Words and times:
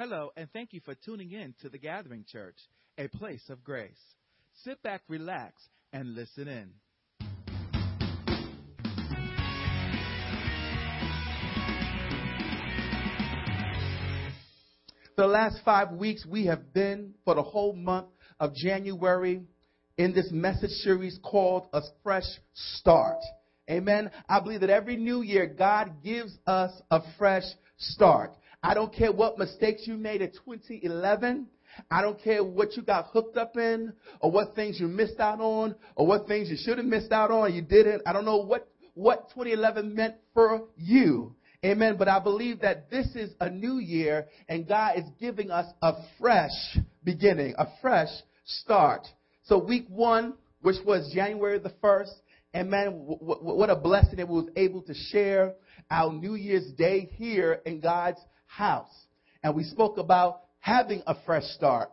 Hello, 0.00 0.32
and 0.34 0.50
thank 0.54 0.72
you 0.72 0.80
for 0.80 0.94
tuning 0.94 1.32
in 1.32 1.54
to 1.60 1.68
the 1.68 1.76
Gathering 1.76 2.24
Church, 2.26 2.56
a 2.96 3.06
place 3.06 3.42
of 3.50 3.62
grace. 3.62 4.00
Sit 4.64 4.82
back, 4.82 5.02
relax, 5.08 5.60
and 5.92 6.14
listen 6.14 6.48
in. 6.48 6.70
The 15.18 15.26
last 15.26 15.58
five 15.66 15.92
weeks, 15.92 16.24
we 16.24 16.46
have 16.46 16.72
been 16.72 17.12
for 17.26 17.34
the 17.34 17.42
whole 17.42 17.74
month 17.74 18.06
of 18.38 18.54
January 18.54 19.42
in 19.98 20.14
this 20.14 20.30
message 20.32 20.70
series 20.70 21.18
called 21.22 21.66
A 21.74 21.82
Fresh 22.02 22.38
Start. 22.54 23.18
Amen. 23.70 24.10
I 24.26 24.40
believe 24.40 24.62
that 24.62 24.70
every 24.70 24.96
new 24.96 25.20
year, 25.20 25.46
God 25.46 26.02
gives 26.02 26.38
us 26.46 26.72
a 26.90 27.02
fresh 27.18 27.44
start. 27.76 28.30
I 28.62 28.74
don't 28.74 28.92
care 28.92 29.12
what 29.12 29.38
mistakes 29.38 29.82
you 29.86 29.96
made 29.96 30.20
in 30.20 30.30
2011. 30.30 31.46
I 31.90 32.02
don't 32.02 32.20
care 32.22 32.44
what 32.44 32.76
you 32.76 32.82
got 32.82 33.06
hooked 33.06 33.36
up 33.36 33.56
in 33.56 33.92
or 34.20 34.30
what 34.30 34.54
things 34.54 34.78
you 34.78 34.88
missed 34.88 35.20
out 35.20 35.40
on 35.40 35.74
or 35.96 36.06
what 36.06 36.26
things 36.26 36.50
you 36.50 36.56
should 36.58 36.78
have 36.78 36.86
missed 36.86 37.12
out 37.12 37.30
on 37.30 37.54
you 37.54 37.62
didn't. 37.62 38.02
I 38.06 38.12
don't 38.12 38.24
know 38.24 38.38
what, 38.38 38.68
what 38.94 39.30
2011 39.30 39.94
meant 39.94 40.16
for 40.34 40.68
you. 40.76 41.34
Amen. 41.64 41.96
But 41.98 42.08
I 42.08 42.18
believe 42.18 42.60
that 42.60 42.90
this 42.90 43.06
is 43.14 43.32
a 43.40 43.48
new 43.48 43.78
year 43.78 44.26
and 44.48 44.66
God 44.66 44.98
is 44.98 45.04
giving 45.18 45.50
us 45.50 45.72
a 45.82 45.92
fresh 46.18 46.78
beginning, 47.04 47.54
a 47.56 47.66
fresh 47.80 48.10
start. 48.44 49.06
So 49.44 49.58
week 49.58 49.86
one, 49.88 50.34
which 50.62 50.76
was 50.84 51.10
January 51.14 51.58
the 51.58 51.72
1st, 51.82 52.12
and 52.52 52.68
man, 52.68 52.90
what 52.92 53.70
a 53.70 53.76
blessing 53.76 54.16
that 54.16 54.28
we 54.28 54.34
was 54.34 54.50
able 54.56 54.82
to 54.82 54.94
share 54.94 55.54
our 55.90 56.12
New 56.12 56.34
Year's 56.34 56.72
Day 56.72 57.08
here 57.12 57.60
in 57.64 57.80
God's 57.80 58.18
house. 58.50 59.06
And 59.42 59.54
we 59.54 59.64
spoke 59.64 59.96
about 59.98 60.40
having 60.58 61.02
a 61.06 61.14
fresh 61.24 61.44
start. 61.54 61.90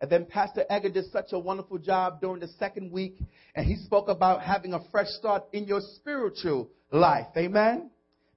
And 0.00 0.10
then 0.10 0.26
Pastor 0.26 0.64
Egger 0.68 0.90
did 0.90 1.04
such 1.12 1.26
a 1.32 1.38
wonderful 1.38 1.78
job 1.78 2.20
during 2.20 2.40
the 2.40 2.48
second 2.58 2.90
week, 2.90 3.18
and 3.54 3.64
he 3.64 3.76
spoke 3.76 4.08
about 4.08 4.42
having 4.42 4.74
a 4.74 4.80
fresh 4.90 5.06
start 5.10 5.44
in 5.52 5.64
your 5.64 5.80
spiritual 5.96 6.68
life. 6.90 7.28
Amen? 7.36 7.90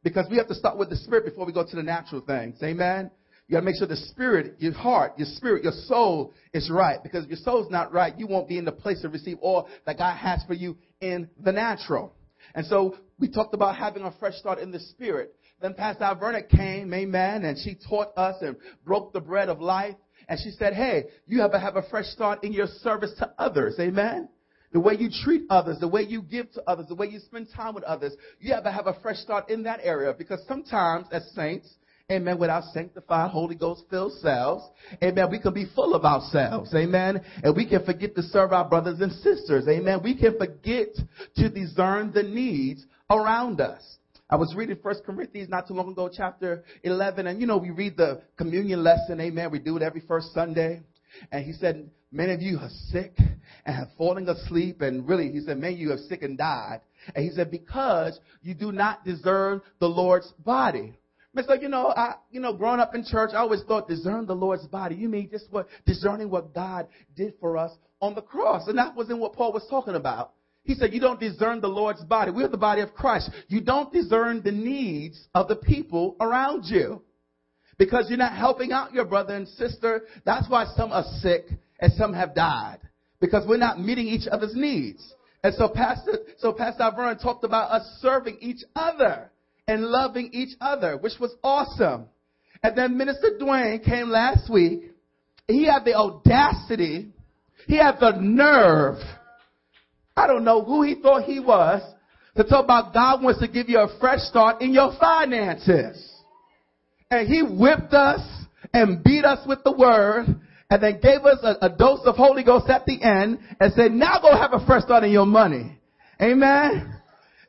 Because 0.03 0.27
we 0.29 0.37
have 0.37 0.47
to 0.47 0.55
start 0.55 0.77
with 0.77 0.91
the 0.91 0.95
spirit 0.95 1.25
before 1.25 1.45
we 1.45 1.51
go 1.51 1.65
to 1.67 1.75
the 1.75 1.81
natural 1.81 2.21
things. 2.21 2.61
Amen? 2.61 3.09
You 3.47 3.53
gotta 3.53 3.65
make 3.65 3.77
sure 3.77 3.87
the 3.87 3.95
spirit, 3.95 4.55
your 4.59 4.73
heart, 4.73 5.13
your 5.17 5.27
spirit, 5.27 5.63
your 5.63 5.73
soul 5.85 6.33
is 6.53 6.69
right. 6.71 7.01
Because 7.01 7.23
if 7.23 7.29
your 7.31 7.39
soul's 7.39 7.71
not 7.71 7.91
right, 7.91 8.17
you 8.17 8.27
won't 8.27 8.47
be 8.47 8.57
in 8.57 8.65
the 8.65 8.71
place 8.71 9.01
to 9.01 9.09
receive 9.09 9.37
all 9.41 9.67
that 9.85 9.97
God 9.97 10.15
has 10.15 10.43
for 10.47 10.53
you 10.53 10.77
in 11.01 11.29
the 11.43 11.51
natural. 11.51 12.13
And 12.53 12.65
so 12.67 12.97
we 13.19 13.29
talked 13.29 13.53
about 13.53 13.75
having 13.75 14.03
a 14.03 14.11
fresh 14.19 14.35
start 14.35 14.59
in 14.59 14.71
the 14.71 14.79
spirit. 14.79 15.35
Then 15.61 15.73
Pastor 15.73 16.03
Alverna 16.03 16.47
came, 16.47 16.93
amen, 16.93 17.45
and 17.45 17.57
she 17.57 17.75
taught 17.75 18.17
us 18.17 18.35
and 18.41 18.55
broke 18.85 19.13
the 19.13 19.21
bread 19.21 19.49
of 19.49 19.61
life. 19.61 19.95
And 20.27 20.39
she 20.43 20.51
said, 20.51 20.73
hey, 20.73 21.05
you 21.27 21.41
have 21.41 21.51
to 21.51 21.59
have 21.59 21.75
a 21.75 21.83
fresh 21.83 22.05
start 22.07 22.43
in 22.43 22.51
your 22.51 22.67
service 22.67 23.13
to 23.19 23.31
others, 23.37 23.75
amen? 23.79 24.29
The 24.73 24.79
way 24.79 24.95
you 24.97 25.09
treat 25.23 25.43
others, 25.49 25.79
the 25.79 25.87
way 25.87 26.01
you 26.01 26.21
give 26.21 26.51
to 26.53 26.63
others, 26.67 26.87
the 26.89 26.95
way 26.95 27.07
you 27.07 27.19
spend 27.19 27.47
time 27.55 27.75
with 27.75 27.83
others, 27.85 28.13
you 28.39 28.53
have 28.53 28.63
to 28.65 28.71
have 28.71 28.87
a 28.87 28.97
fresh 29.01 29.17
start 29.17 29.49
in 29.49 29.63
that 29.63 29.79
area 29.83 30.13
because 30.17 30.41
sometimes 30.47 31.07
as 31.11 31.31
saints, 31.33 31.73
Amen. 32.11 32.37
With 32.37 32.51
our 32.51 32.61
sanctified 32.71 33.31
Holy 33.31 33.55
Ghost 33.55 33.85
filled 33.89 34.13
selves. 34.19 34.63
Amen. 35.03 35.27
We 35.31 35.39
can 35.39 35.55
be 35.55 35.65
full 35.73 35.95
of 35.95 36.05
ourselves. 36.05 36.71
Amen. 36.75 37.19
And 37.43 37.55
we 37.55 37.67
can 37.67 37.83
forget 37.83 38.13
to 38.15 38.21
serve 38.21 38.53
our 38.53 38.69
brothers 38.69 38.99
and 39.01 39.11
sisters. 39.11 39.67
Amen. 39.67 40.01
We 40.03 40.15
can 40.15 40.37
forget 40.37 40.89
to 41.37 41.49
discern 41.49 42.11
the 42.13 42.21
needs 42.21 42.85
around 43.09 43.59
us. 43.59 43.81
I 44.27 44.37
was 44.37 44.55
reading 44.55 44.77
First 44.81 45.03
Corinthians 45.05 45.49
not 45.49 45.67
too 45.67 45.75
long 45.75 45.91
ago, 45.91 46.09
chapter 46.11 46.63
11, 46.83 47.27
and 47.27 47.39
you 47.39 47.45
know, 47.45 47.57
we 47.57 47.69
read 47.69 47.95
the 47.95 48.23
communion 48.37 48.83
lesson, 48.83 49.21
amen. 49.21 49.51
We 49.51 49.59
do 49.59 49.77
it 49.77 49.83
every 49.83 50.01
first 50.01 50.33
Sunday. 50.33 50.81
And 51.31 51.45
he 51.45 51.53
said, 51.53 51.91
many 52.11 52.33
of 52.33 52.41
you 52.41 52.57
are 52.57 52.71
sick 52.89 53.13
and 53.65 53.75
have 53.75 53.89
fallen 53.99 54.27
asleep, 54.27 54.81
and 54.81 55.07
really, 55.07 55.31
he 55.31 55.41
said, 55.41 55.59
many 55.59 55.75
of 55.75 55.79
you 55.79 55.89
have 55.91 55.99
sick 55.99 56.23
and 56.23 56.39
died. 56.39 56.81
And 57.13 57.23
he 57.23 57.29
said, 57.35 57.51
because 57.51 58.19
you 58.41 58.55
do 58.55 58.71
not 58.71 59.05
discern 59.05 59.61
the 59.79 59.87
Lord's 59.87 60.31
body. 60.43 60.97
It's 61.35 61.47
like, 61.47 61.61
you 61.61 61.69
know, 61.69 61.89
I, 61.89 62.15
you 62.31 62.39
know, 62.39 62.53
growing 62.53 62.79
up 62.79 62.95
in 62.95 63.05
church, 63.05 63.31
I 63.33 63.37
always 63.37 63.61
thought 63.67 63.87
discern 63.87 64.25
the 64.25 64.35
Lord's 64.35 64.65
body. 64.65 64.95
You 64.95 65.07
mean 65.07 65.29
just 65.29 65.51
what, 65.51 65.67
discerning 65.85 66.31
what 66.31 66.53
God 66.55 66.87
did 67.15 67.33
for 67.39 67.57
us 67.57 67.71
on 68.01 68.15
the 68.15 68.21
cross. 68.21 68.67
And 68.67 68.77
that 68.79 68.95
wasn't 68.95 69.19
what 69.19 69.33
Paul 69.33 69.53
was 69.53 69.67
talking 69.69 69.95
about. 69.95 70.31
He 70.65 70.73
said, 70.73 70.93
you 70.93 70.99
don't 70.99 71.19
discern 71.19 71.61
the 71.61 71.67
Lord's 71.67 72.03
body. 72.03 72.31
We're 72.31 72.47
the 72.47 72.57
body 72.57 72.81
of 72.81 72.93
Christ. 72.93 73.29
You 73.47 73.61
don't 73.61 73.93
discern 73.93 74.41
the 74.43 74.51
needs 74.51 75.27
of 75.35 75.47
the 75.47 75.55
people 75.55 76.15
around 76.19 76.65
you. 76.65 77.03
Because 77.77 78.07
you're 78.09 78.17
not 78.17 78.35
helping 78.35 78.71
out 78.71 78.91
your 78.91 79.05
brother 79.05 79.35
and 79.35 79.47
sister. 79.47 80.03
That's 80.25 80.49
why 80.49 80.65
some 80.75 80.91
are 80.91 81.03
sick 81.19 81.45
and 81.79 81.93
some 81.93 82.13
have 82.13 82.33
died. 82.33 82.79
Because 83.19 83.45
we're 83.47 83.57
not 83.57 83.79
meeting 83.79 84.07
each 84.07 84.27
other's 84.29 84.55
needs. 84.55 85.13
And 85.43 85.53
so 85.53 85.69
Pastor, 85.69 86.19
so 86.39 86.51
Pastor 86.51 86.89
Vernon 86.95 87.19
talked 87.19 87.43
about 87.43 87.69
us 87.69 87.99
serving 88.01 88.37
each 88.41 88.63
other 88.75 89.29
and 89.67 89.83
loving 89.83 90.31
each 90.33 90.55
other, 90.59 90.97
which 90.97 91.13
was 91.19 91.35
awesome. 91.43 92.05
And 92.63 92.75
then 92.75 92.97
Minister 92.97 93.37
Dwayne 93.39 93.83
came 93.85 94.09
last 94.09 94.51
week. 94.51 94.91
He 95.47 95.65
had 95.65 95.85
the 95.85 95.93
audacity, 95.93 97.09
he 97.67 97.77
had 97.77 97.99
the 97.99 98.13
nerve 98.19 98.97
I 100.15 100.27
don't 100.27 100.45
know 100.45 100.63
who 100.63 100.83
he 100.83 100.95
thought 100.95 101.23
he 101.23 101.39
was 101.39 101.81
to 102.37 102.43
talk 102.43 102.63
about 102.63 102.93
God 102.93 103.23
wants 103.23 103.39
to 103.39 103.47
give 103.47 103.69
you 103.69 103.79
a 103.79 103.99
fresh 103.99 104.19
start 104.21 104.61
in 104.61 104.73
your 104.73 104.93
finances. 104.99 106.11
And 107.09 107.27
he 107.27 107.41
whipped 107.41 107.93
us 107.93 108.21
and 108.73 109.03
beat 109.03 109.25
us 109.25 109.45
with 109.47 109.63
the 109.63 109.71
word 109.71 110.25
and 110.69 110.83
then 110.83 110.99
gave 111.01 111.21
us 111.21 111.39
a, 111.43 111.65
a, 111.65 111.69
dose 111.69 112.01
of 112.05 112.15
Holy 112.15 112.43
Ghost 112.43 112.69
at 112.69 112.85
the 112.85 113.01
end 113.01 113.39
and 113.59 113.73
said, 113.73 113.91
now 113.91 114.19
go 114.21 114.35
have 114.35 114.53
a 114.53 114.65
fresh 114.65 114.83
start 114.83 115.03
in 115.03 115.11
your 115.11 115.25
money. 115.25 115.79
Amen. 116.21 116.93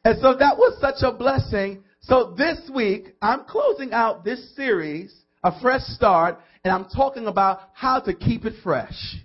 And 0.05 0.19
so 0.21 0.35
that 0.39 0.57
was 0.57 0.79
such 0.81 1.03
a 1.03 1.17
blessing. 1.17 1.83
So 2.03 2.35
this 2.37 2.71
week, 2.73 3.15
I'm 3.23 3.45
closing 3.45 3.93
out 3.93 4.25
this 4.25 4.55
series, 4.55 5.15
a 5.43 5.59
fresh 5.61 5.83
start, 5.83 6.39
and 6.65 6.73
I'm 6.73 6.87
talking 6.95 7.27
about 7.27 7.61
how 7.73 8.01
to 8.01 8.15
keep 8.15 8.45
it 8.45 8.55
fresh 8.63 9.17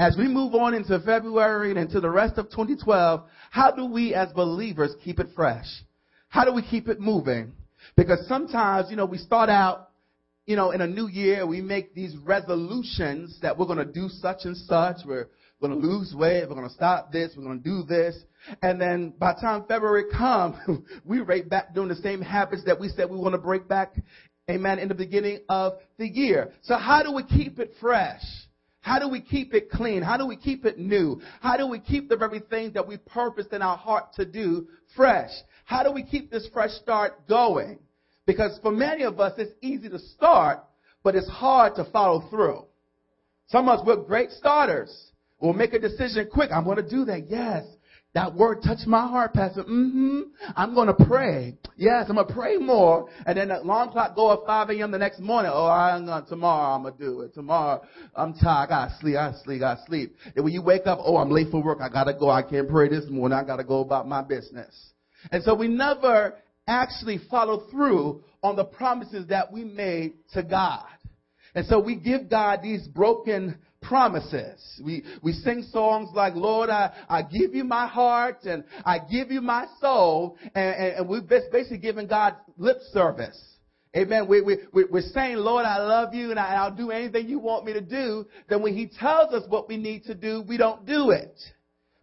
as 0.00 0.16
we 0.16 0.26
move 0.26 0.54
on 0.54 0.72
into 0.72 0.98
February 1.00 1.68
and 1.68 1.78
into 1.78 2.00
the 2.00 2.08
rest 2.08 2.38
of 2.38 2.46
2012, 2.46 3.22
how 3.50 3.70
do 3.70 3.84
we 3.84 4.14
as 4.14 4.32
believers 4.32 4.94
keep 5.04 5.20
it 5.20 5.26
fresh? 5.36 5.66
How 6.28 6.46
do 6.46 6.54
we 6.54 6.62
keep 6.62 6.88
it 6.88 6.98
moving? 6.98 7.52
Because 7.98 8.26
sometimes, 8.26 8.90
you 8.90 8.96
know, 8.96 9.04
we 9.04 9.18
start 9.18 9.50
out, 9.50 9.90
you 10.46 10.56
know, 10.56 10.70
in 10.70 10.80
a 10.80 10.86
new 10.86 11.06
year, 11.06 11.46
we 11.46 11.60
make 11.60 11.94
these 11.94 12.16
resolutions 12.16 13.38
that 13.42 13.58
we're 13.58 13.66
going 13.66 13.76
to 13.76 13.84
do 13.84 14.08
such 14.08 14.38
and 14.44 14.56
such. 14.56 14.96
We're 15.04 15.28
going 15.60 15.78
to 15.78 15.86
lose 15.86 16.14
weight. 16.16 16.48
We're 16.48 16.54
going 16.54 16.68
to 16.68 16.74
stop 16.74 17.12
this. 17.12 17.32
We're 17.36 17.44
going 17.44 17.62
to 17.62 17.68
do 17.68 17.82
this. 17.82 18.16
And 18.62 18.80
then 18.80 19.12
by 19.18 19.34
the 19.34 19.42
time 19.42 19.64
February 19.68 20.04
comes, 20.16 20.56
we 21.04 21.20
right 21.20 21.46
back 21.46 21.74
doing 21.74 21.88
the 21.88 21.96
same 21.96 22.22
habits 22.22 22.64
that 22.64 22.80
we 22.80 22.88
said 22.88 23.10
we 23.10 23.18
want 23.18 23.34
to 23.34 23.38
break 23.38 23.68
back, 23.68 23.92
amen, 24.48 24.78
in 24.78 24.88
the 24.88 24.94
beginning 24.94 25.40
of 25.50 25.74
the 25.98 26.08
year. 26.08 26.52
So 26.62 26.78
how 26.78 27.02
do 27.02 27.12
we 27.12 27.22
keep 27.22 27.58
it 27.58 27.74
fresh? 27.82 28.22
How 28.80 28.98
do 28.98 29.08
we 29.08 29.20
keep 29.20 29.54
it 29.54 29.70
clean? 29.70 30.02
How 30.02 30.16
do 30.16 30.26
we 30.26 30.36
keep 30.36 30.64
it 30.64 30.78
new? 30.78 31.20
How 31.40 31.56
do 31.56 31.66
we 31.66 31.78
keep 31.78 32.08
the 32.08 32.16
very 32.16 32.40
things 32.40 32.72
that 32.74 32.86
we 32.86 32.96
purposed 32.96 33.52
in 33.52 33.62
our 33.62 33.76
heart 33.76 34.14
to 34.14 34.24
do 34.24 34.68
fresh? 34.96 35.30
How 35.64 35.82
do 35.82 35.92
we 35.92 36.02
keep 36.02 36.30
this 36.30 36.48
fresh 36.52 36.70
start 36.72 37.28
going? 37.28 37.78
Because 38.26 38.58
for 38.62 38.70
many 38.70 39.04
of 39.04 39.20
us, 39.20 39.32
it's 39.38 39.52
easy 39.60 39.88
to 39.88 39.98
start, 39.98 40.60
but 41.02 41.14
it's 41.14 41.28
hard 41.28 41.74
to 41.76 41.84
follow 41.90 42.28
through. 42.30 42.64
Some 43.48 43.68
of 43.68 43.80
us, 43.80 43.86
we're 43.86 43.96
great 43.96 44.30
starters. 44.30 45.10
We'll 45.40 45.52
make 45.52 45.72
a 45.72 45.78
decision 45.78 46.28
quick. 46.32 46.50
I'm 46.52 46.64
going 46.64 46.76
to 46.76 46.88
do 46.88 47.04
that. 47.06 47.28
Yes. 47.28 47.64
That 48.12 48.34
word 48.34 48.62
touched 48.64 48.88
my 48.88 49.06
heart, 49.06 49.34
Pastor. 49.34 49.62
Mm-hmm. 49.62 50.20
I'm 50.56 50.74
to 50.74 51.04
pray. 51.06 51.56
Yes, 51.76 52.06
I'm 52.08 52.16
to 52.16 52.24
pray 52.24 52.56
more. 52.56 53.08
And 53.24 53.38
then 53.38 53.48
the 53.48 53.62
alarm 53.62 53.90
clock 53.90 54.16
go 54.16 54.32
at 54.32 54.40
5 54.44 54.70
a.m. 54.70 54.90
the 54.90 54.98
next 54.98 55.20
morning. 55.20 55.52
Oh, 55.54 55.66
I'm 55.66 56.06
to, 56.06 56.24
tomorrow 56.28 56.74
I'm 56.74 56.82
to 56.82 56.90
do 56.98 57.20
it. 57.20 57.34
Tomorrow 57.34 57.82
I'm 58.16 58.34
tired. 58.34 58.64
I 58.64 58.66
got 58.66 58.88
to 58.88 58.96
sleep. 59.00 59.16
I 59.16 59.32
sleep. 59.44 59.62
I 59.62 59.76
sleep. 59.86 60.16
And 60.34 60.44
when 60.44 60.52
you 60.52 60.60
wake 60.60 60.86
up, 60.86 60.98
oh, 61.02 61.18
I'm 61.18 61.30
late 61.30 61.52
for 61.52 61.62
work. 61.62 61.78
I 61.80 61.88
got 61.88 62.04
to 62.04 62.14
go. 62.14 62.28
I 62.28 62.42
can't 62.42 62.68
pray 62.68 62.88
this 62.88 63.04
morning. 63.08 63.38
I 63.38 63.44
got 63.44 63.56
to 63.56 63.64
go 63.64 63.80
about 63.80 64.08
my 64.08 64.22
business. 64.22 64.74
And 65.30 65.44
so 65.44 65.54
we 65.54 65.68
never 65.68 66.34
actually 66.66 67.20
follow 67.30 67.68
through 67.70 68.24
on 68.42 68.56
the 68.56 68.64
promises 68.64 69.28
that 69.28 69.52
we 69.52 69.62
made 69.64 70.14
to 70.32 70.42
God. 70.42 70.86
And 71.54 71.66
so 71.66 71.80
we 71.80 71.96
give 71.96 72.30
God 72.30 72.60
these 72.62 72.86
broken 72.86 73.58
promises. 73.82 74.80
We, 74.84 75.04
we 75.22 75.32
sing 75.32 75.62
songs 75.72 76.10
like, 76.14 76.34
Lord, 76.34 76.70
I, 76.70 76.92
I 77.08 77.22
give 77.22 77.54
you 77.54 77.64
my 77.64 77.86
heart 77.86 78.44
and 78.44 78.64
I 78.84 78.98
give 78.98 79.30
you 79.30 79.40
my 79.40 79.66
soul. 79.80 80.36
And, 80.54 80.74
and, 80.76 80.94
and 80.98 81.08
we're 81.08 81.22
basically 81.22 81.78
giving 81.78 82.06
God 82.06 82.36
lip 82.56 82.78
service. 82.92 83.38
Amen. 83.96 84.28
We, 84.28 84.42
we, 84.42 84.58
we're 84.72 85.02
saying, 85.02 85.36
Lord, 85.36 85.64
I 85.64 85.78
love 85.78 86.14
you 86.14 86.30
and 86.30 86.38
I, 86.38 86.68
will 86.68 86.76
do 86.76 86.90
anything 86.92 87.28
you 87.28 87.40
want 87.40 87.64
me 87.64 87.72
to 87.72 87.80
do. 87.80 88.26
Then 88.48 88.62
when 88.62 88.76
he 88.76 88.86
tells 88.86 89.34
us 89.34 89.42
what 89.48 89.68
we 89.68 89.76
need 89.76 90.04
to 90.04 90.14
do, 90.14 90.44
we 90.46 90.56
don't 90.56 90.86
do 90.86 91.10
it 91.10 91.36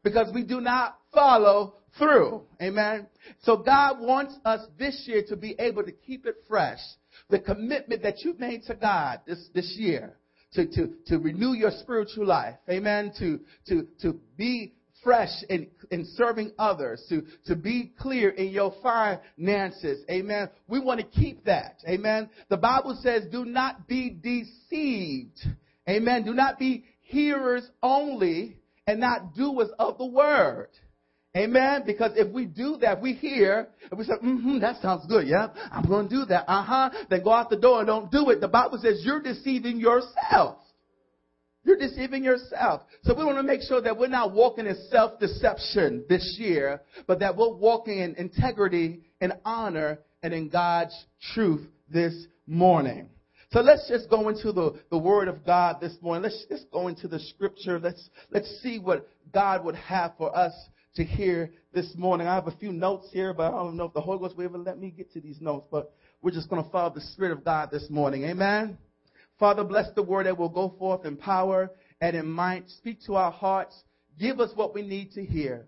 because 0.04 0.34
we 0.34 0.44
do 0.44 0.60
not 0.60 0.98
follow 1.14 1.76
through. 1.98 2.42
Amen. 2.62 3.08
So 3.44 3.58
God 3.58 4.02
wants 4.02 4.36
us 4.44 4.68
this 4.78 5.04
year 5.06 5.24
to 5.30 5.38
be 5.38 5.56
able 5.60 5.84
to 5.84 5.92
keep 5.92 6.26
it 6.26 6.36
fresh 6.48 6.80
the 7.30 7.40
commitment 7.40 8.04
that 8.04 8.22
you've 8.22 8.40
made 8.40 8.64
to 8.64 8.76
God 8.76 9.22
this, 9.26 9.50
this 9.54 9.76
year 9.78 10.18
to, 10.54 10.66
to, 10.66 10.94
to 11.08 11.20
renew 11.20 11.54
your 11.54 11.72
spiritual 11.72 12.26
life. 12.26 12.56
Amen. 12.70 13.12
To, 13.20 13.40
to, 13.68 13.88
to 14.02 14.20
be 14.38 14.74
fresh 15.04 15.44
in, 15.50 15.68
in 15.92 16.06
serving 16.16 16.52
others, 16.58 17.06
to, 17.10 17.24
to 17.46 17.56
be 17.56 17.94
clear 18.00 18.30
in 18.30 18.50
your 18.50 18.74
finances. 18.82 20.04
Amen. 20.10 20.50
We 20.68 20.80
want 20.80 21.00
to 21.00 21.06
keep 21.06 21.46
that. 21.46 21.78
Amen. 21.88 22.30
The 22.50 22.58
Bible 22.58 23.00
says, 23.02 23.24
do 23.32 23.46
not 23.46 23.88
be 23.88 24.10
deceived. 24.10 25.40
Amen. 25.88 26.26
Do 26.26 26.34
not 26.34 26.60
be 26.60 26.86
hearers 27.02 27.70
only 27.82 28.58
and 28.86 29.00
not 29.00 29.36
doers 29.36 29.70
of 29.80 29.98
the 29.98 30.06
word. 30.06 30.70
Amen. 31.38 31.84
Because 31.86 32.12
if 32.16 32.34
we 32.34 32.46
do 32.46 32.78
that, 32.82 33.00
we 33.02 33.14
hear, 33.14 33.68
and 33.90 34.00
we 34.00 34.06
say, 34.06 34.14
mm-hmm, 34.14 34.60
that 34.60 34.82
sounds 34.82 35.06
good. 35.06 35.28
Yeah, 35.28 35.50
I'm 35.72 35.88
going 35.88 36.10
to 36.10 36.16
do 36.16 36.26
that. 36.26 36.46
Uh-huh. 36.48 36.90
Then 37.10 37.24
go 37.24 37.32
out 37.32 37.50
the 37.50 37.58
door 37.58 37.80
and 37.80 37.88
don't 37.88 38.12
do 38.12 38.32
it. 38.32 38.42
The 38.42 38.48
Bible 38.48 38.80
says 38.82 39.02
you're 39.04 39.22
deceiving 39.22 39.80
yourself. 39.80 40.58
You're 41.64 41.78
deceiving 41.78 42.24
yourself. 42.24 42.82
So 43.04 43.14
we 43.14 43.24
want 43.24 43.38
to 43.38 43.44
make 43.44 43.62
sure 43.62 43.82
that 43.82 43.98
we're 43.98 44.08
not 44.08 44.34
walking 44.34 44.66
in 44.66 44.76
self-deception 44.90 46.06
this 46.10 46.38
year, 46.40 46.82
but 47.06 47.20
that 47.20 47.36
we're 47.38 47.54
walking 47.54 48.00
in 48.00 48.16
integrity 48.16 49.02
and 49.22 49.34
honor 49.46 50.00
and 50.24 50.34
in 50.34 50.50
God's 50.50 50.96
truth 51.34 51.68
this 51.92 52.16
morning. 52.48 53.10
So 53.52 53.60
let's 53.62 53.88
just 53.88 54.10
go 54.10 54.30
into 54.30 54.52
the, 54.52 54.80
the 54.90 54.98
Word 54.98 55.28
of 55.28 55.46
God 55.46 55.78
this 55.82 55.96
morning. 56.02 56.24
Let's 56.24 56.46
just 56.50 56.72
go 56.72 56.88
into 56.88 57.08
the 57.08 57.20
Scripture. 57.20 57.80
Let's, 57.80 58.10
let's 58.32 58.50
see 58.62 58.80
what 58.80 59.08
God 59.34 59.64
would 59.66 59.76
have 59.76 60.14
for 60.18 60.36
us 60.36 60.54
to 60.98 61.04
hear 61.04 61.52
this 61.74 61.94
morning. 61.96 62.28
I 62.28 62.34
have 62.34 62.48
a 62.48 62.56
few 62.58 62.74
notes 62.74 63.08
here, 63.14 63.32
but 63.32 63.48
I 63.48 63.52
don't 63.52 63.78
know 63.78 63.86
if 63.86 63.94
the 63.94 64.02
Holy 64.02 64.18
Ghost 64.18 64.36
will 64.36 64.46
ever 64.46 64.58
let 64.58 64.80
me 64.80 64.90
get 64.90 65.14
to 65.14 65.22
these 65.22 65.40
notes, 65.40 65.68
but 65.72 65.94
we're 66.24 66.32
just 66.32 66.50
going 66.50 66.64
to 66.64 66.70
follow 66.72 66.92
the 66.94 67.02
Spirit 67.02 67.32
of 67.32 67.46
God 67.46 67.70
this 67.72 67.88
morning. 67.92 68.24
Amen. 68.24 68.80
Father, 69.40 69.64
bless 69.64 69.86
the 69.94 70.02
word 70.02 70.26
that 70.26 70.38
will 70.38 70.50
go 70.50 70.74
forth 70.80 71.06
in 71.06 71.16
power 71.16 71.70
and 72.02 72.18
in 72.18 72.28
might. 72.28 72.68
Speak 72.70 72.98
to 73.06 73.14
our 73.14 73.32
hearts. 73.32 73.76
Give 74.20 74.40
us 74.40 74.50
what 74.56 74.74
we 74.74 74.82
need 74.82 75.12
to 75.12 75.24
hear. 75.24 75.68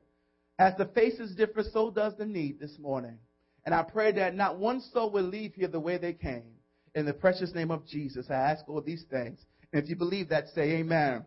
As 0.57 0.73
the 0.79 0.85
faces 0.85 1.35
differ, 1.35 1.63
so 1.71 1.91
does 1.91 2.15
the 2.17 2.25
need 2.25 2.59
this 2.59 2.79
morning. 2.79 3.19
And 3.65 3.75
I 3.75 3.83
pray 3.83 4.11
that 4.13 4.33
not 4.33 4.57
one 4.57 4.81
soul 4.81 5.11
will 5.11 5.23
leave 5.23 5.53
here 5.53 5.67
the 5.67 5.79
way 5.79 5.99
they 5.99 6.13
came. 6.13 6.55
In 6.95 7.05
the 7.05 7.13
precious 7.13 7.53
name 7.53 7.69
of 7.69 7.85
Jesus, 7.85 8.25
I 8.31 8.33
ask 8.33 8.67
all 8.67 8.81
these 8.81 9.05
things. 9.11 9.37
And 9.71 9.83
if 9.83 9.89
you 9.89 9.95
believe 9.95 10.29
that, 10.29 10.47
say 10.55 10.77
amen. 10.77 11.23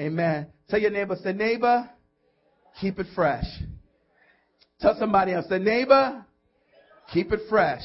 Amen. 0.00 0.46
Tell 0.70 0.80
your 0.80 0.90
neighbor, 0.90 1.16
say 1.22 1.34
neighbor, 1.34 1.90
keep 2.80 2.98
it 2.98 3.06
fresh. 3.14 3.44
Tell 4.80 4.96
somebody 4.98 5.32
else, 5.32 5.46
say, 5.48 5.58
neighbor, 5.58 6.24
keep 7.12 7.32
it 7.32 7.40
fresh. 7.48 7.82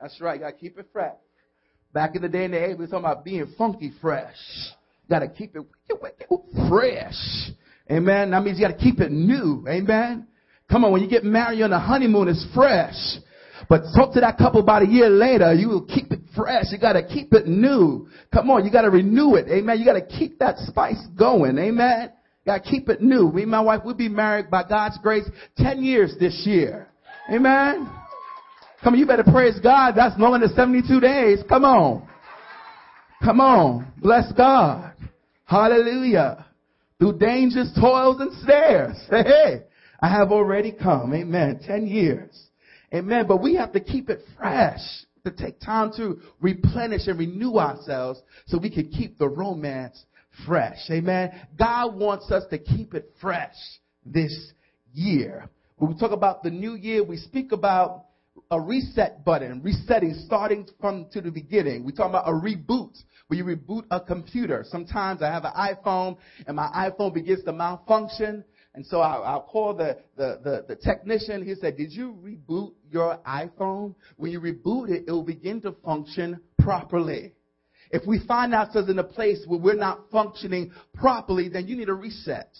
That's 0.00 0.20
right, 0.20 0.34
you 0.34 0.40
gotta 0.40 0.56
keep 0.56 0.78
it 0.78 0.86
fresh. 0.92 1.14
Back 1.92 2.16
in 2.16 2.22
the 2.22 2.28
day 2.28 2.44
in 2.44 2.50
the 2.50 2.58
80s, 2.58 2.68
we 2.68 2.74
were 2.74 2.86
talking 2.86 2.98
about 2.98 3.24
being 3.24 3.46
funky 3.56 3.92
fresh. 4.00 4.36
Gotta 5.08 5.28
keep 5.28 5.56
it 5.56 5.62
fresh. 6.68 7.50
Amen. 7.90 8.30
That 8.30 8.42
means 8.42 8.58
you 8.58 8.66
gotta 8.66 8.78
keep 8.78 9.00
it 9.00 9.10
new. 9.10 9.64
Amen. 9.68 10.26
Come 10.70 10.84
on, 10.84 10.92
when 10.92 11.02
you 11.02 11.08
get 11.08 11.24
married 11.24 11.62
on 11.62 11.70
the 11.70 11.78
honeymoon, 11.78 12.28
it's 12.28 12.46
fresh. 12.54 12.94
But 13.68 13.82
talk 13.96 14.12
to 14.14 14.20
that 14.20 14.36
couple 14.36 14.60
about 14.60 14.82
a 14.82 14.86
year 14.86 15.08
later, 15.08 15.52
you 15.54 15.68
will 15.68 15.84
keep 15.84 16.12
it 16.12 16.20
fresh. 16.36 16.66
You 16.70 16.78
gotta 16.78 17.02
keep 17.02 17.32
it 17.32 17.46
new. 17.46 18.08
Come 18.32 18.50
on, 18.50 18.64
you 18.64 18.70
gotta 18.70 18.90
renew 18.90 19.34
it. 19.36 19.48
Amen. 19.48 19.78
You 19.78 19.84
gotta 19.84 20.04
keep 20.04 20.38
that 20.40 20.58
spice 20.58 21.02
going. 21.16 21.58
Amen. 21.58 22.12
Gotta 22.48 22.60
keep 22.60 22.88
it 22.88 23.02
new. 23.02 23.30
Me 23.30 23.42
and 23.42 23.50
my 23.50 23.60
wife, 23.60 23.82
we'll 23.84 23.92
be 23.92 24.08
married 24.08 24.50
by 24.50 24.66
God's 24.66 24.96
grace 25.02 25.28
10 25.58 25.82
years 25.82 26.14
this 26.18 26.44
year. 26.46 26.88
Amen. 27.30 27.86
Come 28.82 28.94
on, 28.94 28.98
you 28.98 29.04
better 29.04 29.22
praise 29.22 29.60
God. 29.60 29.92
That's 29.94 30.18
longer 30.18 30.46
than 30.46 30.56
72 30.56 30.98
days. 30.98 31.40
Come 31.46 31.66
on. 31.66 32.08
Come 33.22 33.42
on. 33.42 33.92
Bless 33.98 34.32
God. 34.32 34.94
Hallelujah. 35.44 36.46
Through 36.98 37.18
dangers, 37.18 37.70
toils, 37.78 38.18
and 38.18 38.32
snares. 38.42 38.96
Hey, 39.10 39.22
hey. 39.26 39.62
I 40.00 40.08
have 40.08 40.32
already 40.32 40.72
come. 40.72 41.12
Amen. 41.12 41.60
10 41.66 41.86
years. 41.86 42.46
Amen. 42.94 43.26
But 43.28 43.42
we 43.42 43.56
have 43.56 43.72
to 43.72 43.80
keep 43.80 44.08
it 44.08 44.20
fresh. 44.38 44.80
To 45.26 45.32
take 45.32 45.60
time 45.60 45.92
to 45.98 46.22
replenish 46.40 47.08
and 47.08 47.18
renew 47.18 47.56
ourselves 47.58 48.22
so 48.46 48.56
we 48.56 48.70
can 48.70 48.88
keep 48.88 49.18
the 49.18 49.28
romance 49.28 50.02
fresh. 50.46 50.78
Amen. 50.90 51.32
God 51.58 51.94
wants 51.96 52.30
us 52.30 52.44
to 52.50 52.58
keep 52.58 52.94
it 52.94 53.12
fresh 53.20 53.54
this 54.04 54.52
year. 54.92 55.48
When 55.76 55.92
we 55.92 55.98
talk 55.98 56.12
about 56.12 56.42
the 56.42 56.50
new 56.50 56.74
year, 56.74 57.04
we 57.04 57.16
speak 57.16 57.52
about 57.52 58.06
a 58.50 58.60
reset 58.60 59.24
button, 59.24 59.62
resetting, 59.62 60.14
starting 60.26 60.66
from 60.80 61.06
to 61.12 61.20
the 61.20 61.30
beginning. 61.30 61.84
We 61.84 61.92
talk 61.92 62.08
about 62.08 62.28
a 62.28 62.32
reboot, 62.32 62.96
where 63.28 63.38
you 63.38 63.44
reboot 63.44 63.84
a 63.90 64.00
computer. 64.00 64.64
Sometimes 64.68 65.22
I 65.22 65.26
have 65.26 65.44
an 65.44 65.52
iPhone 65.52 66.16
and 66.46 66.56
my 66.56 66.68
iPhone 66.74 67.14
begins 67.14 67.44
to 67.44 67.52
malfunction. 67.52 68.44
And 68.74 68.86
so 68.86 69.00
I'll, 69.00 69.22
I'll 69.22 69.42
call 69.42 69.74
the, 69.74 69.98
the, 70.16 70.40
the, 70.42 70.64
the, 70.68 70.76
technician. 70.76 71.44
He 71.44 71.54
said, 71.54 71.76
did 71.76 71.92
you 71.92 72.16
reboot 72.22 72.72
your 72.90 73.18
iPhone? 73.26 73.94
When 74.16 74.30
you 74.30 74.40
reboot 74.40 74.90
it, 74.90 75.04
it 75.06 75.10
will 75.10 75.22
begin 75.22 75.60
to 75.62 75.72
function 75.84 76.40
properly. 76.58 77.34
If 77.90 78.06
we 78.06 78.20
find 78.26 78.54
ourselves 78.54 78.88
in 78.88 78.98
a 78.98 79.04
place 79.04 79.44
where 79.46 79.58
we're 79.58 79.74
not 79.74 80.10
functioning 80.10 80.72
properly, 80.94 81.48
then 81.48 81.66
you 81.66 81.76
need 81.76 81.88
a 81.88 81.94
reset. 81.94 82.50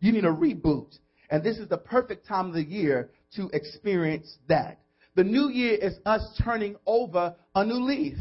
You 0.00 0.12
need 0.12 0.24
a 0.24 0.32
reboot. 0.32 0.96
And 1.28 1.44
this 1.44 1.58
is 1.58 1.68
the 1.68 1.78
perfect 1.78 2.26
time 2.26 2.48
of 2.48 2.54
the 2.54 2.64
year 2.64 3.10
to 3.36 3.48
experience 3.52 4.38
that. 4.48 4.80
The 5.14 5.24
new 5.24 5.48
year 5.50 5.74
is 5.74 5.98
us 6.06 6.22
turning 6.42 6.76
over 6.86 7.34
a 7.54 7.64
new 7.64 7.84
leaf. 7.84 8.18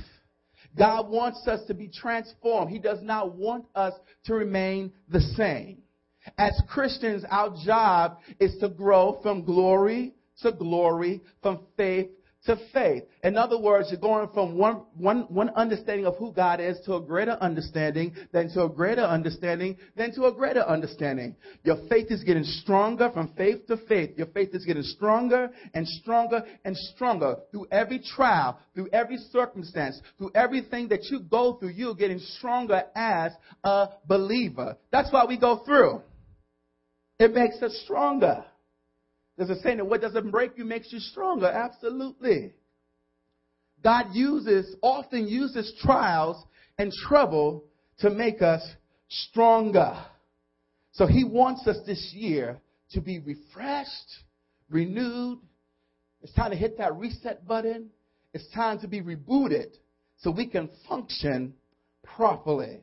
God 0.78 1.10
wants 1.10 1.48
us 1.48 1.66
to 1.68 1.74
be 1.74 1.88
transformed. 1.88 2.72
He 2.72 2.80
does 2.80 3.02
not 3.02 3.36
want 3.36 3.66
us 3.76 3.94
to 4.26 4.34
remain 4.34 4.92
the 5.10 5.22
same. 5.22 5.80
As 6.38 6.62
Christians, 6.68 7.24
our 7.30 7.56
job 7.66 8.20
is 8.40 8.58
to 8.60 8.70
grow 8.70 9.20
from 9.24 9.44
glory 9.44 10.14
to 10.42 10.52
glory, 10.52 11.22
from 11.42 11.62
faith 11.76 12.10
to 12.46 12.58
faith. 12.74 13.04
In 13.24 13.38
other 13.38 13.60
words, 13.60 13.90
you're 13.92 14.00
going 14.00 14.30
from 14.34 14.58
one, 14.58 14.84
one, 14.98 15.22
one 15.30 15.50
understanding 15.56 16.06
of 16.06 16.16
who 16.18 16.32
God 16.32 16.62
is 16.62 16.80
to 16.86 16.96
a 16.96 17.02
greater 17.02 17.38
understanding, 17.42 18.16
then 18.32 18.50
to 18.54 18.64
a 18.64 18.70
greater 18.70 19.02
understanding, 19.02 19.78
then 19.96 20.14
to 20.14 20.26
a 20.26 20.34
greater 20.34 20.62
understanding. 20.62 21.36
Your 21.64 21.78
faith 21.90 22.08
is 22.10 22.24
getting 22.24 22.46
stronger 22.46 23.12
from 23.12 23.34
faith 23.36 23.68
to 23.68 23.78
faith. 23.88 24.12
Your 24.18 24.28
faith 24.28 24.50
is 24.54 24.66
getting 24.66 24.84
stronger 24.84 25.50
and 25.74 25.88
stronger 25.88 26.44
and 26.64 26.78
stronger 26.78 27.36
through 27.52 27.68
every 27.72 28.00
trial, 28.00 28.60
through 28.74 28.90
every 28.94 29.18
circumstance, 29.18 30.00
through 30.18 30.32
everything 30.34 30.88
that 30.90 31.04
you 31.06 31.20
go 31.20 31.56
through. 31.56 31.70
You're 31.70 31.96
getting 31.96 32.20
stronger 32.20 32.84
as 32.96 33.34
a 33.64 33.90
believer. 34.08 34.78
That's 34.92 35.12
why 35.12 35.26
we 35.26 35.38
go 35.38 35.58
through. 35.66 36.02
It 37.20 37.34
makes 37.34 37.62
us 37.62 37.78
stronger. 37.84 38.46
There's 39.40 39.52
a 39.52 39.62
saying 39.62 39.78
that 39.78 39.86
what 39.86 40.02
doesn't 40.02 40.32
break 40.32 40.58
you 40.58 40.66
makes 40.66 40.92
you 40.92 41.00
stronger. 41.00 41.48
Absolutely. 41.48 42.52
God 43.82 44.08
uses, 44.12 44.76
often 44.82 45.30
uses 45.30 45.74
trials 45.82 46.44
and 46.78 46.92
trouble 46.92 47.64
to 48.00 48.10
make 48.10 48.42
us 48.42 48.62
stronger. 49.08 49.98
So 50.92 51.08
he 51.08 51.24
wants 51.24 51.66
us 51.68 51.78
this 51.88 52.12
year 52.14 52.60
to 52.92 53.00
be 53.00 53.20
refreshed, 53.20 54.10
renewed. 54.70 55.40
It's 56.22 56.34
time 56.34 56.52
to 56.52 56.58
hit 56.58 56.78
that 56.80 56.98
reset 56.98 57.48
button. 57.48 57.92
It's 58.34 58.52
time 58.54 58.80
to 58.82 58.90
be 58.90 59.02
rebooted 59.02 59.70
so 60.18 60.32
we 60.32 60.48
can 60.48 60.70
function 60.90 61.54
properly. 62.04 62.82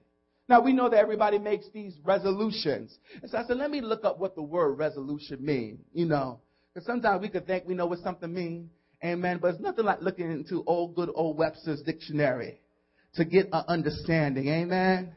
Now 0.49 0.63
we 0.63 0.73
know 0.73 0.89
that 0.89 0.97
everybody 0.97 1.39
makes 1.39 1.67
these 1.75 1.99
resolutions. 2.03 2.97
And 3.21 3.31
so 3.31 3.37
I 3.37 3.45
said, 3.45 3.59
let 3.59 3.71
me 3.71 3.83
look 3.83 4.07
up 4.07 4.19
what 4.19 4.35
the 4.35 4.43
word 4.43 4.79
resolution 4.79 5.45
means. 5.45 5.81
You 5.93 6.07
know, 6.07 6.41
because 6.76 6.87
sometimes 6.87 7.23
we 7.23 7.30
could 7.30 7.47
think 7.47 7.64
we 7.66 7.73
know 7.73 7.87
what 7.87 8.00
something 8.00 8.30
means. 8.30 8.68
Amen. 9.02 9.38
But 9.40 9.54
it's 9.54 9.61
nothing 9.61 9.87
like 9.87 10.02
looking 10.02 10.30
into 10.30 10.62
old, 10.66 10.95
good 10.95 11.09
old 11.14 11.38
Webster's 11.38 11.80
dictionary 11.80 12.61
to 13.14 13.25
get 13.25 13.47
an 13.50 13.64
understanding. 13.66 14.49
Amen. 14.49 15.14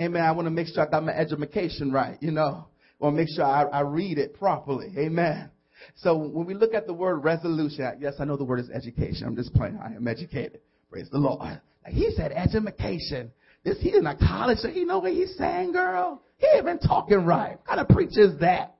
Amen. 0.00 0.22
I 0.22 0.32
want 0.32 0.46
to 0.46 0.50
make 0.50 0.66
sure 0.68 0.86
I 0.86 0.90
got 0.90 1.04
my 1.04 1.12
education 1.12 1.92
right, 1.92 2.16
you 2.22 2.30
know. 2.30 2.68
I 2.98 3.04
want 3.04 3.16
to 3.16 3.20
make 3.20 3.28
sure 3.28 3.44
I, 3.44 3.64
I 3.64 3.80
read 3.80 4.16
it 4.16 4.32
properly. 4.32 4.94
Amen. 4.96 5.50
So 5.96 6.16
when 6.16 6.46
we 6.46 6.54
look 6.54 6.72
at 6.72 6.86
the 6.86 6.94
word 6.94 7.16
resolution, 7.16 7.98
yes, 8.00 8.14
I 8.18 8.24
know 8.24 8.38
the 8.38 8.44
word 8.44 8.60
is 8.60 8.70
education. 8.70 9.26
I'm 9.26 9.36
just 9.36 9.52
playing. 9.52 9.78
I 9.84 9.94
am 9.94 10.08
educated. 10.08 10.60
Praise 10.90 11.10
the 11.12 11.18
Lord. 11.18 11.60
He 11.86 12.12
said 12.16 12.32
education. 12.32 13.30
This 13.62 13.78
he 13.78 13.94
in 13.94 14.06
a 14.06 14.16
college, 14.16 14.56
so 14.58 14.68
he 14.68 14.86
know 14.86 15.00
what 15.00 15.12
he's 15.12 15.36
saying, 15.36 15.72
girl. 15.72 16.22
He 16.38 16.46
ain't 16.54 16.64
been 16.64 16.78
talking 16.78 17.26
right. 17.26 17.58
What 17.58 17.66
kind 17.66 17.80
of 17.80 17.88
preacher 17.88 18.22
is 18.22 18.40
that? 18.40 18.73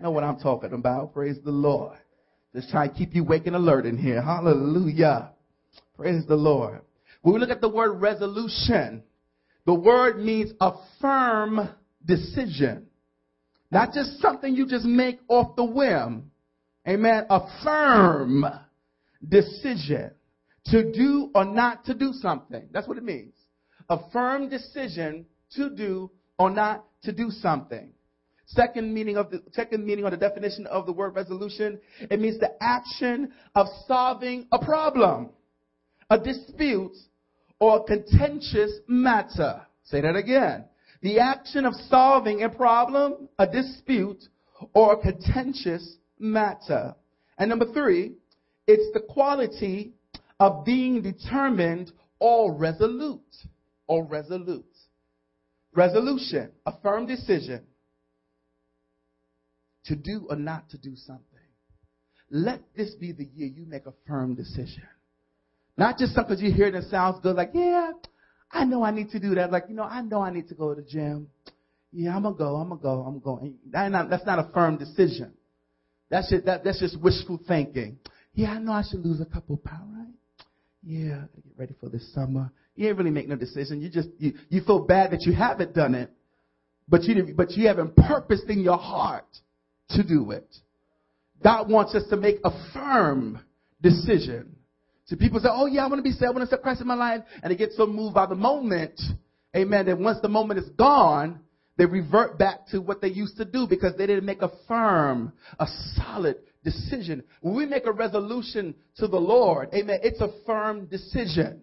Know 0.00 0.10
what 0.10 0.24
I'm 0.24 0.38
talking 0.38 0.72
about. 0.72 1.12
Praise 1.12 1.36
the 1.44 1.50
Lord. 1.50 1.96
Just 2.54 2.70
try 2.70 2.88
to 2.88 2.94
keep 2.94 3.14
you 3.14 3.22
awake 3.22 3.46
and 3.46 3.56
alert 3.56 3.86
in 3.86 3.98
here. 3.98 4.22
Hallelujah. 4.22 5.30
Praise 5.96 6.24
the 6.26 6.36
Lord. 6.36 6.80
When 7.22 7.34
we 7.34 7.40
look 7.40 7.50
at 7.50 7.60
the 7.60 7.68
word 7.68 8.00
resolution, 8.00 9.02
the 9.64 9.74
word 9.74 10.18
means 10.18 10.52
a 10.60 10.72
firm 11.00 11.68
decision. 12.04 12.86
Not 13.70 13.92
just 13.92 14.20
something 14.20 14.54
you 14.54 14.66
just 14.66 14.84
make 14.84 15.18
off 15.28 15.56
the 15.56 15.64
whim. 15.64 16.30
Amen. 16.86 17.26
A 17.28 17.40
firm 17.64 18.44
decision 19.28 20.12
to 20.66 20.92
do 20.92 21.30
or 21.34 21.44
not 21.44 21.84
to 21.86 21.94
do 21.94 22.12
something. 22.12 22.68
That's 22.72 22.86
what 22.86 22.96
it 22.96 23.04
means. 23.04 23.34
A 23.88 23.98
firm 24.10 24.48
decision 24.48 25.26
to 25.56 25.70
do 25.70 26.10
or 26.38 26.50
not 26.50 26.84
to 27.02 27.12
do 27.12 27.30
something. 27.30 27.90
Second 28.46 28.94
meaning 28.94 29.16
of 29.16 29.30
the 29.30 29.42
second 29.52 29.84
meaning 29.84 30.04
or 30.04 30.10
the 30.10 30.16
definition 30.16 30.66
of 30.66 30.86
the 30.86 30.92
word 30.92 31.16
resolution, 31.16 31.80
it 31.98 32.20
means 32.20 32.38
the 32.38 32.52
action 32.62 33.32
of 33.56 33.66
solving 33.88 34.46
a 34.52 34.64
problem, 34.64 35.30
a 36.10 36.18
dispute, 36.18 36.96
or 37.58 37.78
a 37.80 37.82
contentious 37.82 38.72
matter. 38.86 39.62
Say 39.84 40.00
that 40.00 40.14
again. 40.14 40.64
The 41.02 41.18
action 41.18 41.64
of 41.64 41.74
solving 41.88 42.44
a 42.44 42.48
problem, 42.48 43.28
a 43.36 43.48
dispute, 43.48 44.22
or 44.74 44.94
a 44.94 44.98
contentious 45.00 45.96
matter. 46.18 46.94
And 47.38 47.50
number 47.50 47.72
three, 47.72 48.12
it's 48.68 48.92
the 48.94 49.00
quality 49.00 49.92
of 50.38 50.64
being 50.64 51.02
determined 51.02 51.90
or 52.20 52.54
resolute. 52.54 53.20
Or 53.88 54.04
resolute. 54.04 54.64
Resolution, 55.74 56.52
a 56.64 56.72
firm 56.80 57.06
decision 57.06 57.62
to 59.86 59.96
do 59.96 60.26
or 60.28 60.36
not 60.36 60.68
to 60.70 60.78
do 60.78 60.94
something. 60.96 61.24
Let 62.30 62.60
this 62.76 62.94
be 62.94 63.12
the 63.12 63.28
year 63.34 63.48
you 63.48 63.66
make 63.66 63.86
a 63.86 63.92
firm 64.06 64.34
decision. 64.34 64.82
Not 65.76 65.98
just 65.98 66.14
something 66.14 66.38
you 66.38 66.52
hear 66.52 66.70
that 66.70 66.84
sounds 66.84 67.20
good, 67.22 67.36
like, 67.36 67.50
yeah, 67.54 67.92
I 68.50 68.64
know 68.64 68.82
I 68.82 68.90
need 68.90 69.10
to 69.10 69.20
do 69.20 69.34
that. 69.34 69.52
Like, 69.52 69.64
you 69.68 69.74
know, 69.74 69.84
I 69.84 70.00
know 70.00 70.22
I 70.22 70.30
need 70.30 70.48
to 70.48 70.54
go 70.54 70.74
to 70.74 70.80
the 70.80 70.88
gym. 70.88 71.28
Yeah, 71.92 72.16
I'm 72.16 72.22
gonna 72.22 72.34
go, 72.34 72.56
I'm 72.56 72.68
gonna 72.68 72.80
go, 72.80 73.04
I'm 73.06 73.20
going. 73.20 73.54
That 73.70 73.90
not, 73.90 74.10
that's 74.10 74.26
not 74.26 74.38
a 74.38 74.50
firm 74.52 74.76
decision. 74.76 75.32
That's 76.10 76.30
just, 76.30 76.44
that, 76.46 76.64
that's 76.64 76.80
just 76.80 77.00
wishful 77.00 77.40
thinking. 77.46 77.98
Yeah, 78.34 78.52
I 78.52 78.58
know 78.58 78.72
I 78.72 78.82
should 78.88 79.04
lose 79.04 79.20
a 79.20 79.24
couple 79.24 79.56
pounds, 79.56 79.94
right? 79.96 80.46
Yeah, 80.82 81.14
I 81.14 81.40
get 81.40 81.52
ready 81.56 81.74
for 81.80 81.88
this 81.88 82.12
summer. 82.12 82.50
You 82.74 82.88
ain't 82.88 82.98
really 82.98 83.10
make 83.10 83.28
no 83.28 83.36
decision. 83.36 83.80
You 83.80 83.88
just 83.88 84.08
you, 84.18 84.34
you 84.48 84.60
feel 84.60 84.80
bad 84.80 85.12
that 85.12 85.22
you 85.22 85.32
haven't 85.32 85.74
done 85.74 85.94
it, 85.94 86.10
but 86.88 87.02
you 87.04 87.34
but 87.34 87.52
you 87.52 87.66
haven't 87.66 87.96
purposed 87.96 88.48
in 88.48 88.60
your 88.60 88.76
heart 88.76 89.26
to 89.90 90.02
do 90.02 90.30
it. 90.30 90.48
God 91.42 91.70
wants 91.70 91.94
us 91.94 92.04
to 92.10 92.16
make 92.16 92.36
a 92.44 92.50
firm 92.72 93.40
decision. 93.82 94.56
So 95.06 95.16
people 95.16 95.38
say, 95.40 95.48
"Oh 95.50 95.66
yeah, 95.66 95.84
I 95.84 95.88
want 95.88 95.98
to 95.98 96.02
be 96.02 96.10
saved. 96.10 96.24
I 96.24 96.30
want 96.30 96.38
to 96.38 96.44
accept 96.44 96.62
Christ 96.62 96.80
in 96.80 96.86
my 96.86 96.94
life," 96.94 97.22
and 97.42 97.50
they 97.50 97.56
get 97.56 97.72
so 97.72 97.86
moved 97.86 98.14
by 98.14 98.26
the 98.26 98.34
moment, 98.34 99.00
Amen. 99.54 99.86
That 99.86 99.98
once 99.98 100.20
the 100.20 100.28
moment 100.28 100.60
is 100.60 100.68
gone, 100.70 101.40
they 101.76 101.86
revert 101.86 102.38
back 102.38 102.66
to 102.68 102.80
what 102.80 103.00
they 103.00 103.08
used 103.08 103.36
to 103.36 103.44
do 103.44 103.66
because 103.66 103.96
they 103.96 104.06
didn't 104.06 104.26
make 104.26 104.42
a 104.42 104.50
firm, 104.66 105.32
a 105.58 105.66
solid 105.94 106.36
decision. 106.64 107.22
When 107.40 107.54
we 107.54 107.66
make 107.66 107.86
a 107.86 107.92
resolution 107.92 108.74
to 108.96 109.06
the 109.06 109.20
Lord, 109.20 109.72
Amen. 109.72 110.00
It's 110.02 110.20
a 110.20 110.32
firm 110.44 110.86
decision. 110.86 111.62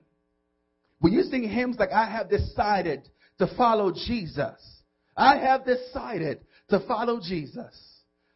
When 1.00 1.12
you 1.12 1.24
sing 1.24 1.44
hymns 1.48 1.78
like 1.78 1.92
"I 1.92 2.06
have 2.06 2.30
decided 2.30 3.10
to 3.40 3.48
follow 3.58 3.92
Jesus," 3.92 4.82
I 5.18 5.38
have 5.38 5.66
decided 5.66 6.40
to 6.70 6.80
follow 6.80 7.20
Jesus. 7.20 7.93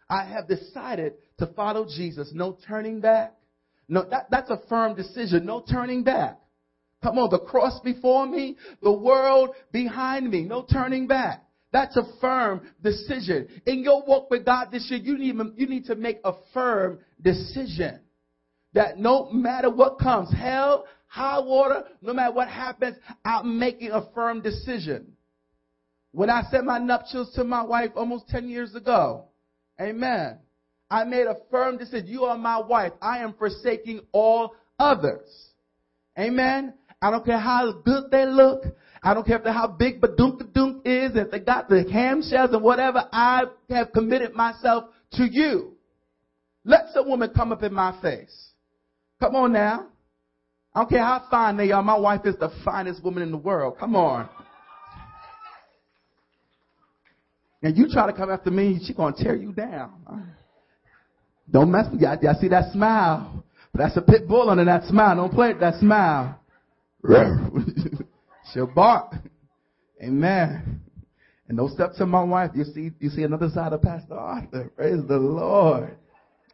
I 0.09 0.25
have 0.25 0.47
decided 0.47 1.13
to 1.39 1.47
follow 1.47 1.85
Jesus. 1.85 2.31
No 2.33 2.57
turning 2.67 3.01
back. 3.01 3.33
No, 3.89 4.03
that, 4.09 4.27
that's 4.29 4.49
a 4.49 4.61
firm 4.69 4.95
decision. 4.95 5.45
No 5.45 5.61
turning 5.61 6.03
back. 6.03 6.39
Come 7.03 7.19
on, 7.19 7.29
the 7.29 7.39
cross 7.39 7.79
before 7.81 8.25
me, 8.25 8.57
the 8.81 8.91
world 8.91 9.51
behind 9.71 10.29
me. 10.29 10.43
No 10.43 10.63
turning 10.63 11.07
back. 11.07 11.43
That's 11.71 11.95
a 11.95 12.03
firm 12.19 12.61
decision. 12.81 13.47
In 13.65 13.83
your 13.83 14.03
walk 14.05 14.31
with 14.31 14.45
God 14.45 14.69
this 14.71 14.87
year, 14.89 14.99
you 14.99 15.17
need, 15.17 15.35
you 15.57 15.67
need 15.67 15.85
to 15.85 15.95
make 15.95 16.19
a 16.23 16.33
firm 16.53 16.99
decision. 17.21 17.99
That 18.73 18.97
no 18.97 19.29
matter 19.31 19.69
what 19.69 19.99
comes, 19.99 20.33
hell, 20.33 20.85
high 21.07 21.39
water, 21.39 21.83
no 22.01 22.13
matter 22.13 22.33
what 22.33 22.47
happens, 22.47 22.97
I'm 23.23 23.59
making 23.59 23.91
a 23.91 24.09
firm 24.13 24.41
decision. 24.41 25.13
When 26.11 26.29
I 26.29 26.43
said 26.49 26.63
my 26.63 26.79
nuptials 26.79 27.33
to 27.35 27.43
my 27.43 27.63
wife 27.63 27.91
almost 27.95 28.27
10 28.29 28.49
years 28.49 28.73
ago, 28.73 29.25
amen, 29.79 30.39
I 30.89 31.03
made 31.03 31.27
a 31.27 31.35
firm 31.51 31.77
decision. 31.77 32.07
You 32.07 32.25
are 32.25 32.37
my 32.37 32.59
wife. 32.59 32.93
I 33.01 33.19
am 33.19 33.33
forsaking 33.33 34.01
all 34.11 34.55
others. 34.79 35.27
Amen. 36.17 36.73
I 37.01 37.11
don't 37.11 37.25
care 37.25 37.39
how 37.39 37.71
good 37.85 38.05
they 38.09 38.25
look. 38.25 38.63
I 39.03 39.13
don't 39.13 39.25
care 39.25 39.37
if 39.37 39.45
how 39.45 39.67
big 39.67 40.01
badunk 40.01 40.51
dunk 40.53 40.81
is, 40.85 41.11
if 41.15 41.29
they 41.29 41.39
got 41.39 41.69
the 41.69 41.89
ham 41.91 42.23
shells 42.27 42.51
and 42.51 42.63
whatever. 42.63 43.07
I 43.11 43.43
have 43.69 43.91
committed 43.93 44.33
myself 44.33 44.85
to 45.13 45.27
you. 45.29 45.73
Let 46.65 46.87
some 46.93 47.07
woman 47.07 47.31
come 47.35 47.51
up 47.51 47.63
in 47.63 47.73
my 47.73 47.99
face. 48.01 48.49
Come 49.19 49.35
on 49.35 49.53
now. 49.53 49.87
I 50.73 50.81
don't 50.81 50.89
care 50.89 51.03
how 51.03 51.25
fine 51.29 51.57
they 51.57 51.71
are. 51.71 51.81
My 51.81 51.97
wife 51.97 52.21
is 52.25 52.35
the 52.37 52.49
finest 52.65 53.03
woman 53.03 53.23
in 53.23 53.31
the 53.31 53.37
world. 53.37 53.77
Come 53.79 53.95
on. 53.95 54.29
And 57.63 57.77
you 57.77 57.87
try 57.91 58.05
to 58.07 58.13
come 58.13 58.29
after 58.29 58.51
me, 58.51 58.79
she's 58.79 58.95
to 58.95 59.13
tear 59.17 59.35
you 59.35 59.51
down. 59.51 60.33
Don't 61.49 61.71
mess 61.71 61.85
with 61.91 62.01
you. 62.01 62.07
I, 62.07 62.13
I 62.13 62.33
see 62.39 62.49
that 62.49 62.71
smile. 62.71 63.43
But 63.73 63.79
that's 63.79 63.97
a 63.97 64.01
pit 64.01 64.27
bull 64.27 64.49
under 64.49 64.65
that 64.65 64.83
smile. 64.85 65.15
Don't 65.15 65.33
play 65.33 65.49
with 65.49 65.59
that 65.61 65.79
smile. 65.79 66.39
She'll 68.53 68.67
bark. 68.67 69.13
Amen. 70.01 70.81
And 71.47 71.57
don't 71.57 71.71
step 71.71 71.93
to 71.95 72.05
my 72.05 72.23
wife. 72.23 72.51
You 72.53 72.65
see, 72.65 72.91
you 72.99 73.09
see 73.09 73.23
another 73.23 73.49
side 73.49 73.73
of 73.73 73.81
Pastor 73.81 74.15
Arthur. 74.15 74.71
Praise 74.75 74.99
the 75.07 75.17
Lord. 75.17 75.97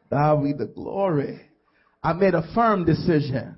God 0.09 0.43
be 0.43 0.53
the 0.53 0.67
glory. 0.67 1.41
I 2.03 2.13
made 2.13 2.35
a 2.35 2.43
firm 2.53 2.85
decision. 2.85 3.57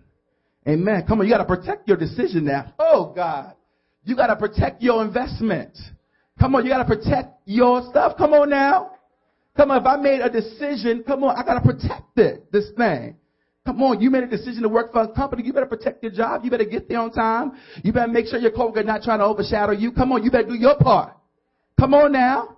Amen. 0.67 1.03
Come 1.07 1.19
on, 1.19 1.27
you 1.27 1.33
gotta 1.33 1.45
protect 1.45 1.87
your 1.87 1.97
decision 1.97 2.45
now. 2.45 2.73
Oh 2.79 3.11
God. 3.13 3.53
You 4.03 4.15
gotta 4.15 4.35
protect 4.35 4.81
your 4.81 5.03
investment. 5.03 5.77
Come 6.45 6.53
on, 6.53 6.63
you 6.63 6.69
gotta 6.69 6.85
protect 6.85 7.39
your 7.45 7.81
stuff. 7.89 8.17
Come 8.19 8.33
on 8.33 8.51
now. 8.51 8.91
Come 9.57 9.71
on, 9.71 9.81
if 9.81 9.87
I 9.87 9.95
made 9.95 10.21
a 10.21 10.29
decision, 10.29 11.03
come 11.03 11.23
on, 11.23 11.35
I 11.35 11.43
gotta 11.43 11.59
protect 11.59 12.19
it, 12.19 12.51
this 12.51 12.65
thing. 12.77 13.15
Come 13.65 13.81
on, 13.81 13.99
you 13.99 14.11
made 14.11 14.25
a 14.25 14.27
decision 14.27 14.61
to 14.61 14.69
work 14.69 14.91
for 14.91 15.01
a 15.01 15.07
company. 15.07 15.41
You 15.43 15.53
better 15.53 15.65
protect 15.65 16.03
your 16.03 16.11
job. 16.11 16.45
You 16.45 16.51
better 16.51 16.65
get 16.65 16.87
there 16.87 16.99
on 16.99 17.11
time. 17.11 17.53
You 17.83 17.91
better 17.91 18.11
make 18.11 18.27
sure 18.27 18.37
your 18.37 18.51
coworker 18.51 18.83
not 18.83 19.01
trying 19.01 19.17
to 19.17 19.25
overshadow 19.25 19.71
you. 19.71 19.91
Come 19.91 20.11
on, 20.11 20.23
you 20.23 20.29
better 20.29 20.47
do 20.47 20.53
your 20.53 20.77
part. 20.77 21.17
Come 21.79 21.95
on 21.95 22.11
now. 22.11 22.57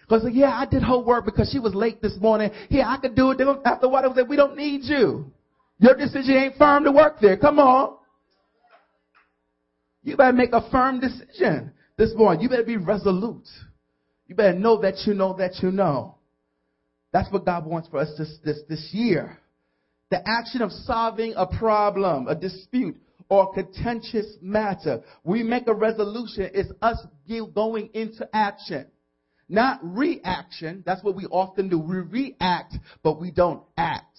Because, 0.00 0.26
yeah, 0.32 0.50
I 0.50 0.66
did 0.66 0.82
her 0.82 0.98
work 0.98 1.24
because 1.24 1.48
she 1.52 1.60
was 1.60 1.76
late 1.76 2.02
this 2.02 2.16
morning. 2.18 2.50
Yeah, 2.70 2.88
I 2.88 2.96
could 2.96 3.14
do 3.14 3.30
it. 3.30 3.40
After 3.64 3.86
a 3.86 3.88
while, 3.88 4.12
they 4.12 4.22
said, 4.22 4.28
we 4.28 4.34
don't 4.34 4.56
need 4.56 4.80
you. 4.82 5.30
Your 5.78 5.94
decision 5.94 6.34
ain't 6.34 6.56
firm 6.56 6.82
to 6.82 6.90
work 6.90 7.20
there. 7.20 7.36
Come 7.36 7.60
on. 7.60 7.98
You 10.02 10.16
better 10.16 10.32
make 10.32 10.52
a 10.52 10.68
firm 10.72 10.98
decision 10.98 11.72
this 11.98 12.14
morning. 12.14 12.40
You 12.40 12.48
better 12.48 12.64
be 12.64 12.78
resolute. 12.78 13.48
You 14.26 14.34
better 14.34 14.58
know 14.58 14.80
that 14.80 15.06
you 15.06 15.12
know 15.12 15.36
that 15.36 15.56
you 15.62 15.70
know. 15.70 16.14
That's 17.12 17.30
what 17.30 17.44
God 17.44 17.66
wants 17.66 17.88
for 17.88 17.98
us 17.98 18.10
this, 18.16 18.38
this, 18.44 18.60
this 18.68 18.88
year. 18.92 19.38
The 20.10 20.22
action 20.26 20.62
of 20.62 20.70
solving 20.72 21.34
a 21.36 21.46
problem, 21.46 22.28
a 22.28 22.34
dispute, 22.34 22.96
or 23.28 23.50
a 23.50 23.62
contentious 23.62 24.36
matter. 24.40 25.02
We 25.24 25.42
make 25.42 25.66
a 25.66 25.74
resolution 25.74 26.50
It's 26.54 26.70
us 26.80 27.04
going 27.54 27.90
into 27.92 28.26
action. 28.32 28.86
Not 29.50 29.80
reaction. 29.82 30.82
That's 30.86 31.02
what 31.02 31.16
we 31.16 31.26
often 31.26 31.68
do. 31.68 31.78
We 31.78 31.96
react, 31.96 32.74
but 33.02 33.20
we 33.20 33.30
don't 33.30 33.62
act. 33.76 34.18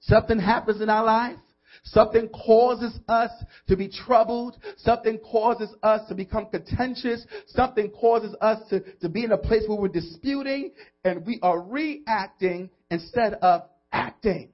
Something 0.00 0.38
happens 0.38 0.80
in 0.80 0.88
our 0.88 1.04
life. 1.04 1.38
Something 1.84 2.28
causes 2.28 2.98
us 3.08 3.30
to 3.68 3.76
be 3.76 3.88
troubled. 3.88 4.56
Something 4.78 5.18
causes 5.18 5.70
us 5.82 6.06
to 6.08 6.14
become 6.14 6.46
contentious. 6.46 7.24
Something 7.48 7.90
causes 7.90 8.34
us 8.40 8.68
to, 8.70 8.80
to 9.00 9.08
be 9.08 9.24
in 9.24 9.32
a 9.32 9.38
place 9.38 9.64
where 9.66 9.78
we're 9.78 9.88
disputing 9.88 10.72
and 11.04 11.26
we 11.26 11.38
are 11.42 11.60
reacting 11.60 12.70
instead 12.90 13.34
of 13.34 13.62
acting. 13.92 14.50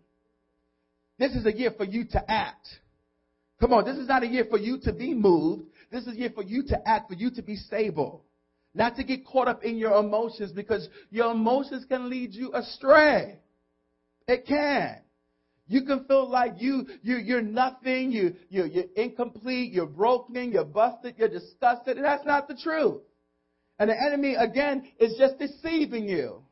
This 1.18 1.32
is 1.32 1.46
a 1.46 1.52
year 1.52 1.72
for 1.76 1.84
you 1.84 2.04
to 2.12 2.30
act. 2.30 2.66
Come 3.60 3.72
on, 3.72 3.84
this 3.84 3.96
is 3.96 4.06
not 4.06 4.22
a 4.22 4.26
year 4.26 4.46
for 4.48 4.58
you 4.58 4.78
to 4.84 4.92
be 4.92 5.14
moved. 5.14 5.64
This 5.90 6.06
is 6.06 6.14
a 6.14 6.16
year 6.16 6.30
for 6.32 6.44
you 6.44 6.62
to 6.68 6.88
act, 6.88 7.08
for 7.08 7.16
you 7.16 7.30
to 7.32 7.42
be 7.42 7.56
stable. 7.56 8.24
Not 8.74 8.96
to 8.96 9.04
get 9.04 9.26
caught 9.26 9.48
up 9.48 9.64
in 9.64 9.76
your 9.76 9.98
emotions 9.98 10.52
because 10.52 10.88
your 11.10 11.32
emotions 11.32 11.84
can 11.88 12.08
lead 12.08 12.34
you 12.34 12.52
astray. 12.54 13.38
It 14.28 14.46
can. 14.46 14.98
You 15.68 15.82
can 15.82 16.04
feel 16.06 16.28
like 16.28 16.54
you, 16.58 16.86
you, 17.02 17.16
you're 17.16 17.42
nothing, 17.42 18.10
you, 18.10 18.34
you, 18.48 18.64
you're 18.64 18.84
incomplete, 18.96 19.70
you're 19.70 19.86
broken, 19.86 20.50
you're 20.50 20.64
busted, 20.64 21.16
you're 21.18 21.28
disgusted, 21.28 21.96
and 21.96 22.04
that's 22.04 22.24
not 22.24 22.48
the 22.48 22.56
truth. 22.56 23.02
And 23.78 23.90
the 23.90 24.02
enemy, 24.02 24.34
again, 24.34 24.88
is 24.98 25.16
just 25.18 25.38
deceiving 25.38 26.08
you. 26.08 26.42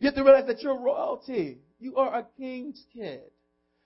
You 0.00 0.06
have 0.06 0.16
to 0.16 0.24
realize 0.24 0.46
that 0.48 0.62
you're 0.62 0.78
royalty. 0.78 1.58
You 1.78 1.96
are 1.96 2.18
a 2.18 2.26
king's 2.36 2.84
kid. 2.92 3.22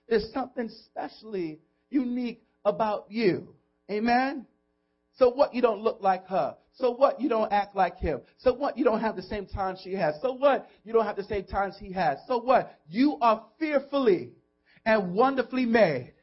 There's 0.09 0.31
something 0.33 0.69
specially 0.85 1.59
unique 1.91 2.41
about 2.65 3.05
you. 3.09 3.55
Amen? 3.89 4.47
So 5.17 5.29
what? 5.29 5.53
You 5.53 5.61
don't 5.61 5.81
look 5.81 5.99
like 6.01 6.25
her. 6.27 6.55
So 6.73 6.91
what? 6.91 7.21
You 7.21 7.29
don't 7.29 7.51
act 7.51 7.75
like 7.75 7.97
him. 7.97 8.21
So 8.39 8.53
what? 8.53 8.77
You 8.77 8.83
don't 8.83 9.01
have 9.01 9.15
the 9.15 9.21
same 9.21 9.45
time 9.45 9.77
she 9.81 9.93
has. 9.93 10.15
So 10.21 10.33
what? 10.33 10.69
You 10.83 10.93
don't 10.93 11.05
have 11.05 11.17
the 11.17 11.23
same 11.23 11.43
times 11.43 11.75
he 11.79 11.91
has. 11.93 12.17
So 12.27 12.39
what? 12.39 12.73
You 12.89 13.17
are 13.21 13.45
fearfully 13.59 14.31
and 14.85 15.13
wonderfully 15.13 15.65
made. 15.65 16.13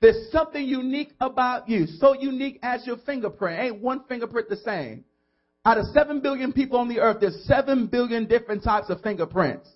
There's 0.00 0.30
something 0.30 0.64
unique 0.64 1.12
about 1.20 1.68
you, 1.68 1.86
so 1.86 2.14
unique 2.14 2.60
as 2.62 2.86
your 2.86 2.98
fingerprint. 2.98 3.60
Ain't 3.60 3.82
one 3.82 4.04
fingerprint 4.08 4.48
the 4.48 4.56
same. 4.56 5.04
Out 5.64 5.78
of 5.78 5.86
7 5.86 6.20
billion 6.20 6.52
people 6.52 6.78
on 6.78 6.88
the 6.88 7.00
earth, 7.00 7.18
there's 7.20 7.44
7 7.44 7.88
billion 7.88 8.26
different 8.26 8.62
types 8.62 8.90
of 8.90 9.00
fingerprints. 9.02 9.68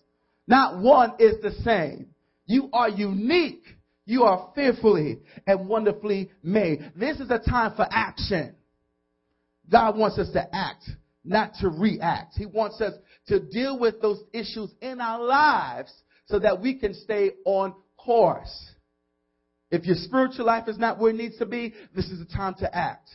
Not 0.47 0.81
one 0.81 1.15
is 1.19 1.41
the 1.43 1.53
same. 1.63 2.09
You 2.47 2.69
are 2.73 2.89
unique. 2.89 3.65
You 4.05 4.25
are 4.25 4.51
fearfully 4.55 5.21
and 5.47 5.69
wonderfully 5.69 6.31
made. 6.43 6.93
This 6.97 7.21
is 7.21 7.31
a 7.31 7.39
time 7.39 7.75
for 7.77 7.87
action. 7.91 8.55
God 9.71 9.97
wants 9.97 10.19
us 10.19 10.31
to 10.33 10.55
act, 10.55 10.85
not 11.25 11.53
to 11.61 11.69
react. 11.69 12.35
He 12.37 12.47
wants 12.47 12.81
us 12.81 12.95
to 13.29 13.41
deal 13.41 13.79
with 13.79 14.01
those 14.01 14.23
issues 14.33 14.71
in 14.81 15.01
our 15.01 15.23
lives 15.23 15.93
so 16.27 16.39
that 16.41 16.61
we 16.61 16.75
can 16.79 16.95
stay 16.95 17.33
on 17.45 17.75
course. 18.05 18.71
If 19.71 19.87
your 19.87 19.97
spiritual 19.97 20.47
life 20.47 20.69
is 20.69 20.79
not 20.79 20.99
where 20.99 21.11
it 21.11 21.17
needs 21.17 21.39
to 21.39 21.47
be, 21.47 21.75
this 21.95 22.07
is 22.11 22.19
the 22.19 22.27
time 22.27 22.55
to 22.59 22.77
act. 22.77 23.09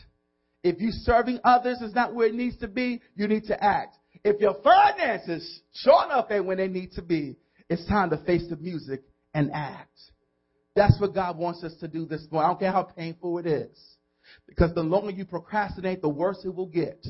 If 0.63 0.82
you 0.82 0.91
serving 0.91 1.39
others 1.44 1.82
is 1.82 1.94
not 1.94 2.13
where 2.13 2.27
it 2.27 2.34
needs 2.34 2.58
to 2.58 2.67
be, 2.67 3.01
you 3.15 3.27
need 3.27 3.46
to 3.46 3.63
act. 3.63 3.96
If 4.24 4.41
your 4.41 4.56
finances 4.63 5.62
sure 5.72 6.06
enough 6.06 6.32
ain't 6.32 6.46
where 6.46 6.56
they 6.56 6.67
need 6.67 6.94
to 6.94 7.01
be, 7.01 7.38
it's 7.70 7.86
time 7.88 8.10
to 8.10 8.17
face 8.17 8.46
the 8.50 8.56
music 8.56 9.03
and 9.34 9.51
act. 9.53 9.98
That's 10.75 11.00
what 11.00 11.13
God 11.13 11.38
wants 11.38 11.63
us 11.63 11.74
to 11.79 11.88
do 11.88 12.06
this 12.06 12.25
morning. 12.32 12.46
I 12.46 12.50
don't 12.50 12.60
care 12.60 12.72
how 12.72 12.84
painful 12.84 13.38
it 13.39 13.46
is. 13.46 13.77
Because 14.48 14.74
the 14.74 14.82
longer 14.82 15.12
you 15.12 15.25
procrastinate, 15.25 16.01
the 16.01 16.10
worse 16.10 16.44
it 16.44 16.53
will 16.53 16.67
get. 16.67 17.06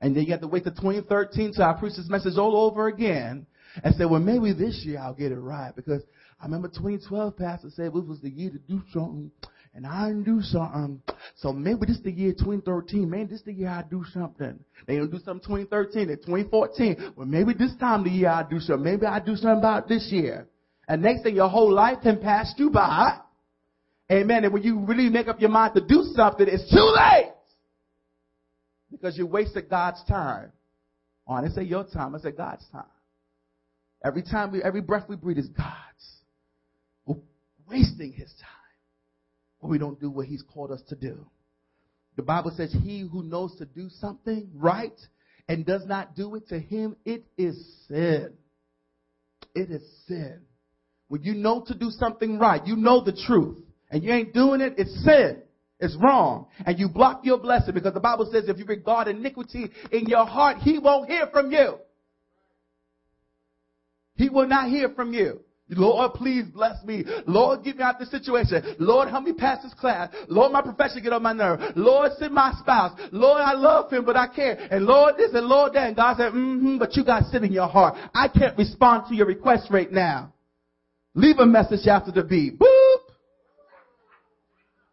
And 0.00 0.14
then 0.14 0.24
you 0.24 0.32
have 0.32 0.40
to 0.40 0.48
wait 0.48 0.64
to 0.64 0.70
2013 0.70 1.54
till 1.54 1.64
I 1.64 1.72
preach 1.78 1.96
this 1.96 2.08
message 2.08 2.36
all 2.36 2.56
over 2.56 2.86
again 2.88 3.46
and 3.82 3.94
say, 3.94 4.04
well, 4.04 4.20
maybe 4.20 4.52
this 4.52 4.82
year 4.84 5.00
I'll 5.00 5.14
get 5.14 5.32
it 5.32 5.38
right. 5.38 5.74
Because 5.74 6.02
I 6.40 6.44
remember 6.44 6.68
2012, 6.68 7.36
Pastor 7.36 7.70
said 7.70 7.86
it 7.86 7.92
was 7.92 8.20
the 8.20 8.30
year 8.30 8.50
to 8.50 8.58
do 8.58 8.82
something, 8.92 9.30
and 9.74 9.86
I 9.86 10.08
didn't 10.08 10.24
do 10.24 10.42
something. 10.42 11.00
So 11.36 11.52
maybe 11.52 11.86
this 11.86 12.00
the 12.00 12.10
year 12.10 12.32
2013. 12.32 13.08
Man, 13.08 13.28
this 13.28 13.42
the 13.42 13.52
year 13.52 13.68
I 13.68 13.84
do 13.88 14.04
something. 14.12 14.58
They 14.86 14.96
don't 14.96 15.10
do 15.10 15.18
something 15.18 15.40
2013 15.40 16.10
and 16.10 16.18
2014. 16.18 17.12
Well, 17.16 17.26
maybe 17.26 17.52
this 17.54 17.74
time 17.76 18.04
the 18.04 18.10
year 18.10 18.28
I 18.28 18.42
do 18.48 18.60
something. 18.60 18.84
Maybe 18.84 19.06
I 19.06 19.20
do 19.20 19.34
something 19.36 19.58
about 19.58 19.88
this 19.88 20.08
year. 20.10 20.46
And 20.88 21.02
next 21.02 21.22
thing, 21.22 21.36
your 21.36 21.48
whole 21.48 21.72
life 21.72 21.98
can 22.02 22.20
pass 22.20 22.54
you 22.56 22.70
by. 22.70 23.18
Amen. 24.10 24.44
And 24.44 24.52
when 24.52 24.62
you 24.62 24.78
really 24.80 25.08
make 25.08 25.26
up 25.28 25.40
your 25.40 25.50
mind 25.50 25.74
to 25.74 25.80
do 25.80 26.04
something, 26.14 26.46
it's 26.48 26.70
too 26.70 26.94
late. 26.96 27.32
Because 28.90 29.18
you 29.18 29.26
wasted 29.26 29.68
God's 29.68 30.02
time. 30.04 30.52
Oh, 31.26 31.34
I 31.34 31.42
didn't 31.42 31.54
say 31.54 31.64
your 31.64 31.84
time, 31.84 32.14
I 32.14 32.18
said 32.18 32.36
God's 32.36 32.64
time. 32.70 32.84
Every 34.04 34.22
time 34.22 34.52
we, 34.52 34.62
every 34.62 34.80
breath 34.80 35.08
we 35.08 35.16
breathe 35.16 35.38
is 35.38 35.48
God's. 35.48 36.15
Wasting 37.68 38.12
his 38.12 38.32
time. 38.40 38.50
When 39.58 39.70
we 39.70 39.78
don't 39.78 40.00
do 40.00 40.10
what 40.10 40.26
he's 40.26 40.42
called 40.42 40.70
us 40.70 40.82
to 40.88 40.96
do. 40.96 41.26
The 42.16 42.22
Bible 42.22 42.52
says, 42.56 42.72
He 42.72 43.00
who 43.00 43.22
knows 43.22 43.56
to 43.56 43.66
do 43.66 43.88
something 44.00 44.50
right 44.54 44.98
and 45.48 45.64
does 45.64 45.84
not 45.86 46.14
do 46.16 46.34
it 46.34 46.48
to 46.48 46.58
him, 46.58 46.96
it 47.04 47.24
is 47.36 47.56
sin. 47.88 48.32
It 49.54 49.70
is 49.70 49.82
sin. 50.06 50.40
When 51.08 51.22
you 51.22 51.34
know 51.34 51.64
to 51.66 51.74
do 51.74 51.90
something 51.90 52.38
right, 52.38 52.66
you 52.66 52.76
know 52.76 53.02
the 53.02 53.12
truth, 53.26 53.58
and 53.90 54.02
you 54.02 54.12
ain't 54.12 54.34
doing 54.34 54.60
it, 54.60 54.74
it's 54.76 55.04
sin. 55.04 55.42
It's 55.78 55.96
wrong. 56.02 56.46
And 56.64 56.78
you 56.78 56.88
block 56.88 57.20
your 57.24 57.38
blessing 57.38 57.74
because 57.74 57.94
the 57.94 58.00
Bible 58.00 58.28
says 58.32 58.44
if 58.48 58.58
you 58.58 58.64
regard 58.64 59.08
iniquity 59.08 59.70
in 59.92 60.06
your 60.06 60.26
heart, 60.26 60.58
he 60.58 60.78
won't 60.78 61.08
hear 61.08 61.28
from 61.28 61.52
you. 61.52 61.78
He 64.14 64.30
will 64.30 64.48
not 64.48 64.70
hear 64.70 64.88
from 64.90 65.12
you. 65.12 65.40
Lord, 65.68 66.14
please 66.14 66.44
bless 66.46 66.82
me. 66.84 67.04
Lord, 67.26 67.64
get 67.64 67.76
me 67.76 67.82
out 67.82 67.94
of 67.94 68.00
this 68.00 68.10
situation. 68.10 68.76
Lord, 68.78 69.08
help 69.08 69.24
me 69.24 69.32
pass 69.32 69.64
this 69.64 69.74
class. 69.74 70.14
Lord, 70.28 70.52
my 70.52 70.62
profession 70.62 71.02
get 71.02 71.12
on 71.12 71.22
my 71.22 71.32
nerve. 71.32 71.60
Lord, 71.74 72.12
send 72.18 72.32
my 72.34 72.52
spouse. 72.60 72.98
Lord, 73.10 73.40
I 73.40 73.52
love 73.54 73.92
him, 73.92 74.04
but 74.04 74.16
I 74.16 74.28
can't. 74.28 74.60
And 74.70 74.86
Lord, 74.86 75.16
this 75.16 75.34
and 75.34 75.46
Lord, 75.46 75.72
that. 75.74 75.88
And 75.88 75.96
God 75.96 76.18
said, 76.18 76.32
mm-hmm, 76.32 76.78
but 76.78 76.94
you 76.94 77.04
got 77.04 77.24
sin 77.26 77.42
in 77.42 77.52
your 77.52 77.66
heart. 77.66 77.96
I 78.14 78.28
can't 78.28 78.56
respond 78.56 79.08
to 79.08 79.16
your 79.16 79.26
request 79.26 79.66
right 79.70 79.90
now. 79.90 80.32
Leave 81.14 81.38
a 81.38 81.46
message 81.46 81.88
after 81.88 82.12
the 82.12 82.22
beep. 82.22 82.58
Boop. 82.60 82.96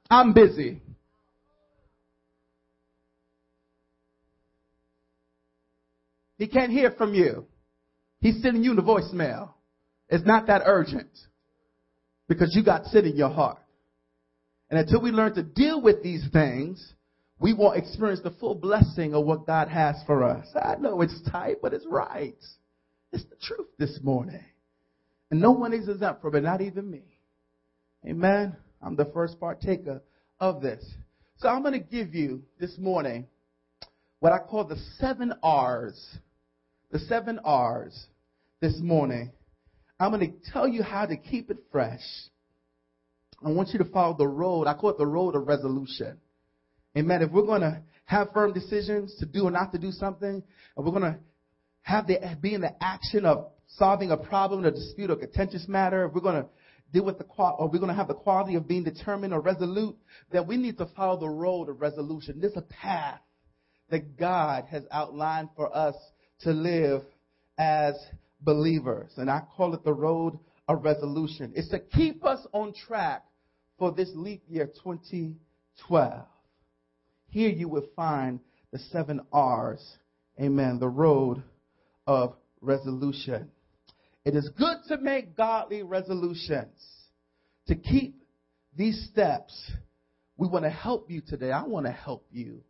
I'm 0.09 0.33
busy. 0.33 0.81
He 6.37 6.47
can't 6.47 6.71
hear 6.71 6.91
from 6.91 7.13
you. 7.13 7.45
He's 8.21 8.41
sending 8.41 8.63
you 8.63 8.73
the 8.73 8.81
voicemail. 8.81 9.49
It's 10.13 10.27
not 10.27 10.45
that 10.45 10.61
urgent 10.67 11.09
because 12.27 12.55
you 12.55 12.63
got 12.63 12.85
sin 12.85 13.05
in 13.05 13.15
your 13.15 13.31
heart. 13.31 13.57
And 14.69 14.79
until 14.79 15.01
we 15.01 15.09
learn 15.09 15.33
to 15.33 15.41
deal 15.41 15.81
with 15.81 16.03
these 16.03 16.23
things, 16.31 16.93
we 17.39 17.51
won't 17.51 17.77
experience 17.77 18.21
the 18.23 18.29
full 18.29 18.53
blessing 18.53 19.15
of 19.15 19.25
what 19.25 19.47
God 19.47 19.69
has 19.69 19.95
for 20.05 20.23
us. 20.23 20.45
I 20.55 20.75
know 20.75 21.01
it's 21.01 21.19
tight, 21.31 21.57
but 21.63 21.73
it's 21.73 21.87
right. 21.89 22.35
It's 23.11 23.23
the 23.23 23.35
truth 23.41 23.69
this 23.79 24.01
morning. 24.03 24.45
And 25.31 25.41
no 25.41 25.49
one 25.49 25.73
is 25.73 25.89
exempt 25.89 26.21
from 26.21 26.35
it, 26.35 26.43
not 26.43 26.61
even 26.61 26.91
me. 26.91 27.01
Amen. 28.07 28.55
I'm 28.83 28.95
the 28.95 29.09
first 29.15 29.39
partaker 29.39 30.03
of 30.39 30.61
this. 30.61 30.85
So 31.37 31.47
I'm 31.49 31.63
going 31.63 31.73
to 31.73 31.79
give 31.79 32.13
you 32.13 32.43
this 32.59 32.77
morning 32.77 33.25
what 34.19 34.31
I 34.31 34.37
call 34.37 34.65
the 34.65 34.77
seven 34.99 35.33
R's. 35.41 36.17
The 36.91 36.99
seven 36.99 37.39
R's 37.43 38.05
this 38.61 38.77
morning. 38.79 39.31
I'm 39.99 40.11
going 40.11 40.31
to 40.31 40.51
tell 40.51 40.67
you 40.67 40.83
how 40.83 41.05
to 41.05 41.15
keep 41.15 41.49
it 41.49 41.57
fresh. 41.71 42.01
I 43.45 43.49
want 43.49 43.69
you 43.69 43.79
to 43.79 43.85
follow 43.85 44.15
the 44.17 44.27
road. 44.27 44.67
I 44.67 44.73
call 44.73 44.91
it 44.91 44.97
the 44.97 45.05
road 45.05 45.35
of 45.35 45.47
resolution. 45.47 46.17
Amen. 46.97 47.21
If 47.21 47.31
we're 47.31 47.45
going 47.45 47.61
to 47.61 47.81
have 48.05 48.31
firm 48.33 48.53
decisions 48.53 49.15
to 49.19 49.25
do 49.25 49.43
or 49.45 49.51
not 49.51 49.71
to 49.73 49.77
do 49.77 49.91
something, 49.91 50.43
and 50.77 50.85
we're 50.85 50.91
going 50.91 51.13
to 51.13 51.19
have 51.81 52.07
the 52.07 52.19
be 52.41 52.53
in 52.53 52.61
the 52.61 52.73
action 52.81 53.25
of 53.25 53.51
solving 53.67 54.11
a 54.11 54.17
problem, 54.17 54.63
a 54.65 54.71
dispute, 54.71 55.09
or 55.09 55.15
contentious 55.15 55.67
matter, 55.67 56.05
if 56.05 56.13
we're 56.13 56.21
going 56.21 56.43
to 56.43 56.49
deal 56.91 57.03
with 57.03 57.17
the 57.17 57.25
or 57.37 57.67
we're 57.67 57.79
going 57.79 57.89
to 57.89 57.95
have 57.95 58.07
the 58.07 58.13
quality 58.13 58.55
of 58.55 58.67
being 58.67 58.83
determined 58.83 59.33
or 59.33 59.41
resolute, 59.41 59.97
then 60.31 60.47
we 60.47 60.57
need 60.57 60.77
to 60.77 60.85
follow 60.95 61.19
the 61.19 61.29
road 61.29 61.69
of 61.69 61.81
resolution. 61.81 62.39
There's 62.39 62.55
a 62.55 62.61
path 62.61 63.19
that 63.89 64.17
God 64.17 64.65
has 64.69 64.83
outlined 64.91 65.49
for 65.55 65.75
us 65.75 65.95
to 66.41 66.51
live 66.51 67.01
as 67.57 67.95
believers, 68.43 69.11
and 69.17 69.29
I 69.29 69.41
call 69.55 69.73
it 69.73 69.83
the 69.83 69.93
road 69.93 70.37
of 70.67 70.83
resolution. 70.83 71.53
It's 71.55 71.69
to 71.69 71.79
keep 71.79 72.25
us 72.25 72.45
on 72.53 72.73
track 72.73 73.23
for 73.77 73.91
this 73.91 74.11
leap 74.13 74.43
year 74.47 74.67
2012. 74.83 76.25
Here 77.29 77.49
you 77.49 77.67
will 77.67 77.87
find 77.95 78.39
the 78.71 78.79
seven 78.79 79.21
R's. 79.31 79.97
Amen. 80.41 80.79
The 80.79 80.89
road 80.89 81.43
of 82.07 82.35
resolution. 82.61 83.49
It 84.25 84.35
is 84.35 84.49
good 84.57 84.77
to 84.87 84.97
make 84.97 85.35
godly 85.35 85.83
resolutions. 85.83 86.79
To 87.67 87.75
keep 87.75 88.23
these 88.75 89.07
steps, 89.11 89.71
we 90.37 90.47
want 90.47 90.65
to 90.65 90.69
help 90.69 91.09
you 91.09 91.21
today. 91.21 91.51
I 91.51 91.63
want 91.63 91.85
to 91.85 91.91
help 91.91 92.25
you 92.31 92.61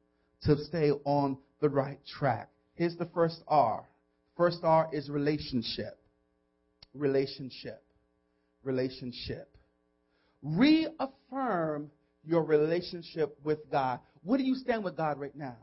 to 0.43 0.57
stay 0.65 0.91
on 1.05 1.37
the 1.61 1.69
right 1.69 1.99
track. 2.05 2.49
Here's 2.75 2.97
the 2.97 3.09
first 3.13 3.41
R. 3.47 3.87
First 4.35 4.59
R 4.63 4.89
is 4.91 5.09
relationship. 5.09 5.97
Relationship. 6.93 7.83
Relationship. 8.63 9.55
Reaffirm 10.41 11.91
your 12.25 12.43
relationship 12.43 13.37
with 13.43 13.59
God. 13.71 13.99
Where 14.23 14.37
do 14.37 14.43
you 14.43 14.55
stand 14.55 14.83
with 14.83 14.97
God 14.97 15.19
right 15.19 15.35
now? 15.35 15.57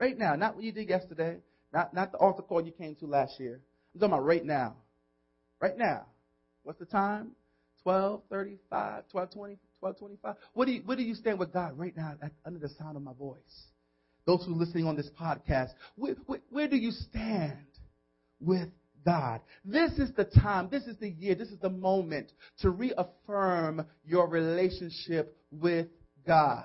Right 0.00 0.18
now, 0.18 0.34
not 0.34 0.56
what 0.56 0.64
you 0.64 0.72
did 0.72 0.88
yesterday, 0.88 1.38
not, 1.72 1.94
not 1.94 2.12
the 2.12 2.18
altar 2.18 2.42
call 2.42 2.64
you 2.64 2.72
came 2.72 2.94
to 2.96 3.06
last 3.06 3.40
year. 3.40 3.60
I'm 3.94 4.00
talking 4.00 4.12
about 4.12 4.24
right 4.24 4.44
now. 4.44 4.76
Right 5.60 5.76
now. 5.76 6.06
What's 6.64 6.78
the 6.78 6.84
time? 6.84 7.32
1235, 7.84 9.04
1220, 9.12 9.58
1225. 9.80 10.34
What 10.54 10.66
do 10.66 10.72
you, 10.72 10.82
where 10.84 10.96
do 10.96 11.02
you 11.02 11.14
stand 11.14 11.38
with 11.38 11.52
God 11.52 11.78
right 11.78 11.96
now 11.96 12.14
at, 12.20 12.32
under 12.44 12.58
the 12.58 12.68
sound 12.70 12.96
of 12.96 13.02
my 13.02 13.12
voice? 13.14 13.38
Those 14.26 14.44
who 14.44 14.52
are 14.52 14.56
listening 14.56 14.86
on 14.86 14.96
this 14.96 15.08
podcast, 15.18 15.70
where, 15.94 16.16
where, 16.26 16.40
where 16.50 16.68
do 16.68 16.76
you 16.76 16.90
stand 16.90 17.56
with 18.40 18.68
God? 19.04 19.40
This 19.64 19.92
is 19.92 20.12
the 20.16 20.24
time, 20.24 20.68
this 20.70 20.84
is 20.84 20.96
the 20.98 21.10
year, 21.10 21.34
this 21.34 21.48
is 21.48 21.58
the 21.60 21.70
moment 21.70 22.32
to 22.60 22.70
reaffirm 22.70 23.86
your 24.04 24.28
relationship 24.28 25.36
with 25.50 25.86
God. 26.26 26.64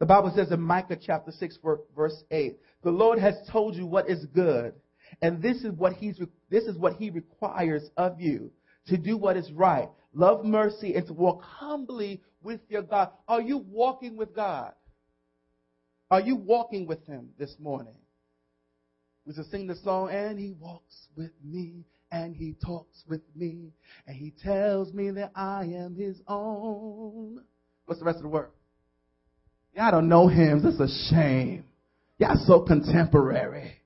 The 0.00 0.06
Bible 0.06 0.32
says 0.34 0.50
in 0.50 0.60
Micah 0.60 0.98
chapter 1.00 1.30
6 1.30 1.58
verse 1.94 2.24
8, 2.30 2.56
the 2.82 2.90
Lord 2.90 3.20
has 3.20 3.36
told 3.52 3.76
you 3.76 3.86
what 3.86 4.10
is 4.10 4.26
good, 4.34 4.74
and 5.20 5.40
this 5.40 5.58
is 5.58 5.72
what 5.72 5.92
he's 5.92 6.18
this 6.50 6.64
is 6.64 6.76
what 6.76 6.94
he 6.94 7.10
requires 7.10 7.88
of 7.96 8.20
you 8.20 8.50
to 8.88 8.96
do 8.96 9.16
what 9.16 9.36
is 9.36 9.52
right, 9.52 9.88
love 10.12 10.44
mercy 10.44 10.94
and 10.94 11.06
to 11.06 11.12
walk 11.12 11.42
humbly 11.42 12.20
with 12.42 12.60
your 12.68 12.82
God. 12.82 13.10
Are 13.28 13.40
you 13.40 13.58
walking 13.58 14.16
with 14.16 14.34
God? 14.34 14.72
Are 16.10 16.20
you 16.20 16.36
walking 16.36 16.86
with 16.86 17.06
him 17.06 17.30
this 17.38 17.54
morning? 17.60 17.94
We 19.26 19.34
just 19.34 19.50
sing 19.50 19.66
the 19.66 19.76
song, 19.76 20.10
and 20.10 20.38
he 20.38 20.52
walks 20.58 21.08
with 21.16 21.32
me, 21.44 21.84
and 22.12 22.36
he 22.36 22.54
talks 22.64 23.02
with 23.08 23.22
me 23.34 23.72
and 24.06 24.14
he 24.14 24.32
tells 24.44 24.92
me 24.92 25.10
that 25.12 25.32
I 25.34 25.64
am 25.64 25.96
his 25.96 26.20
own. 26.28 27.42
What's 27.86 28.00
the 28.00 28.04
rest 28.04 28.18
of 28.18 28.24
the 28.24 28.28
word? 28.28 28.50
Y'all 29.74 29.90
don't 29.90 30.08
know 30.08 30.28
hymns. 30.28 30.64
It's 30.64 30.78
a 30.78 31.10
shame. 31.10 31.64
Y'all 32.18 32.36
so 32.46 32.60
contemporary. 32.60 33.78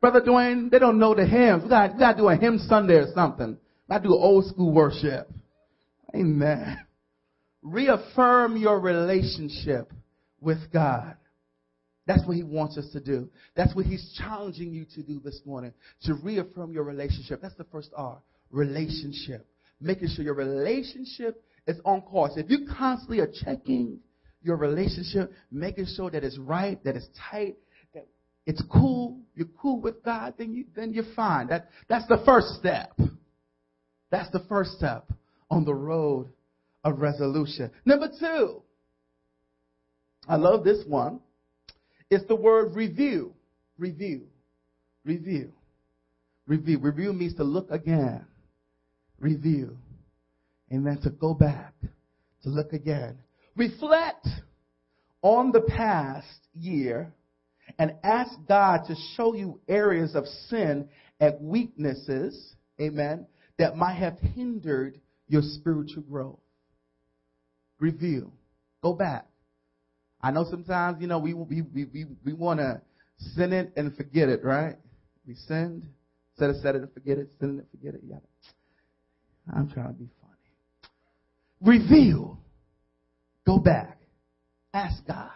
Brother 0.00 0.20
Dwayne, 0.20 0.70
they 0.70 0.78
don't 0.78 1.00
know 1.00 1.14
the 1.14 1.26
hymns. 1.26 1.64
We 1.64 1.68
got, 1.68 1.94
we 1.94 1.98
got 1.98 2.12
to 2.12 2.18
do 2.18 2.28
a 2.28 2.36
hymn 2.36 2.58
Sunday 2.58 2.94
or 2.94 3.12
something. 3.12 3.58
To 3.90 4.00
do 4.00 4.14
old 4.14 4.46
school 4.46 4.72
worship. 4.72 5.28
Amen. 6.14 6.78
Reaffirm 7.62 8.56
your 8.56 8.78
relationship 8.78 9.92
with 10.40 10.72
God. 10.72 11.16
That's 12.06 12.24
what 12.26 12.36
he 12.36 12.44
wants 12.44 12.78
us 12.78 12.88
to 12.92 13.00
do. 13.00 13.28
That's 13.56 13.74
what 13.74 13.86
he's 13.86 14.14
challenging 14.16 14.72
you 14.72 14.86
to 14.94 15.02
do 15.02 15.20
this 15.20 15.40
morning. 15.44 15.72
To 16.02 16.14
reaffirm 16.14 16.72
your 16.72 16.84
relationship. 16.84 17.42
That's 17.42 17.56
the 17.56 17.64
first 17.64 17.90
R. 17.96 18.18
Relationship. 18.50 19.46
Making 19.80 20.08
sure 20.14 20.24
your 20.24 20.34
relationship 20.34 21.42
is 21.66 21.78
on 21.84 22.02
course. 22.02 22.32
If 22.36 22.48
you 22.48 22.68
constantly 22.78 23.20
are 23.20 23.30
checking 23.44 23.98
your 24.40 24.56
relationship, 24.56 25.32
making 25.50 25.86
sure 25.96 26.10
that 26.10 26.22
it's 26.22 26.38
right, 26.38 26.82
that 26.84 26.94
it's 26.94 27.08
tight, 27.30 27.56
that 27.92 28.06
it's 28.46 28.62
cool, 28.72 29.18
you're 29.34 29.48
cool 29.60 29.80
with 29.80 30.02
God, 30.04 30.34
then 30.38 30.54
you 30.54 30.64
then 30.74 30.92
you're 30.92 31.12
fine. 31.16 31.48
That 31.48 31.68
that's 31.88 32.06
the 32.06 32.22
first 32.24 32.54
step. 32.58 32.96
That's 34.10 34.30
the 34.30 34.44
first 34.48 34.72
step 34.72 35.12
on 35.50 35.64
the 35.64 35.74
road 35.74 36.28
of 36.84 37.00
resolution. 37.00 37.72
Number 37.84 38.08
two, 38.18 38.62
I 40.28 40.36
love 40.36 40.62
this 40.62 40.84
one. 40.86 41.20
It's 42.10 42.26
the 42.26 42.36
word 42.36 42.74
review. 42.74 43.34
Review. 43.78 44.22
Review. 45.04 45.52
Review. 46.46 46.78
Review 46.78 47.12
means 47.12 47.34
to 47.34 47.44
look 47.44 47.70
again. 47.70 48.24
Review. 49.18 49.76
Amen. 50.72 50.98
To 51.02 51.10
go 51.10 51.34
back. 51.34 51.74
To 52.42 52.48
look 52.48 52.72
again. 52.72 53.18
Reflect 53.56 54.26
on 55.22 55.50
the 55.50 55.62
past 55.62 56.46
year 56.54 57.12
and 57.78 57.94
ask 58.04 58.32
God 58.46 58.82
to 58.86 58.94
show 59.16 59.34
you 59.34 59.60
areas 59.68 60.14
of 60.14 60.26
sin 60.48 60.88
and 61.20 61.34
weaknesses, 61.40 62.54
amen, 62.80 63.26
that 63.58 63.76
might 63.76 63.94
have 63.94 64.18
hindered 64.18 65.00
your 65.28 65.42
spiritual 65.42 66.02
growth. 66.02 66.38
Review. 67.78 68.30
Go 68.82 68.92
back. 68.92 69.26
I 70.26 70.32
know 70.32 70.44
sometimes, 70.50 71.00
you 71.00 71.06
know, 71.06 71.20
we 71.20 71.34
we 71.34 71.62
we 71.62 72.06
we, 72.24 72.32
want 72.32 72.58
to 72.58 72.80
sin 73.36 73.52
it 73.52 73.72
and 73.76 73.96
forget 73.96 74.28
it, 74.28 74.42
right? 74.42 74.74
We 75.24 75.36
sinned, 75.36 75.84
set 76.36 76.50
it, 76.50 76.56
set 76.62 76.74
it 76.74 76.82
and 76.82 76.92
forget 76.92 77.16
it, 77.16 77.28
sin 77.38 77.50
it 77.50 77.52
and 77.58 77.70
forget 77.70 77.94
it. 77.94 78.00
Yeah. 78.04 78.16
I'm 79.54 79.70
trying 79.70 79.86
to 79.86 79.92
be 79.92 80.08
funny. 80.20 81.78
Reveal. 81.78 82.40
Go 83.46 83.58
back. 83.58 84.00
Ask 84.74 85.06
God. 85.06 85.30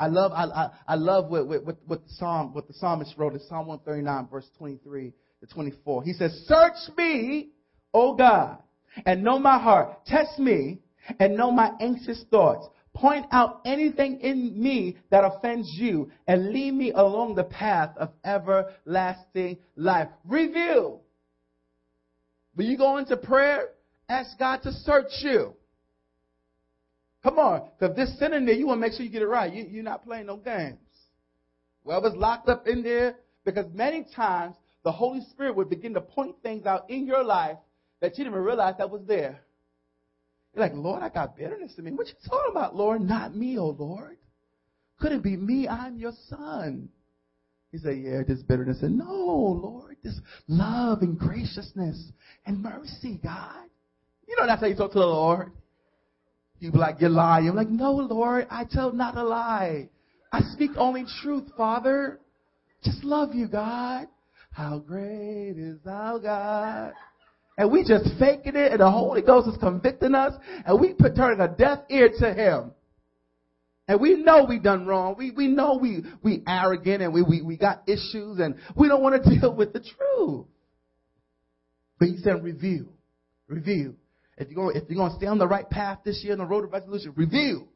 I 0.00 0.08
love 0.08 0.32
I, 0.32 0.46
I, 0.46 0.70
I 0.88 0.94
love 0.96 1.30
what, 1.30 1.46
what, 1.46 1.76
what 1.86 2.04
the 2.04 2.12
psalm 2.14 2.52
what 2.54 2.66
the 2.66 2.74
psalmist 2.74 3.14
wrote 3.16 3.34
in 3.34 3.40
Psalm 3.48 3.68
139 3.68 4.26
verse 4.32 4.48
23 4.58 5.12
to 5.42 5.46
24. 5.46 6.02
He 6.02 6.12
says, 6.14 6.32
"Search 6.48 6.96
me, 6.96 7.50
O 7.94 8.16
God, 8.16 8.58
and 9.06 9.22
know 9.22 9.38
my 9.38 9.60
heart. 9.60 10.04
Test 10.06 10.40
me 10.40 10.80
and 11.20 11.36
know 11.36 11.52
my 11.52 11.70
anxious 11.80 12.24
thoughts. 12.32 12.66
Point 12.98 13.26
out 13.30 13.60
anything 13.64 14.18
in 14.22 14.60
me 14.60 14.96
that 15.10 15.22
offends 15.22 15.70
you 15.74 16.10
and 16.26 16.50
lead 16.50 16.74
me 16.74 16.90
along 16.90 17.36
the 17.36 17.44
path 17.44 17.96
of 17.96 18.10
everlasting 18.24 19.58
life. 19.76 20.08
Review. 20.24 20.98
When 22.56 22.66
you 22.66 22.76
go 22.76 22.96
into 22.96 23.16
prayer, 23.16 23.68
ask 24.08 24.36
God 24.36 24.64
to 24.64 24.72
search 24.72 25.12
you. 25.20 25.54
Come 27.22 27.38
on, 27.38 27.68
because 27.78 27.94
this 27.94 28.18
sin 28.18 28.32
in 28.32 28.44
there, 28.44 28.56
you 28.56 28.66
want 28.66 28.78
to 28.78 28.80
make 28.80 28.94
sure 28.94 29.02
you 29.02 29.12
get 29.12 29.22
it 29.22 29.28
right. 29.28 29.52
You, 29.52 29.64
you're 29.70 29.84
not 29.84 30.04
playing 30.04 30.26
no 30.26 30.36
games. 30.36 30.78
Whoever's 31.84 32.16
locked 32.16 32.48
up 32.48 32.66
in 32.66 32.82
there, 32.82 33.14
because 33.44 33.66
many 33.72 34.06
times 34.16 34.56
the 34.82 34.90
Holy 34.90 35.20
Spirit 35.30 35.54
would 35.54 35.70
begin 35.70 35.94
to 35.94 36.00
point 36.00 36.34
things 36.42 36.66
out 36.66 36.90
in 36.90 37.06
your 37.06 37.22
life 37.22 37.58
that 38.00 38.18
you 38.18 38.24
didn't 38.24 38.34
even 38.34 38.44
realize 38.44 38.74
that 38.78 38.90
was 38.90 39.02
there. 39.06 39.38
You're 40.54 40.64
like, 40.64 40.74
Lord, 40.74 41.02
I 41.02 41.08
got 41.08 41.36
bitterness 41.36 41.74
in 41.78 41.84
me. 41.84 41.92
What 41.92 42.08
you 42.08 42.14
talking 42.26 42.50
about, 42.50 42.74
Lord? 42.74 43.00
Not 43.00 43.34
me, 43.34 43.58
oh 43.58 43.76
Lord. 43.78 44.16
Could 45.00 45.12
it 45.12 45.22
be 45.22 45.36
me? 45.36 45.68
I'm 45.68 45.96
your 45.96 46.12
son. 46.28 46.88
He 47.70 47.78
said, 47.78 47.98
Yeah, 47.98 48.22
this 48.26 48.42
bitterness. 48.42 48.82
And 48.82 48.98
no, 48.98 49.60
Lord, 49.62 49.96
this 50.02 50.18
love 50.48 51.02
and 51.02 51.18
graciousness 51.18 52.12
and 52.46 52.62
mercy, 52.62 53.20
God. 53.22 53.66
You 54.26 54.36
know 54.36 54.46
that's 54.46 54.60
how 54.60 54.66
you 54.66 54.74
talk 54.74 54.92
to 54.92 54.98
the 54.98 55.06
Lord. 55.06 55.52
You 56.58 56.72
be 56.72 56.78
like, 56.78 57.00
You're 57.00 57.10
lying. 57.10 57.48
I'm 57.48 57.56
like, 57.56 57.68
No, 57.68 57.92
Lord, 57.92 58.46
I 58.50 58.64
tell 58.64 58.92
not 58.92 59.16
a 59.16 59.22
lie. 59.22 59.88
I 60.32 60.40
speak 60.54 60.72
only 60.76 61.04
truth, 61.22 61.44
Father. 61.56 62.18
Just 62.82 63.04
love 63.04 63.34
you, 63.34 63.48
God. 63.48 64.08
How 64.50 64.78
great 64.78 65.54
is 65.56 65.78
thou, 65.84 66.18
God 66.18 66.94
and 67.58 67.72
we 67.72 67.82
just 67.82 68.08
faking 68.20 68.54
it, 68.54 68.70
and 68.70 68.80
the 68.80 68.90
Holy 68.90 69.20
Ghost 69.20 69.48
is 69.48 69.56
convicting 69.58 70.14
us, 70.14 70.32
and 70.64 70.80
we 70.80 70.94
put 70.94 71.16
turning 71.16 71.40
a 71.40 71.48
deaf 71.48 71.80
ear 71.90 72.08
to 72.20 72.32
Him. 72.32 72.70
And 73.88 74.00
we 74.00 74.22
know 74.22 74.44
we 74.48 74.60
done 74.60 74.86
wrong. 74.86 75.16
We, 75.18 75.32
we 75.32 75.48
know 75.48 75.78
we, 75.80 76.04
we 76.22 76.42
arrogant 76.46 77.02
and 77.02 77.12
we, 77.12 77.22
we, 77.22 77.40
we 77.40 77.56
got 77.56 77.88
issues 77.88 78.38
and 78.38 78.56
we 78.76 78.86
don't 78.86 79.02
want 79.02 79.24
to 79.24 79.30
deal 79.40 79.54
with 79.54 79.72
the 79.72 79.80
truth. 79.80 80.46
But 81.98 82.08
he 82.08 82.18
said 82.18 82.44
review. 82.44 82.90
Review. 83.48 83.96
If 84.36 84.50
you're 84.50 84.56
going, 84.56 84.76
if 84.76 84.90
you're 84.90 84.98
going 84.98 85.12
to 85.12 85.16
stay 85.16 85.26
on 85.26 85.38
the 85.38 85.48
right 85.48 85.68
path 85.68 86.00
this 86.04 86.20
year 86.22 86.34
on 86.34 86.38
the 86.38 86.44
road 86.44 86.64
of 86.64 86.72
resolution, 86.72 87.14
review. 87.16 87.66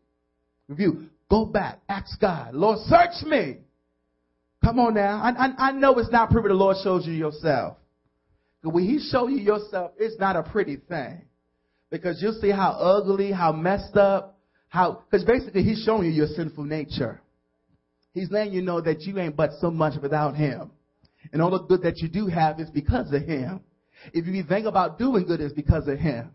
Review. 0.68 1.08
Go 1.30 1.46
back. 1.46 1.80
Ask 1.88 2.20
God. 2.20 2.54
Lord, 2.54 2.78
search 2.88 3.24
me. 3.24 3.56
Come 4.62 4.78
on 4.78 4.92
now. 4.92 5.22
I, 5.22 5.30
I, 5.30 5.68
I 5.68 5.72
know 5.72 5.94
it's 5.94 6.12
not 6.12 6.30
pretty 6.30 6.48
the 6.48 6.54
Lord 6.54 6.76
shows 6.84 7.06
you 7.06 7.14
yourself. 7.14 7.78
When 8.62 8.84
he 8.84 9.00
show 9.10 9.26
you 9.26 9.38
yourself, 9.38 9.92
it's 9.98 10.18
not 10.20 10.36
a 10.36 10.42
pretty 10.42 10.76
thing. 10.76 11.22
Because 11.90 12.22
you'll 12.22 12.38
see 12.40 12.50
how 12.50 12.70
ugly, 12.70 13.32
how 13.32 13.52
messed 13.52 13.96
up, 13.96 14.38
how, 14.68 15.02
because 15.10 15.24
basically 15.24 15.62
he's 15.62 15.82
showing 15.84 16.04
you 16.04 16.12
your 16.12 16.28
sinful 16.28 16.64
nature. 16.64 17.20
He's 18.14 18.30
letting 18.30 18.52
you 18.52 18.62
know 18.62 18.80
that 18.80 19.02
you 19.02 19.18
ain't 19.18 19.36
but 19.36 19.50
so 19.60 19.70
much 19.70 20.00
without 20.00 20.36
him. 20.36 20.70
And 21.32 21.42
all 21.42 21.50
the 21.50 21.60
good 21.60 21.82
that 21.82 21.98
you 21.98 22.08
do 22.08 22.26
have 22.28 22.60
is 22.60 22.70
because 22.70 23.12
of 23.12 23.22
him. 23.22 23.60
If 24.12 24.26
you 24.26 24.42
think 24.44 24.66
about 24.66 24.98
doing 24.98 25.26
good, 25.26 25.40
it's 25.40 25.54
because 25.54 25.88
of 25.88 25.98
him. 25.98 26.30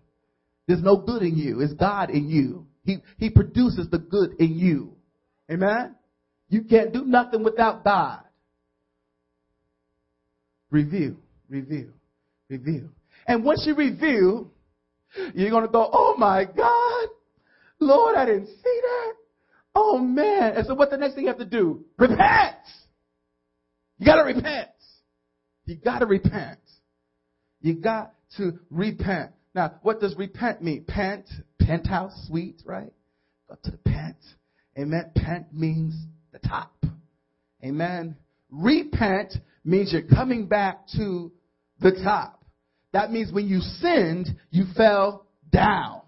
There's 0.67 0.81
no 0.81 0.97
good 0.97 1.21
in 1.21 1.37
you. 1.37 1.61
It's 1.61 1.73
God 1.73 2.09
in 2.09 2.29
you. 2.29 2.67
He, 2.83 2.97
he 3.17 3.29
produces 3.29 3.89
the 3.89 3.99
good 3.99 4.35
in 4.39 4.57
you. 4.57 4.93
Amen? 5.49 5.95
You 6.49 6.63
can't 6.63 6.93
do 6.93 7.05
nothing 7.05 7.43
without 7.43 7.83
God. 7.83 8.21
Review, 10.69 11.17
review 11.49 11.93
review. 12.49 12.89
And 13.27 13.43
once 13.43 13.63
you 13.65 13.75
review, 13.75 14.51
you're 15.33 15.49
going 15.49 15.65
to 15.65 15.71
go, 15.71 15.89
oh 15.91 16.15
my 16.17 16.45
God, 16.45 17.07
Lord, 17.79 18.15
I 18.15 18.25
didn't 18.25 18.47
see 18.47 18.81
that. 18.81 19.13
Oh 19.75 19.97
man. 19.97 20.53
And 20.55 20.65
so 20.65 20.73
what 20.73 20.89
the 20.89 20.97
next 20.97 21.15
thing 21.15 21.23
you 21.23 21.29
have 21.29 21.37
to 21.37 21.45
do? 21.45 21.85
Repent. 21.97 22.55
You 23.99 24.05
got 24.05 24.15
to 24.15 24.23
repent. 24.23 24.69
You 25.65 25.75
got 25.75 25.99
to 25.99 26.05
repent. 26.05 26.59
You 27.61 27.75
got 27.75 28.13
to 28.37 28.59
repent. 28.69 29.31
Now, 29.53 29.75
what 29.81 29.99
does 29.99 30.15
repent 30.15 30.61
mean? 30.61 30.85
Pent, 30.87 31.25
penthouse 31.59 32.13
suite, 32.27 32.61
right? 32.65 32.93
Go 33.49 33.55
to 33.63 33.71
the 33.71 33.77
pent. 33.77 34.17
Amen. 34.77 35.11
Pent 35.15 35.47
means 35.53 35.95
the 36.31 36.39
top. 36.39 36.73
Amen. 37.63 38.15
Repent 38.51 39.33
means 39.65 39.91
you're 39.91 40.03
coming 40.03 40.47
back 40.47 40.87
to 40.95 41.31
the 41.79 41.91
top. 42.03 42.36
That 42.93 43.11
means 43.11 43.31
when 43.31 43.47
you 43.47 43.59
sinned, 43.59 44.27
you 44.49 44.65
fell 44.75 45.25
down 45.51 46.01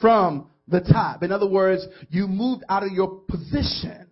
from 0.00 0.50
the 0.68 0.80
top. 0.80 1.22
In 1.22 1.32
other 1.32 1.48
words, 1.48 1.86
you 2.10 2.26
moved 2.26 2.64
out 2.68 2.82
of 2.82 2.90
your 2.90 3.20
position, 3.28 4.08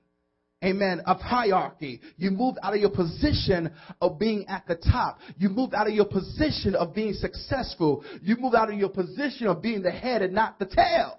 amen, 0.63 1.01
of 1.07 1.21
hierarchy. 1.21 2.01
You 2.17 2.31
moved 2.31 2.59
out 2.63 2.75
of 2.75 2.81
your 2.81 2.91
position 2.91 3.73
of 4.01 4.19
being 4.19 4.47
at 4.49 4.67
the 4.69 4.77
top. 4.77 5.19
You 5.37 5.49
moved 5.49 5.75
out 5.75 5.89
of 5.89 5.95
your 5.95 6.05
position 6.05 6.75
of 6.75 6.95
being 6.95 7.15
successful. 7.15 8.05
You 8.23 8.37
moved 8.37 8.55
out 8.55 8.73
of 8.73 8.79
your 8.79 8.91
position 8.91 9.47
of 9.47 9.63
being 9.63 9.83
the 9.83 9.91
head 9.91 10.23
and 10.23 10.35
not 10.35 10.59
the 10.59 10.67
tail. 10.67 11.19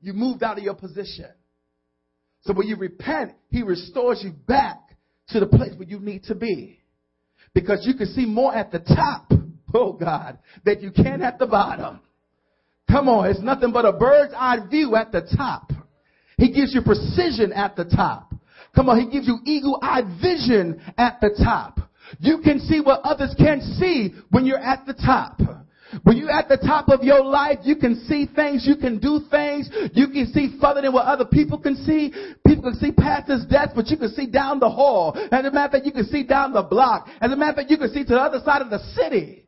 You 0.00 0.12
moved 0.12 0.42
out 0.42 0.58
of 0.58 0.64
your 0.64 0.74
position. 0.74 1.30
So 2.42 2.52
when 2.52 2.66
you 2.66 2.76
repent, 2.76 3.32
He 3.50 3.62
restores 3.62 4.22
you 4.22 4.32
back 4.32 4.78
to 5.28 5.40
the 5.40 5.46
place 5.46 5.72
where 5.76 5.88
you 5.88 5.98
need 5.98 6.24
to 6.24 6.34
be. 6.34 6.80
Because 7.54 7.86
you 7.86 7.94
can 7.94 8.06
see 8.08 8.26
more 8.26 8.54
at 8.54 8.70
the 8.70 8.78
top, 8.78 9.32
oh 9.76 9.92
God, 9.92 10.38
that 10.64 10.80
you 10.80 10.90
can 10.90 11.22
at 11.22 11.38
the 11.38 11.46
bottom. 11.46 12.00
Come 12.90 13.08
on, 13.08 13.28
it's 13.28 13.40
nothing 13.40 13.72
but 13.72 13.84
a 13.84 13.92
bird's 13.92 14.32
eye 14.36 14.58
view 14.70 14.96
at 14.96 15.12
the 15.12 15.28
top. 15.36 15.72
He 16.38 16.52
gives 16.52 16.74
you 16.74 16.82
precision 16.82 17.52
at 17.52 17.76
the 17.76 17.84
top. 17.84 18.32
Come 18.74 18.88
on, 18.88 19.00
he 19.00 19.10
gives 19.10 19.26
you 19.26 19.38
eagle 19.44 19.78
eye 19.82 20.02
vision 20.20 20.80
at 20.98 21.20
the 21.20 21.30
top. 21.42 21.80
You 22.20 22.38
can 22.42 22.60
see 22.60 22.80
what 22.80 23.00
others 23.02 23.34
can't 23.38 23.62
see 23.62 24.14
when 24.30 24.46
you're 24.46 24.58
at 24.58 24.86
the 24.86 24.94
top. 24.94 25.40
When 26.02 26.16
you're 26.16 26.30
at 26.30 26.48
the 26.48 26.56
top 26.56 26.88
of 26.88 27.02
your 27.02 27.24
life, 27.24 27.60
you 27.62 27.76
can 27.76 28.04
see 28.06 28.26
things, 28.26 28.66
you 28.66 28.76
can 28.76 28.98
do 28.98 29.20
things, 29.30 29.70
you 29.92 30.08
can 30.08 30.30
see 30.32 30.58
further 30.60 30.82
than 30.82 30.92
what 30.92 31.06
other 31.06 31.24
people 31.24 31.58
can 31.58 31.76
see. 31.76 32.12
People 32.46 32.64
can 32.64 32.74
see 32.74 32.92
past 32.92 33.28
this 33.28 33.44
desk, 33.46 33.70
but 33.74 33.86
you 33.86 33.96
can 33.96 34.10
see 34.10 34.26
down 34.26 34.60
the 34.60 34.68
hall. 34.68 35.14
As 35.16 35.44
a 35.44 35.50
matter 35.50 35.66
of 35.66 35.70
fact, 35.72 35.86
you 35.86 35.92
can 35.92 36.06
see 36.06 36.22
down 36.22 36.52
the 36.52 36.62
block. 36.62 37.08
As 37.20 37.30
a 37.32 37.36
matter 37.36 37.50
of 37.50 37.56
fact, 37.56 37.70
you 37.70 37.78
can 37.78 37.92
see 37.92 38.04
to 38.04 38.14
the 38.14 38.20
other 38.20 38.40
side 38.44 38.62
of 38.62 38.70
the 38.70 38.80
city. 38.94 39.45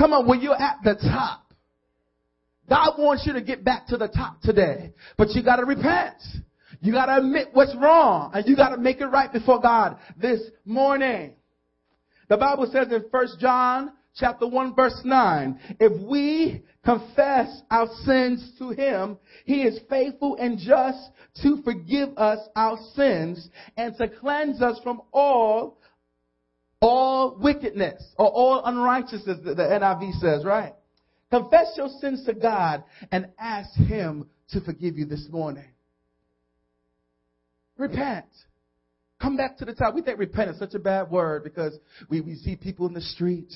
Come 0.00 0.14
on, 0.14 0.26
when 0.26 0.40
you're 0.40 0.58
at 0.58 0.78
the 0.82 0.94
top. 0.94 1.52
God 2.66 2.94
wants 2.98 3.26
you 3.26 3.34
to 3.34 3.42
get 3.42 3.62
back 3.62 3.88
to 3.88 3.98
the 3.98 4.08
top 4.08 4.40
today, 4.40 4.94
but 5.18 5.28
you 5.32 5.42
gotta 5.42 5.66
repent. 5.66 6.16
You 6.80 6.92
gotta 6.92 7.18
admit 7.18 7.48
what's 7.52 7.76
wrong, 7.76 8.30
and 8.32 8.46
you 8.46 8.56
gotta 8.56 8.78
make 8.78 9.02
it 9.02 9.08
right 9.08 9.30
before 9.30 9.60
God 9.60 9.98
this 10.16 10.40
morning. 10.64 11.34
The 12.30 12.38
Bible 12.38 12.70
says 12.72 12.86
in 12.90 13.04
1 13.10 13.26
John 13.40 13.92
chapter 14.14 14.46
1 14.46 14.74
verse 14.74 14.98
9. 15.04 15.60
If 15.78 16.08
we 16.08 16.62
confess 16.82 17.60
our 17.70 17.88
sins 18.04 18.52
to 18.58 18.70
him, 18.70 19.18
he 19.44 19.64
is 19.64 19.80
faithful 19.90 20.36
and 20.36 20.58
just 20.58 21.10
to 21.42 21.60
forgive 21.62 22.16
us 22.16 22.38
our 22.56 22.78
sins 22.94 23.50
and 23.76 23.94
to 23.98 24.08
cleanse 24.08 24.62
us 24.62 24.80
from 24.82 25.02
all 25.12 25.79
all 26.80 27.36
wickedness 27.38 28.02
or 28.18 28.26
all 28.26 28.62
unrighteousness 28.64 29.38
the 29.44 29.54
NIV 29.54 30.20
says, 30.20 30.44
right? 30.44 30.74
Confess 31.30 31.74
your 31.76 31.88
sins 32.00 32.24
to 32.26 32.34
God 32.34 32.84
and 33.12 33.28
ask 33.38 33.72
him 33.74 34.28
to 34.50 34.60
forgive 34.60 34.96
you 34.96 35.04
this 35.04 35.26
morning. 35.30 35.68
Repent. 37.76 38.26
Come 39.20 39.36
back 39.36 39.58
to 39.58 39.64
the 39.64 39.74
top. 39.74 39.94
We 39.94 40.02
think 40.02 40.18
repent 40.18 40.50
is 40.50 40.58
such 40.58 40.74
a 40.74 40.78
bad 40.78 41.10
word 41.10 41.44
because 41.44 41.78
we, 42.08 42.20
we 42.20 42.34
see 42.34 42.56
people 42.56 42.86
in 42.86 42.94
the 42.94 43.00
street 43.00 43.52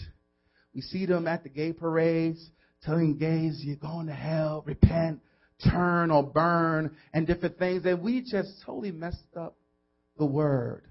we 0.74 0.80
see 0.80 1.06
them 1.06 1.28
at 1.28 1.42
the 1.42 1.48
gay 1.48 1.72
parades 1.72 2.50
telling 2.84 3.16
gays, 3.16 3.62
you're 3.64 3.76
going 3.76 4.08
to 4.08 4.12
hell, 4.12 4.62
repent, 4.66 5.20
turn 5.70 6.10
or 6.10 6.22
burn, 6.22 6.94
and 7.14 7.26
different 7.26 7.58
things. 7.58 7.84
And 7.86 8.02
we 8.02 8.20
just 8.20 8.62
totally 8.66 8.90
messed 8.90 9.36
up 9.36 9.56
the 10.18 10.26
word. 10.26 10.82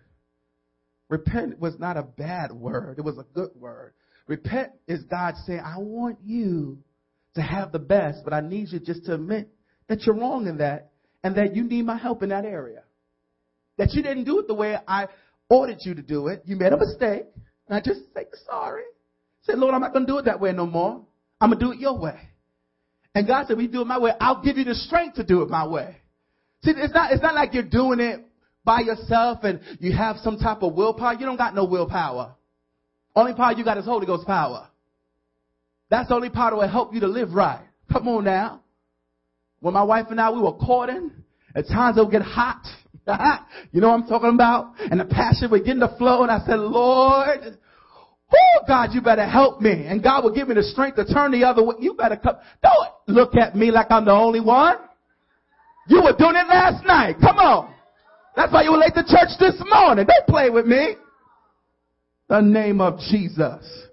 Repent 1.10 1.60
was 1.60 1.78
not 1.80 1.98
a 1.98 2.04
bad 2.04 2.52
word, 2.52 2.98
it 2.98 3.04
was 3.04 3.18
a 3.18 3.26
good 3.34 3.52
word. 3.56 3.94
Repent 4.28 4.72
is 4.88 5.04
God 5.04 5.36
saying, 5.46 5.62
I 5.64 5.78
want 5.80 6.20
you 6.24 6.80
to 7.36 7.42
have 7.42 7.72
the 7.72 7.80
best, 7.80 8.20
but 8.24 8.34
I 8.34 8.42
need 8.42 8.70
you 8.70 8.80
just 8.80 9.06
to 9.06 9.16
admit 9.16 9.50
that 9.90 10.04
you're 10.06 10.16
wrong 10.16 10.48
in 10.48 10.58
that 10.60 10.92
and 11.24 11.36
that 11.36 11.56
you 11.56 11.64
need 11.64 11.86
my 11.86 11.98
help 11.98 12.24
in 12.24 12.30
that 12.30 12.46
area. 12.46 12.84
That 13.78 13.94
you 13.94 14.04
didn't 14.04 14.24
do 14.26 14.40
it 14.40 14.48
the 14.48 14.54
way 14.54 14.78
I 14.88 15.08
ordered 15.50 15.80
you 15.82 15.96
to 15.96 16.02
do 16.02 16.28
it. 16.28 16.44
You 16.46 16.56
made 16.56 16.72
a 16.74 16.78
mistake. 16.78 17.24
And 17.68 17.78
I 17.78 17.82
just 17.82 18.02
say 18.14 18.26
sorry. 18.46 18.84
Say, 19.44 19.54
Lord, 19.56 19.74
I'm 19.74 19.82
not 19.82 19.94
going 19.94 20.06
to 20.06 20.12
do 20.12 20.20
it 20.20 20.26
that 20.26 20.40
way 20.40 20.52
no 20.52 20.66
more. 20.66 21.02
I'm 21.42 21.50
going 21.50 21.60
to 21.60 21.66
do 21.66 21.72
it 21.72 21.80
your 21.80 21.98
way. 21.98 22.20
And 23.16 23.28
God 23.28 23.48
said, 23.48 23.58
we 23.58 23.68
do 23.68 23.82
it 23.82 23.88
my 23.88 24.00
way. 24.00 24.12
I'll 24.20 24.42
give 24.42 24.58
you 24.58 24.64
the 24.64 24.76
strength 24.76 25.16
to 25.16 25.24
do 25.24 25.42
it 25.42 25.50
my 25.50 25.68
way. 25.68 25.98
See, 26.64 26.72
it's 26.76 26.94
not, 26.94 27.12
it's 27.12 27.22
not 27.22 27.36
like 27.36 27.54
you're 27.54 27.64
doing 27.64 28.00
it 28.00 28.24
by 28.66 28.82
yourself 28.82 29.40
and 29.44 29.60
you 29.80 29.92
have 29.96 30.18
some 30.18 30.38
type 30.38 30.64
of 30.64 30.74
willpower. 30.74 31.14
You 31.14 31.26
don't 31.26 31.38
got 31.38 31.56
no 31.56 31.66
willpower. 31.66 32.36
Only 33.16 33.34
power 33.34 33.54
you 33.54 33.64
got 33.64 33.78
is 33.78 33.86
Holy 33.86 34.06
Ghost 34.06 34.26
power. 34.26 34.68
That's 35.90 36.10
the 36.10 36.16
only 36.16 36.30
power 36.30 36.52
that 36.52 36.58
will 36.58 36.68
help 36.68 36.94
you 36.94 37.02
to 37.02 37.08
live 37.08 37.34
right. 37.34 37.66
Come 37.92 38.08
on 38.08 38.24
now. 38.24 38.62
When 39.60 39.74
my 39.74 39.84
wife 39.84 40.08
and 40.10 40.20
I, 40.20 40.32
we 40.32 40.42
were 40.42 40.54
courting, 40.54 41.12
at 41.56 41.68
times 41.68 41.98
it 41.98 42.02
would 42.02 42.12
get 42.12 42.22
hot. 42.22 42.64
you 43.72 43.82
know 43.82 43.90
what 43.90 44.02
I'm 44.02 44.08
talking 44.08 44.34
about? 44.34 44.74
And 44.80 45.00
the 45.00 45.06
passion 45.06 45.52
would 45.52 45.66
get 45.66 45.74
in 45.74 45.80
the 45.80 45.94
flow 45.98 46.24
and 46.24 46.32
I 46.32 46.40
said, 46.46 46.60
Lord, 46.60 47.58
Oh, 48.34 48.64
God, 48.68 48.90
you 48.94 49.02
better 49.02 49.28
help 49.28 49.62
me. 49.62 49.86
And 49.88 50.02
God 50.02 50.24
will 50.24 50.34
give 50.34 50.48
me 50.48 50.56
the 50.56 50.64
strength 50.64 50.96
to 50.96 51.06
turn 51.06 51.32
the 51.32 51.44
other 51.44 51.64
way. 51.64 51.76
You 51.80 51.94
better 51.94 52.18
come. 52.18 52.38
Don't 52.62 52.90
look 53.08 53.36
at 53.36 53.56
me 53.56 53.72
like 53.72 53.88
I'm 53.90 54.06
the 54.06 54.12
only 54.12 54.40
one. 54.40 54.78
You 55.88 56.02
were 56.02 56.16
doing 56.18 56.36
it 56.36 56.48
last 56.48 56.86
night. 56.86 57.18
Come 57.22 57.38
on. 57.38 57.73
That's 58.36 58.52
why 58.52 58.64
you 58.64 58.72
were 58.72 58.78
late 58.78 58.94
to 58.96 59.04
church 59.04 59.30
this 59.40 59.62
morning. 59.70 60.06
Don't 60.06 60.28
play 60.28 60.50
with 60.50 60.66
me. 60.66 60.96
The 62.30 62.42
name 62.42 62.82
of 62.82 63.00
Jesus. 63.00 63.88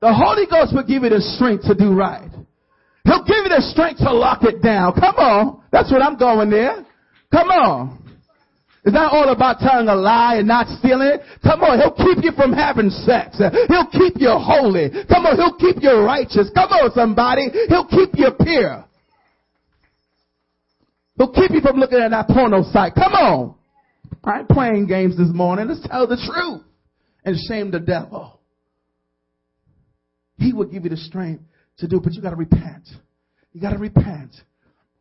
The 0.00 0.12
Holy 0.12 0.46
Ghost 0.46 0.74
will 0.74 0.84
give 0.84 1.02
you 1.02 1.10
the 1.10 1.20
strength 1.20 1.64
to 1.64 1.74
do 1.74 1.94
right. 1.94 2.30
He'll 3.04 3.24
give 3.24 3.44
you 3.44 3.48
the 3.48 3.64
strength 3.72 3.98
to 3.98 4.12
lock 4.12 4.42
it 4.42 4.62
down. 4.62 4.92
Come 4.94 5.16
on. 5.16 5.62
That's 5.72 5.90
what 5.90 6.02
I'm 6.02 6.16
going 6.16 6.50
there. 6.50 6.84
Come 7.32 7.48
on. 7.48 8.00
It's 8.84 8.94
not 8.94 9.12
all 9.12 9.28
about 9.28 9.60
telling 9.60 9.88
a 9.88 9.94
lie 9.94 10.36
and 10.36 10.48
not 10.48 10.66
stealing. 10.78 11.18
Come 11.42 11.60
on, 11.60 11.78
he'll 11.78 11.92
keep 11.92 12.24
you 12.24 12.32
from 12.32 12.52
having 12.52 12.88
sex. 12.88 13.36
He'll 13.36 13.92
keep 13.92 14.16
you 14.16 14.32
holy. 14.32 14.88
Come 15.04 15.26
on, 15.28 15.36
he'll 15.36 15.56
keep 15.60 15.82
you 15.82 16.00
righteous. 16.00 16.48
Come 16.54 16.72
on, 16.72 16.90
somebody. 16.92 17.48
He'll 17.68 17.86
keep 17.86 18.16
you 18.16 18.32
pure. 18.40 18.84
He'll 21.20 21.30
keep 21.30 21.50
you 21.50 21.60
from 21.60 21.76
looking 21.76 21.98
at 21.98 22.12
that 22.12 22.28
porno 22.28 22.62
site. 22.62 22.94
Come 22.94 23.12
on. 23.12 23.54
I 24.24 24.38
ain't 24.38 24.48
playing 24.48 24.86
games 24.86 25.18
this 25.18 25.28
morning. 25.28 25.68
Let's 25.68 25.86
tell 25.86 26.06
the 26.06 26.16
truth 26.16 26.62
and 27.26 27.36
shame 27.46 27.70
the 27.70 27.78
devil. 27.78 28.40
He 30.38 30.54
will 30.54 30.64
give 30.64 30.84
you 30.84 30.88
the 30.88 30.96
strength 30.96 31.42
to 31.76 31.86
do, 31.86 32.00
but 32.00 32.14
you 32.14 32.22
gotta 32.22 32.36
repent. 32.36 32.88
You 33.52 33.60
gotta 33.60 33.76
repent. 33.76 34.34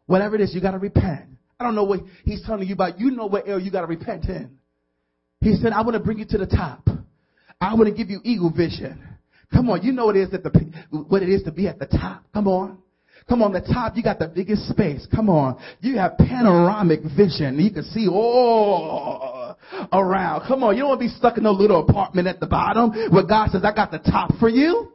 Whatever 0.08 0.36
it 0.36 0.41
is, 0.41 0.53
you 0.53 0.60
gotta 0.60 0.77
repent. 0.77 1.29
I 1.58 1.63
don't 1.63 1.75
know 1.75 1.86
what 1.86 2.01
he's 2.25 2.45
telling 2.45 2.67
you 2.67 2.73
about. 2.73 2.99
You 2.99 3.12
know 3.12 3.27
what 3.27 3.47
area 3.47 3.63
you 3.63 3.71
got 3.71 3.82
to 3.82 3.88
repent 3.88 4.25
in. 4.25 4.58
He 5.39 5.55
said, 5.55 5.71
I 5.71 5.82
want 5.84 5.93
to 5.93 5.99
bring 5.99 6.19
you 6.19 6.25
to 6.25 6.38
the 6.38 6.47
top. 6.47 6.86
I 7.62 7.73
want 7.75 7.88
to 7.88 7.93
give 7.93 8.10
you 8.10 8.19
eagle 8.25 8.51
vision. 8.51 9.01
Come 9.53 9.69
on, 9.69 9.84
you 9.84 9.93
know 9.93 10.05
what 10.05 10.17
it 10.17 10.23
is 10.23 10.32
that 10.32 10.43
the, 10.43 10.49
what 10.91 11.23
it 11.23 11.29
is 11.29 11.43
to 11.43 11.51
be 11.51 11.67
at 11.67 11.79
the 11.79 11.86
top. 11.86 12.23
Come 12.34 12.47
on. 12.47 12.77
Come 13.27 13.41
on, 13.41 13.53
the 13.53 13.62
top, 13.62 13.95
you 13.95 14.03
got 14.03 14.19
the 14.19 14.27
biggest 14.27 14.67
space. 14.69 15.05
Come 15.13 15.29
on. 15.29 15.62
You 15.82 15.97
have 15.97 16.17
panoramic 16.17 17.01
vision. 17.15 17.60
You 17.60 17.71
can 17.71 17.84
see 17.84 18.08
all 18.08 19.58
around. 19.91 20.47
Come 20.47 20.63
on, 20.63 20.75
you 20.75 20.82
don't 20.82 20.89
want 20.89 21.01
to 21.01 21.08
be 21.08 21.13
stuck 21.13 21.38
in 21.38 21.45
a 21.45 21.51
little 21.51 21.82
apartment 21.82 22.27
at 22.27 22.39
the 22.39 22.47
bottom 22.47 22.91
where 23.12 23.25
God 23.25 23.49
says, 23.51 23.63
I 23.63 23.73
got 23.73 23.91
the 23.91 23.99
top 23.99 24.32
for 24.39 24.49
you. 24.49 24.93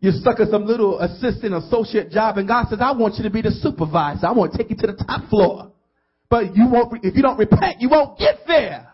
You're 0.00 0.12
stuck 0.12 0.40
at 0.40 0.48
some 0.48 0.66
little 0.66 1.00
assistant 1.00 1.54
associate 1.54 2.10
job 2.10 2.38
and 2.38 2.46
God 2.46 2.66
says, 2.68 2.78
I 2.80 2.92
want 2.92 3.14
you 3.16 3.24
to 3.24 3.30
be 3.30 3.42
the 3.42 3.50
supervisor. 3.50 4.26
I 4.26 4.32
want 4.32 4.52
to 4.52 4.58
take 4.58 4.70
you 4.70 4.76
to 4.76 4.86
the 4.88 5.04
top 5.04 5.28
floor. 5.28 5.72
But 6.28 6.56
you 6.56 6.68
won't, 6.70 7.04
if 7.04 7.16
you 7.16 7.22
don't 7.22 7.38
repent, 7.38 7.80
you 7.80 7.88
won't 7.88 8.18
get 8.18 8.40
there. 8.46 8.88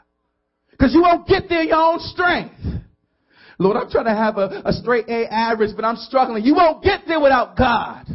Cause 0.78 0.92
you 0.94 1.02
won't 1.02 1.26
get 1.26 1.48
there 1.48 1.62
your 1.62 1.76
own 1.76 1.98
strength. 2.00 2.54
Lord, 3.62 3.76
I'm 3.76 3.90
trying 3.90 4.06
to 4.06 4.14
have 4.14 4.38
a, 4.38 4.62
a 4.64 4.72
straight 4.72 5.08
A 5.08 5.32
average, 5.32 5.70
but 5.76 5.84
I'm 5.84 5.96
struggling. 5.96 6.44
You 6.44 6.54
won't 6.54 6.82
get 6.82 7.02
there 7.06 7.20
without 7.20 7.56
God. 7.56 8.06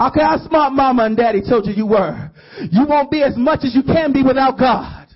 Okay, 0.00 0.20
how 0.20 0.38
smart 0.46 0.72
mama 0.72 1.04
and 1.04 1.16
daddy 1.16 1.42
told 1.48 1.66
you 1.66 1.72
you 1.72 1.86
were. 1.86 2.30
You 2.70 2.86
won't 2.86 3.10
be 3.10 3.22
as 3.22 3.36
much 3.36 3.60
as 3.64 3.74
you 3.74 3.82
can 3.82 4.12
be 4.12 4.22
without 4.22 4.58
God. 4.58 5.06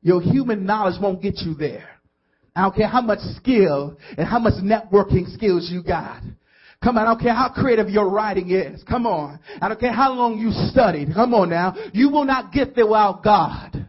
Your 0.00 0.20
human 0.20 0.66
knowledge 0.66 1.00
won't 1.00 1.22
get 1.22 1.38
you 1.38 1.54
there. 1.54 1.88
I 2.54 2.62
don't 2.62 2.74
care 2.74 2.88
how 2.88 3.00
much 3.00 3.20
skill 3.36 3.96
and 4.18 4.26
how 4.26 4.38
much 4.38 4.54
networking 4.62 5.32
skills 5.32 5.70
you 5.72 5.82
got. 5.82 6.22
Come 6.82 6.98
on, 6.98 7.06
I 7.06 7.14
don't 7.14 7.20
care 7.20 7.34
how 7.34 7.48
creative 7.48 7.88
your 7.88 8.10
writing 8.10 8.50
is. 8.50 8.82
Come 8.82 9.06
on. 9.06 9.38
I 9.60 9.68
don't 9.68 9.78
care 9.78 9.92
how 9.92 10.12
long 10.12 10.38
you 10.38 10.50
studied. 10.70 11.14
Come 11.14 11.32
on 11.32 11.50
now. 11.50 11.74
You 11.92 12.10
will 12.10 12.24
not 12.24 12.52
get 12.52 12.74
there 12.74 12.86
without 12.86 13.22
God. 13.22 13.86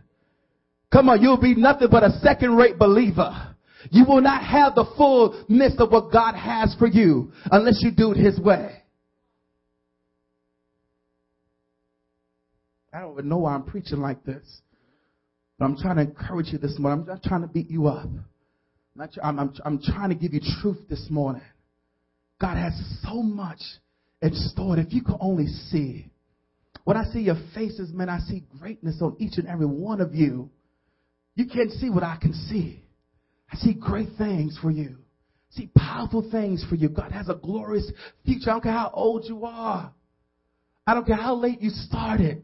Come 0.93 1.09
on, 1.09 1.23
you'll 1.23 1.41
be 1.41 1.55
nothing 1.55 1.87
but 1.89 2.03
a 2.03 2.11
second 2.21 2.55
rate 2.55 2.77
believer. 2.77 3.55
You 3.89 4.05
will 4.05 4.21
not 4.21 4.43
have 4.43 4.75
the 4.75 4.85
fullness 4.95 5.73
of 5.79 5.91
what 5.91 6.11
God 6.11 6.35
has 6.35 6.75
for 6.77 6.87
you 6.87 7.33
unless 7.51 7.81
you 7.81 7.91
do 7.91 8.11
it 8.11 8.17
His 8.17 8.39
way. 8.39 8.83
I 12.93 12.99
don't 12.99 13.13
even 13.13 13.27
know 13.27 13.39
why 13.39 13.55
I'm 13.55 13.63
preaching 13.63 13.97
like 13.97 14.23
this. 14.23 14.43
But 15.57 15.65
I'm 15.65 15.77
trying 15.77 15.95
to 15.95 16.03
encourage 16.03 16.53
you 16.53 16.59
this 16.59 16.77
morning. 16.77 17.01
I'm 17.01 17.07
not 17.07 17.23
trying 17.23 17.41
to 17.41 17.47
beat 17.47 17.71
you 17.71 17.87
up. 17.87 18.07
I'm, 19.23 19.39
I'm, 19.39 19.53
I'm 19.65 19.81
trying 19.81 20.09
to 20.09 20.15
give 20.15 20.33
you 20.33 20.41
truth 20.61 20.77
this 20.89 21.07
morning. 21.09 21.41
God 22.39 22.55
has 22.55 22.73
so 23.01 23.23
much 23.23 23.59
in 24.21 24.31
store. 24.33 24.77
If 24.77 24.93
you 24.93 25.01
could 25.01 25.17
only 25.19 25.47
see. 25.47 26.11
When 26.83 26.97
I 26.97 27.05
see 27.05 27.21
your 27.21 27.37
faces, 27.55 27.91
man, 27.91 28.09
I 28.09 28.19
see 28.19 28.43
greatness 28.59 28.99
on 29.01 29.15
each 29.19 29.37
and 29.37 29.47
every 29.47 29.65
one 29.65 29.99
of 29.99 30.13
you. 30.13 30.51
You 31.35 31.45
can't 31.47 31.71
see 31.71 31.89
what 31.89 32.03
I 32.03 32.17
can 32.21 32.33
see. 32.33 32.83
I 33.51 33.57
see 33.57 33.73
great 33.73 34.09
things 34.17 34.57
for 34.61 34.71
you. 34.71 34.97
I 35.51 35.59
see 35.59 35.69
powerful 35.75 36.29
things 36.31 36.65
for 36.67 36.75
you. 36.75 36.89
God 36.89 37.11
has 37.11 37.29
a 37.29 37.35
glorious 37.35 37.91
future. 38.25 38.49
I 38.49 38.53
don't 38.53 38.63
care 38.63 38.71
how 38.71 38.91
old 38.93 39.25
you 39.25 39.45
are. 39.45 39.93
I 40.85 40.93
don't 40.93 41.05
care 41.05 41.15
how 41.15 41.35
late 41.35 41.61
you 41.61 41.69
started. 41.69 42.43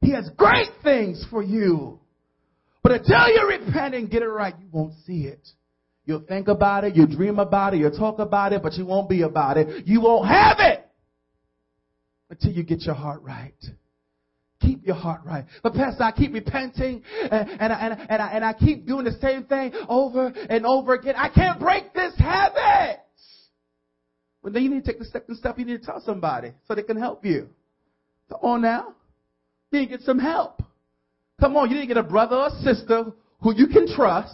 He 0.00 0.12
has 0.12 0.28
great 0.36 0.68
things 0.82 1.24
for 1.30 1.42
you. 1.42 2.00
But 2.82 2.92
until 2.92 3.28
you 3.28 3.48
repent 3.48 3.94
and 3.94 4.10
get 4.10 4.22
it 4.22 4.28
right, 4.28 4.54
you 4.60 4.68
won't 4.70 4.94
see 5.06 5.22
it. 5.22 5.40
You'll 6.04 6.20
think 6.20 6.46
about 6.46 6.84
it, 6.84 6.94
you'll 6.94 7.08
dream 7.08 7.40
about 7.40 7.74
it, 7.74 7.78
you'll 7.78 7.90
talk 7.90 8.20
about 8.20 8.52
it, 8.52 8.62
but 8.62 8.74
you 8.74 8.86
won't 8.86 9.08
be 9.08 9.22
about 9.22 9.56
it. 9.56 9.86
You 9.86 10.00
won't 10.00 10.28
have 10.28 10.58
it 10.60 10.86
until 12.30 12.52
you 12.52 12.62
get 12.62 12.82
your 12.82 12.94
heart 12.94 13.22
right. 13.22 13.54
Keep 14.60 14.86
your 14.86 14.96
heart 14.96 15.20
right. 15.24 15.44
But 15.62 15.74
Pastor, 15.74 16.02
I 16.02 16.12
keep 16.12 16.32
repenting 16.32 17.02
and, 17.30 17.50
and, 17.60 17.72
I, 17.72 17.76
and, 18.08 18.22
I, 18.22 18.26
and, 18.28 18.44
I, 18.44 18.52
keep 18.54 18.86
doing 18.86 19.04
the 19.04 19.12
same 19.20 19.44
thing 19.44 19.72
over 19.88 20.28
and 20.28 20.64
over 20.64 20.94
again. 20.94 21.14
I 21.16 21.28
can't 21.28 21.60
break 21.60 21.92
this 21.92 22.14
habit. 22.16 23.00
Well, 24.42 24.52
then 24.52 24.62
you 24.62 24.70
need 24.70 24.84
to 24.84 24.92
take 24.92 24.98
the 24.98 25.04
second 25.04 25.36
step. 25.36 25.58
You 25.58 25.66
need 25.66 25.80
to 25.80 25.86
tell 25.86 26.00
somebody 26.00 26.52
so 26.66 26.74
they 26.74 26.84
can 26.84 26.96
help 26.96 27.24
you. 27.24 27.48
Come 28.30 28.40
on 28.42 28.62
now. 28.62 28.94
You 29.70 29.80
need 29.80 29.86
to 29.86 29.98
get 29.98 30.06
some 30.06 30.18
help. 30.18 30.62
Come 31.38 31.56
on, 31.56 31.68
you 31.68 31.74
need 31.74 31.82
to 31.82 31.88
get 31.88 31.96
a 31.98 32.02
brother 32.02 32.36
or 32.36 32.50
sister 32.62 33.12
who 33.40 33.54
you 33.54 33.66
can 33.66 33.86
trust. 33.94 34.32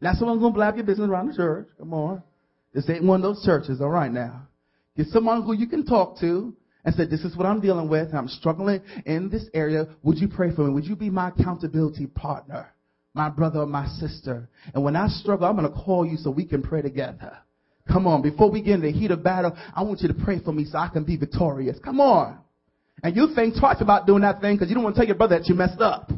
Not 0.00 0.16
someone's 0.16 0.40
going 0.40 0.52
to 0.52 0.56
blab 0.56 0.76
your 0.76 0.84
business 0.84 1.08
around 1.08 1.28
the 1.28 1.36
church. 1.36 1.68
Come 1.78 1.94
on. 1.94 2.22
This 2.74 2.88
ain't 2.88 3.04
one 3.04 3.22
of 3.22 3.22
those 3.22 3.44
churches, 3.44 3.80
all 3.80 3.90
right 3.90 4.10
now. 4.10 4.48
Get 4.96 5.06
someone 5.08 5.42
who 5.42 5.54
you 5.54 5.66
can 5.66 5.84
talk 5.84 6.18
to 6.20 6.54
and 6.84 6.94
said, 6.94 7.10
this 7.10 7.24
is 7.24 7.36
what 7.36 7.46
I'm 7.46 7.60
dealing 7.60 7.88
with. 7.88 8.08
and 8.08 8.18
I'm 8.18 8.28
struggling 8.28 8.80
in 9.04 9.28
this 9.28 9.44
area. 9.54 9.86
Would 10.02 10.18
you 10.18 10.28
pray 10.28 10.54
for 10.54 10.62
me? 10.62 10.72
Would 10.72 10.86
you 10.86 10.96
be 10.96 11.10
my 11.10 11.28
accountability 11.28 12.06
partner? 12.06 12.72
My 13.12 13.28
brother 13.28 13.60
or 13.60 13.66
my 13.66 13.86
sister. 13.86 14.48
And 14.72 14.84
when 14.84 14.96
I 14.96 15.08
struggle, 15.08 15.46
I'm 15.46 15.56
going 15.56 15.70
to 15.70 15.78
call 15.78 16.06
you 16.06 16.16
so 16.16 16.30
we 16.30 16.46
can 16.46 16.62
pray 16.62 16.80
together. 16.80 17.36
Come 17.88 18.06
on. 18.06 18.22
Before 18.22 18.50
we 18.50 18.62
get 18.62 18.74
in 18.74 18.82
the 18.82 18.92
heat 18.92 19.10
of 19.10 19.22
battle, 19.22 19.56
I 19.74 19.82
want 19.82 20.00
you 20.00 20.08
to 20.08 20.14
pray 20.14 20.38
for 20.38 20.52
me 20.52 20.64
so 20.64 20.78
I 20.78 20.88
can 20.88 21.04
be 21.04 21.16
victorious. 21.16 21.78
Come 21.82 22.00
on. 22.00 22.38
And 23.02 23.16
you 23.16 23.28
think 23.34 23.58
twice 23.58 23.80
about 23.80 24.06
doing 24.06 24.22
that 24.22 24.40
thing 24.40 24.56
because 24.56 24.68
you 24.68 24.74
don't 24.74 24.84
want 24.84 24.94
to 24.94 25.00
tell 25.00 25.06
your 25.06 25.16
brother 25.16 25.38
that 25.38 25.48
you 25.48 25.54
messed 25.54 25.80
up. 25.80 26.10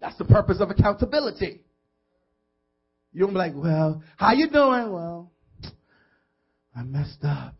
That's 0.00 0.18
the 0.18 0.24
purpose 0.24 0.58
of 0.60 0.70
accountability. 0.70 1.60
You 3.12 3.20
don't 3.20 3.30
be 3.30 3.38
like, 3.38 3.52
well, 3.54 4.02
how 4.16 4.32
you 4.32 4.50
doing? 4.50 4.92
Well, 4.92 5.30
I 6.74 6.82
messed 6.82 7.22
up. 7.22 7.54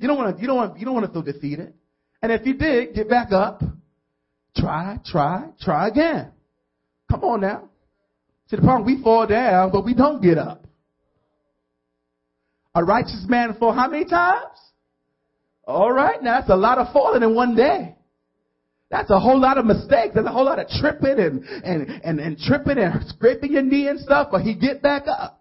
You 0.00 0.08
don't 0.08 0.16
want 0.16 0.34
to, 0.34 0.40
you 0.40 0.48
don't 0.48 0.56
want, 0.56 0.78
you 0.78 0.86
don't 0.86 0.94
want 0.94 1.06
to 1.06 1.12
feel 1.12 1.22
defeated. 1.22 1.74
And 2.22 2.32
if 2.32 2.46
you 2.46 2.54
did, 2.54 2.94
get 2.94 3.08
back 3.08 3.32
up. 3.32 3.62
Try, 4.56 4.98
try, 5.04 5.48
try 5.60 5.88
again. 5.88 6.32
Come 7.10 7.22
on 7.22 7.42
now. 7.42 7.68
See, 8.48 8.56
the 8.56 8.62
problem, 8.62 8.84
we 8.84 9.02
fall 9.02 9.26
down, 9.26 9.70
but 9.70 9.84
we 9.84 9.94
don't 9.94 10.22
get 10.22 10.38
up. 10.38 10.66
A 12.74 12.82
righteous 12.82 13.24
man 13.28 13.56
fall 13.58 13.72
how 13.72 13.88
many 13.88 14.06
times? 14.06 14.58
All 15.64 15.92
right, 15.92 16.20
now 16.22 16.40
that's 16.40 16.50
a 16.50 16.56
lot 16.56 16.78
of 16.78 16.92
falling 16.92 17.22
in 17.22 17.34
one 17.34 17.54
day. 17.54 17.94
That's 18.90 19.10
a 19.10 19.20
whole 19.20 19.38
lot 19.38 19.58
of 19.58 19.66
mistakes. 19.66 20.14
There's 20.14 20.26
a 20.26 20.32
whole 20.32 20.46
lot 20.46 20.58
of 20.58 20.66
tripping 20.68 21.20
and, 21.20 21.44
and, 21.44 22.00
and, 22.02 22.18
and 22.18 22.38
tripping 22.38 22.78
and 22.78 23.06
scraping 23.06 23.52
your 23.52 23.62
knee 23.62 23.86
and 23.86 24.00
stuff, 24.00 24.28
but 24.32 24.42
he 24.42 24.54
get 24.54 24.82
back 24.82 25.04
up. 25.06 25.39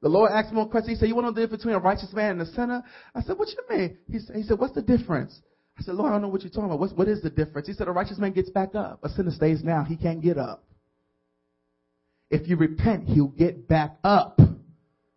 The 0.00 0.08
Lord 0.08 0.30
asked 0.32 0.52
me 0.52 0.58
one 0.58 0.68
question. 0.68 0.90
He 0.90 0.96
said, 0.96 1.08
you 1.08 1.14
want 1.14 1.26
to 1.26 1.30
know 1.30 1.34
the 1.34 1.40
difference 1.40 1.62
between 1.62 1.74
a 1.74 1.80
righteous 1.80 2.12
man 2.12 2.32
and 2.32 2.42
a 2.42 2.46
sinner? 2.46 2.84
I 3.14 3.22
said, 3.22 3.36
what 3.36 3.48
you 3.48 3.76
mean? 3.76 3.98
He 4.10 4.20
said, 4.20 4.36
he 4.36 4.42
said, 4.42 4.58
what's 4.58 4.74
the 4.74 4.82
difference? 4.82 5.40
I 5.78 5.82
said, 5.82 5.94
Lord, 5.94 6.10
I 6.10 6.14
don't 6.14 6.22
know 6.22 6.28
what 6.28 6.42
you're 6.42 6.50
talking 6.50 6.66
about. 6.66 6.78
What's, 6.78 6.92
what 6.92 7.08
is 7.08 7.22
the 7.22 7.30
difference? 7.30 7.66
He 7.66 7.72
said, 7.72 7.88
a 7.88 7.92
righteous 7.92 8.18
man 8.18 8.32
gets 8.32 8.50
back 8.50 8.74
up. 8.74 9.00
A 9.02 9.08
sinner 9.08 9.30
stays 9.30 9.62
down. 9.62 9.86
He 9.86 9.96
can't 9.96 10.20
get 10.20 10.38
up. 10.38 10.64
If 12.30 12.48
you 12.48 12.56
repent, 12.56 13.08
he'll 13.08 13.28
get 13.28 13.68
back 13.68 13.96
up. 14.04 14.40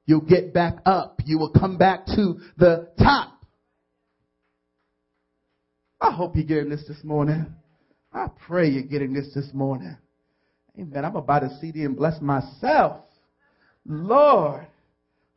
You'll 0.06 0.22
get 0.22 0.54
back 0.54 0.78
up. 0.86 1.20
You 1.26 1.38
will 1.38 1.52
come 1.52 1.78
back 1.78 2.06
to 2.08 2.40
the 2.58 2.90
top. 2.98 3.34
I 6.00 6.12
hope 6.12 6.36
you're 6.36 6.46
getting 6.46 6.70
this 6.70 6.88
this 6.88 7.04
morning. 7.04 7.46
I 8.12 8.28
pray 8.48 8.70
you're 8.70 8.84
getting 8.84 9.14
this 9.14 9.32
this 9.36 9.50
morning. 9.54 9.96
Amen. 10.80 11.06
I'm 11.06 11.16
about 11.16 11.40
to 11.40 11.58
CD 11.60 11.84
and 11.84 11.96
bless 11.96 12.20
myself. 12.20 13.04
Lord. 13.86 14.68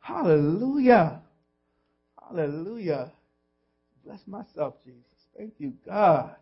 Hallelujah. 0.05 1.19
Hallelujah. 2.21 3.11
Bless 4.05 4.19
myself, 4.27 4.75
Jesus. 4.85 5.01
Thank 5.35 5.55
you, 5.57 5.73
God. 5.83 6.35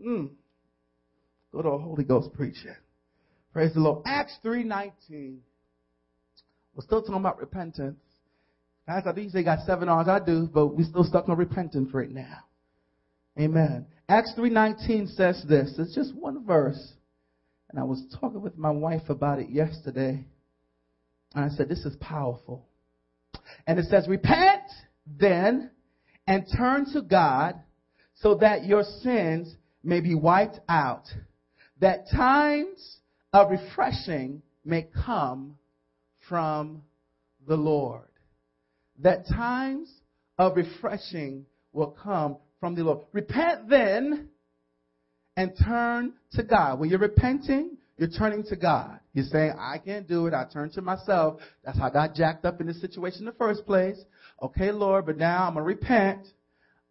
Mm. 0.00 0.30
Go 1.52 1.62
to 1.62 1.68
a 1.70 1.78
Holy 1.78 2.04
Ghost 2.04 2.32
preacher. 2.32 2.76
Praise 3.52 3.74
the 3.74 3.80
Lord. 3.80 4.04
Acts 4.06 4.38
3.19. 4.44 5.38
We're 6.76 6.84
still 6.84 7.02
talking 7.02 7.16
about 7.16 7.40
repentance. 7.40 7.98
Guys, 8.86 9.02
I 9.04 9.12
think 9.12 9.32
they 9.32 9.42
got 9.42 9.66
seven 9.66 9.88
hours. 9.88 10.06
I 10.06 10.24
do, 10.24 10.48
but 10.54 10.68
we're 10.68 10.84
still 10.84 11.02
stuck 11.02 11.28
on 11.28 11.36
repentance 11.36 11.92
right 11.92 12.10
now. 12.10 12.38
Amen. 13.36 13.86
Acts 14.08 14.32
3.19 14.38 15.08
says 15.16 15.44
this. 15.48 15.74
It's 15.76 15.92
just 15.92 16.14
one 16.14 16.44
verse. 16.46 16.92
And 17.68 17.80
I 17.80 17.82
was 17.82 18.04
talking 18.20 18.42
with 18.42 18.56
my 18.56 18.70
wife 18.70 19.08
about 19.08 19.40
it 19.40 19.50
yesterday. 19.50 20.24
And 21.34 21.44
I 21.44 21.48
said, 21.48 21.68
this 21.68 21.84
is 21.84 21.96
powerful. 21.96 22.68
And 23.66 23.78
it 23.78 23.86
says, 23.86 24.06
repent 24.08 24.62
then 25.06 25.70
and 26.26 26.46
turn 26.56 26.86
to 26.92 27.02
God 27.02 27.54
so 28.14 28.36
that 28.36 28.64
your 28.64 28.82
sins 29.02 29.54
may 29.82 30.00
be 30.00 30.14
wiped 30.14 30.60
out, 30.68 31.04
that 31.80 32.06
times 32.10 32.98
of 33.32 33.50
refreshing 33.50 34.42
may 34.64 34.88
come 35.04 35.56
from 36.28 36.82
the 37.46 37.56
Lord. 37.56 38.08
That 39.00 39.26
times 39.28 39.90
of 40.38 40.56
refreshing 40.56 41.46
will 41.72 41.96
come 42.02 42.38
from 42.58 42.74
the 42.74 42.82
Lord. 42.82 43.00
Repent 43.12 43.68
then 43.68 44.28
and 45.36 45.52
turn 45.64 46.14
to 46.32 46.42
God. 46.42 46.80
When 46.80 46.88
you're 46.88 46.98
repenting, 46.98 47.76
you're 47.98 48.08
turning 48.08 48.42
to 48.44 48.56
God. 48.56 48.98
You're 49.16 49.24
saying, 49.24 49.54
I 49.58 49.78
can't 49.78 50.06
do 50.06 50.26
it. 50.26 50.34
I 50.34 50.44
turn 50.44 50.70
to 50.72 50.82
myself. 50.82 51.40
That's 51.64 51.78
how 51.78 51.86
I 51.86 51.90
got 51.90 52.14
jacked 52.14 52.44
up 52.44 52.60
in 52.60 52.66
this 52.66 52.78
situation 52.82 53.20
in 53.20 53.24
the 53.24 53.32
first 53.32 53.64
place. 53.64 53.96
Okay, 54.42 54.70
Lord, 54.70 55.06
but 55.06 55.16
now 55.16 55.46
I'm 55.48 55.54
going 55.54 55.64
to 55.64 55.66
repent. 55.66 56.26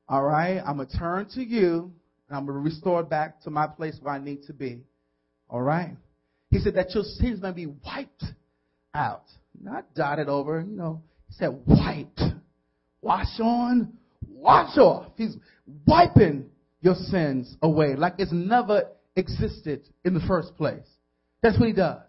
All 0.10 0.24
right. 0.24 0.60
I'm 0.66 0.78
going 0.78 0.88
to 0.88 0.98
turn 0.98 1.28
to 1.36 1.44
you 1.44 1.92
and 2.28 2.36
I'm 2.36 2.48
going 2.48 2.58
to 2.58 2.64
restore 2.64 3.04
back 3.04 3.44
to 3.44 3.52
my 3.52 3.68
place 3.68 4.00
where 4.02 4.12
I 4.12 4.18
need 4.18 4.42
to 4.48 4.54
be. 4.54 4.82
All 5.52 5.62
right. 5.62 5.96
He 6.50 6.58
said 6.58 6.74
that 6.74 6.96
your 6.96 7.04
sins 7.04 7.44
may 7.44 7.52
be 7.52 7.68
wiped 7.68 8.24
out, 8.96 9.26
not 9.62 9.94
dotted 9.94 10.28
over. 10.28 10.62
You 10.62 10.76
know, 10.76 11.04
he 11.28 11.36
said 11.36 11.56
wiped. 11.68 12.22
Wash 13.04 13.40
on, 13.40 13.94
wash 14.28 14.76
off. 14.80 15.12
He's 15.16 15.38
wiping 15.86 16.50
your 16.82 16.96
sins 16.96 17.56
away 17.62 17.96
like 17.96 18.16
it's 18.18 18.34
never 18.34 18.86
existed 19.16 19.88
in 20.04 20.16
the 20.16 20.22
first 20.22 20.58
place. 20.58 20.88
That's 21.44 21.60
what 21.60 21.68
he 21.68 21.74
does. 21.74 22.02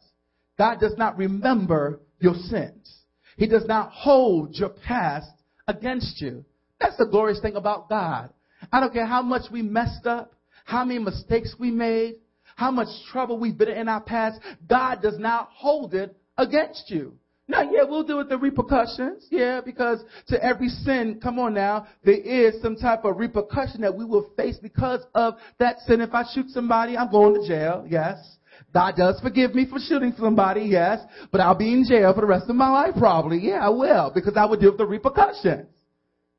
God 0.58 0.80
does 0.80 0.96
not 0.96 1.18
remember 1.18 2.00
your 2.18 2.34
sins. 2.34 3.02
He 3.36 3.46
does 3.46 3.66
not 3.66 3.90
hold 3.90 4.54
your 4.54 4.70
past 4.70 5.30
against 5.68 6.20
you. 6.20 6.44
That's 6.80 6.96
the 6.96 7.06
glorious 7.06 7.40
thing 7.40 7.56
about 7.56 7.88
God. 7.88 8.30
I 8.72 8.80
don't 8.80 8.92
care 8.92 9.06
how 9.06 9.22
much 9.22 9.50
we 9.50 9.62
messed 9.62 10.06
up, 10.06 10.34
how 10.64 10.84
many 10.84 10.98
mistakes 10.98 11.54
we 11.58 11.70
made, 11.70 12.16
how 12.56 12.70
much 12.70 12.88
trouble 13.12 13.38
we've 13.38 13.56
been 13.56 13.68
in 13.68 13.88
our 13.88 14.00
past. 14.00 14.40
God 14.68 15.02
does 15.02 15.18
not 15.18 15.50
hold 15.52 15.94
it 15.94 16.16
against 16.38 16.90
you. 16.90 17.14
Now, 17.48 17.62
yeah, 17.62 17.84
we'll 17.88 18.02
deal 18.02 18.16
with 18.16 18.28
the 18.28 18.38
repercussions. 18.38 19.26
Yeah, 19.30 19.60
because 19.64 20.02
to 20.28 20.42
every 20.42 20.68
sin, 20.68 21.20
come 21.22 21.38
on 21.38 21.54
now, 21.54 21.86
there 22.04 22.14
is 22.14 22.60
some 22.60 22.74
type 22.74 23.04
of 23.04 23.18
repercussion 23.18 23.82
that 23.82 23.94
we 23.94 24.04
will 24.04 24.30
face 24.36 24.56
because 24.60 25.02
of 25.14 25.34
that 25.58 25.78
sin. 25.86 26.00
If 26.00 26.12
I 26.12 26.24
shoot 26.34 26.48
somebody, 26.48 26.96
I'm 26.96 27.10
going 27.10 27.34
to 27.34 27.46
jail. 27.46 27.86
Yes. 27.88 28.35
God 28.72 28.94
does 28.96 29.18
forgive 29.22 29.54
me 29.54 29.66
for 29.68 29.78
shooting 29.78 30.12
somebody, 30.18 30.62
yes, 30.62 31.00
but 31.32 31.40
I'll 31.40 31.54
be 31.54 31.72
in 31.72 31.84
jail 31.88 32.12
for 32.14 32.20
the 32.20 32.26
rest 32.26 32.48
of 32.48 32.56
my 32.56 32.70
life 32.70 32.94
probably. 32.98 33.38
Yeah, 33.38 33.66
I 33.66 33.70
will, 33.70 34.12
because 34.14 34.36
I 34.36 34.44
will 34.44 34.56
deal 34.58 34.70
with 34.70 34.78
the 34.78 34.86
repercussions. 34.86 35.66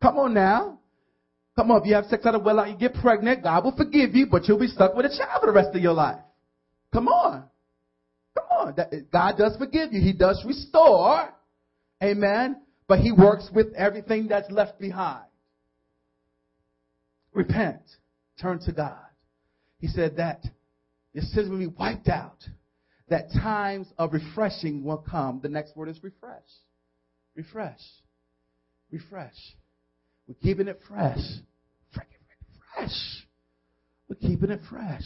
Come 0.01 0.17
on 0.17 0.33
now. 0.33 0.79
Come 1.55 1.71
on, 1.71 1.81
if 1.81 1.87
you 1.87 1.95
have 1.95 2.05
sex 2.05 2.23
out 2.25 2.35
of 2.35 2.43
wedlock, 2.43 2.69
you 2.69 2.77
get 2.77 2.93
pregnant, 3.01 3.41
God 3.41 3.63
will 3.63 3.75
forgive 3.75 4.13
you, 4.13 4.27
but 4.29 4.47
you'll 4.47 4.59
be 4.59 4.67
stuck 4.67 4.95
with 4.95 5.07
a 5.07 5.09
child 5.09 5.41
for 5.41 5.47
the 5.47 5.53
rest 5.53 5.75
of 5.75 5.81
your 5.81 5.93
life. 5.93 6.19
Come 6.93 7.07
on. 7.07 7.45
Come 8.35 8.45
on. 8.51 8.75
God 9.11 9.37
does 9.37 9.55
forgive 9.57 9.91
you. 9.91 9.99
He 9.99 10.13
does 10.13 10.43
restore. 10.45 11.33
Amen. 12.03 12.61
But 12.87 12.99
He 12.99 13.11
works 13.11 13.49
with 13.53 13.73
everything 13.75 14.27
that's 14.27 14.49
left 14.51 14.79
behind. 14.79 15.25
Repent. 17.33 17.81
Turn 18.39 18.59
to 18.65 18.71
God. 18.71 18.99
He 19.79 19.87
said 19.87 20.17
that 20.17 20.43
your 21.17 21.25
sins 21.25 21.49
will 21.49 21.57
be 21.57 21.65
wiped 21.65 22.09
out. 22.09 22.37
That 23.09 23.31
times 23.31 23.87
of 23.97 24.13
refreshing 24.13 24.83
will 24.83 24.99
come. 24.99 25.39
The 25.41 25.49
next 25.49 25.75
word 25.75 25.89
is 25.89 25.97
refresh. 26.03 26.43
Refresh. 27.33 27.79
Refresh. 28.91 29.33
We're 30.27 30.35
keeping 30.35 30.67
it 30.67 30.79
fresh. 30.87 31.17
Fresh. 31.91 33.25
We're 34.07 34.29
keeping 34.29 34.51
it 34.51 34.59
fresh. 34.69 35.01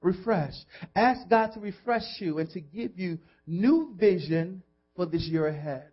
Refresh. 0.00 0.54
Ask 0.94 1.28
God 1.28 1.54
to 1.54 1.60
refresh 1.60 2.04
you 2.20 2.38
and 2.38 2.48
to 2.50 2.60
give 2.60 2.96
you 2.96 3.18
new 3.48 3.96
vision 3.98 4.62
for 4.94 5.06
this 5.06 5.22
year 5.22 5.48
ahead. 5.48 5.88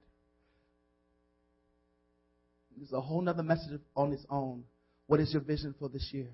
There's 2.77 2.93
a 2.93 3.01
whole 3.01 3.21
nother 3.21 3.41
message 3.41 3.81
on 3.95 4.13
its 4.13 4.27
own. 4.29 4.63
What 5.07 5.19
is 5.19 5.33
your 5.33 5.41
vision 5.41 5.73
for 5.79 5.89
this 5.89 6.07
year? 6.11 6.29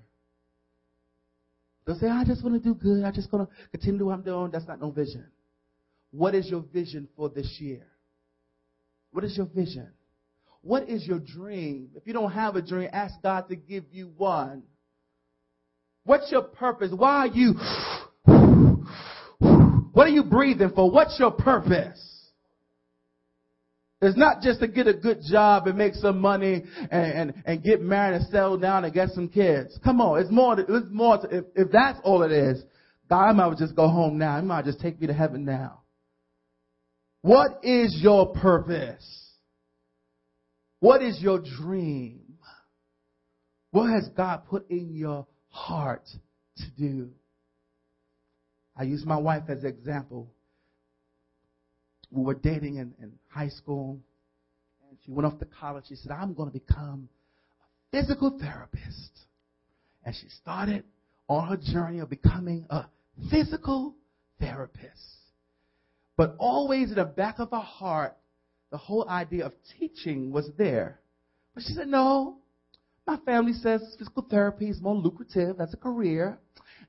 Don't 1.86 1.98
say, 1.98 2.08
I 2.08 2.24
just 2.24 2.44
want 2.44 2.62
to 2.62 2.68
do 2.68 2.74
good. 2.74 3.04
I 3.04 3.10
just 3.10 3.32
want 3.32 3.48
to 3.48 3.56
continue 3.70 4.06
what 4.06 4.12
I'm 4.12 4.22
doing. 4.22 4.50
That's 4.50 4.66
not 4.68 4.80
no 4.80 4.90
vision. 4.90 5.26
What 6.10 6.34
is 6.34 6.48
your 6.48 6.64
vision 6.72 7.08
for 7.16 7.28
this 7.28 7.56
year? 7.58 7.86
What 9.12 9.24
is 9.24 9.36
your 9.36 9.46
vision? 9.46 9.88
What 10.62 10.88
is 10.88 11.06
your 11.06 11.18
dream? 11.18 11.90
If 11.94 12.06
you 12.06 12.12
don't 12.12 12.32
have 12.32 12.56
a 12.56 12.62
dream, 12.62 12.90
ask 12.92 13.14
God 13.22 13.48
to 13.48 13.56
give 13.56 13.84
you 13.92 14.12
one. 14.16 14.62
What's 16.04 16.30
your 16.30 16.42
purpose? 16.42 16.90
Why 16.94 17.26
are 17.26 17.26
you, 17.28 17.54
what 19.92 20.06
are 20.06 20.10
you 20.10 20.24
breathing 20.24 20.70
for? 20.74 20.90
What's 20.90 21.18
your 21.18 21.30
purpose? 21.30 22.19
It's 24.02 24.16
not 24.16 24.40
just 24.40 24.60
to 24.60 24.68
get 24.68 24.86
a 24.86 24.94
good 24.94 25.18
job 25.30 25.66
and 25.66 25.76
make 25.76 25.94
some 25.94 26.20
money 26.20 26.64
and, 26.90 27.12
and, 27.12 27.34
and 27.44 27.62
get 27.62 27.82
married 27.82 28.16
and 28.16 28.26
settle 28.28 28.56
down 28.56 28.84
and 28.84 28.94
get 28.94 29.10
some 29.10 29.28
kids. 29.28 29.78
Come 29.84 30.00
on, 30.00 30.20
it's 30.20 30.30
more, 30.30 30.58
it's 30.58 30.86
more, 30.90 31.18
to, 31.18 31.36
if, 31.38 31.44
if 31.54 31.70
that's 31.70 31.98
all 32.02 32.22
it 32.22 32.32
is, 32.32 32.62
God 33.10 33.36
might 33.36 33.58
just 33.58 33.76
go 33.76 33.88
home 33.88 34.16
now. 34.16 34.40
He 34.40 34.46
might 34.46 34.64
just 34.64 34.80
take 34.80 35.00
me 35.00 35.06
to 35.08 35.12
heaven 35.12 35.44
now. 35.44 35.82
What 37.22 37.60
is 37.62 37.98
your 38.00 38.32
purpose? 38.32 39.04
What 40.78 41.02
is 41.02 41.20
your 41.20 41.38
dream? 41.38 42.38
What 43.72 43.90
has 43.90 44.08
God 44.16 44.46
put 44.48 44.70
in 44.70 44.94
your 44.94 45.26
heart 45.48 46.08
to 46.56 46.64
do? 46.78 47.10
I 48.74 48.84
use 48.84 49.04
my 49.04 49.18
wife 49.18 49.42
as 49.48 49.62
an 49.62 49.68
example 49.68 50.32
we 52.10 52.22
were 52.24 52.34
dating 52.34 52.76
in, 52.76 52.92
in 53.00 53.12
high 53.28 53.48
school. 53.48 53.98
And 54.88 54.98
she 55.04 55.10
went 55.10 55.26
off 55.26 55.38
to 55.38 55.46
college. 55.46 55.84
She 55.88 55.96
said, 55.96 56.12
I'm 56.12 56.34
going 56.34 56.50
to 56.50 56.58
become 56.58 57.08
a 57.92 57.96
physical 57.96 58.38
therapist. 58.38 59.10
And 60.04 60.14
she 60.14 60.28
started 60.28 60.84
on 61.28 61.48
her 61.48 61.56
journey 61.56 62.00
of 62.00 62.10
becoming 62.10 62.66
a 62.70 62.86
physical 63.30 63.94
therapist. 64.40 65.20
But 66.16 66.34
always 66.38 66.90
in 66.90 66.96
the 66.96 67.04
back 67.04 67.38
of 67.38 67.50
her 67.50 67.58
heart, 67.58 68.16
the 68.70 68.78
whole 68.78 69.08
idea 69.08 69.46
of 69.46 69.52
teaching 69.78 70.30
was 70.30 70.50
there. 70.58 71.00
But 71.54 71.64
she 71.64 71.72
said, 71.72 71.88
No, 71.88 72.36
my 73.06 73.16
family 73.18 73.52
says 73.52 73.82
physical 73.98 74.26
therapy 74.28 74.68
is 74.68 74.80
more 74.80 74.94
lucrative 74.94 75.60
as 75.60 75.72
a 75.72 75.76
career. 75.76 76.38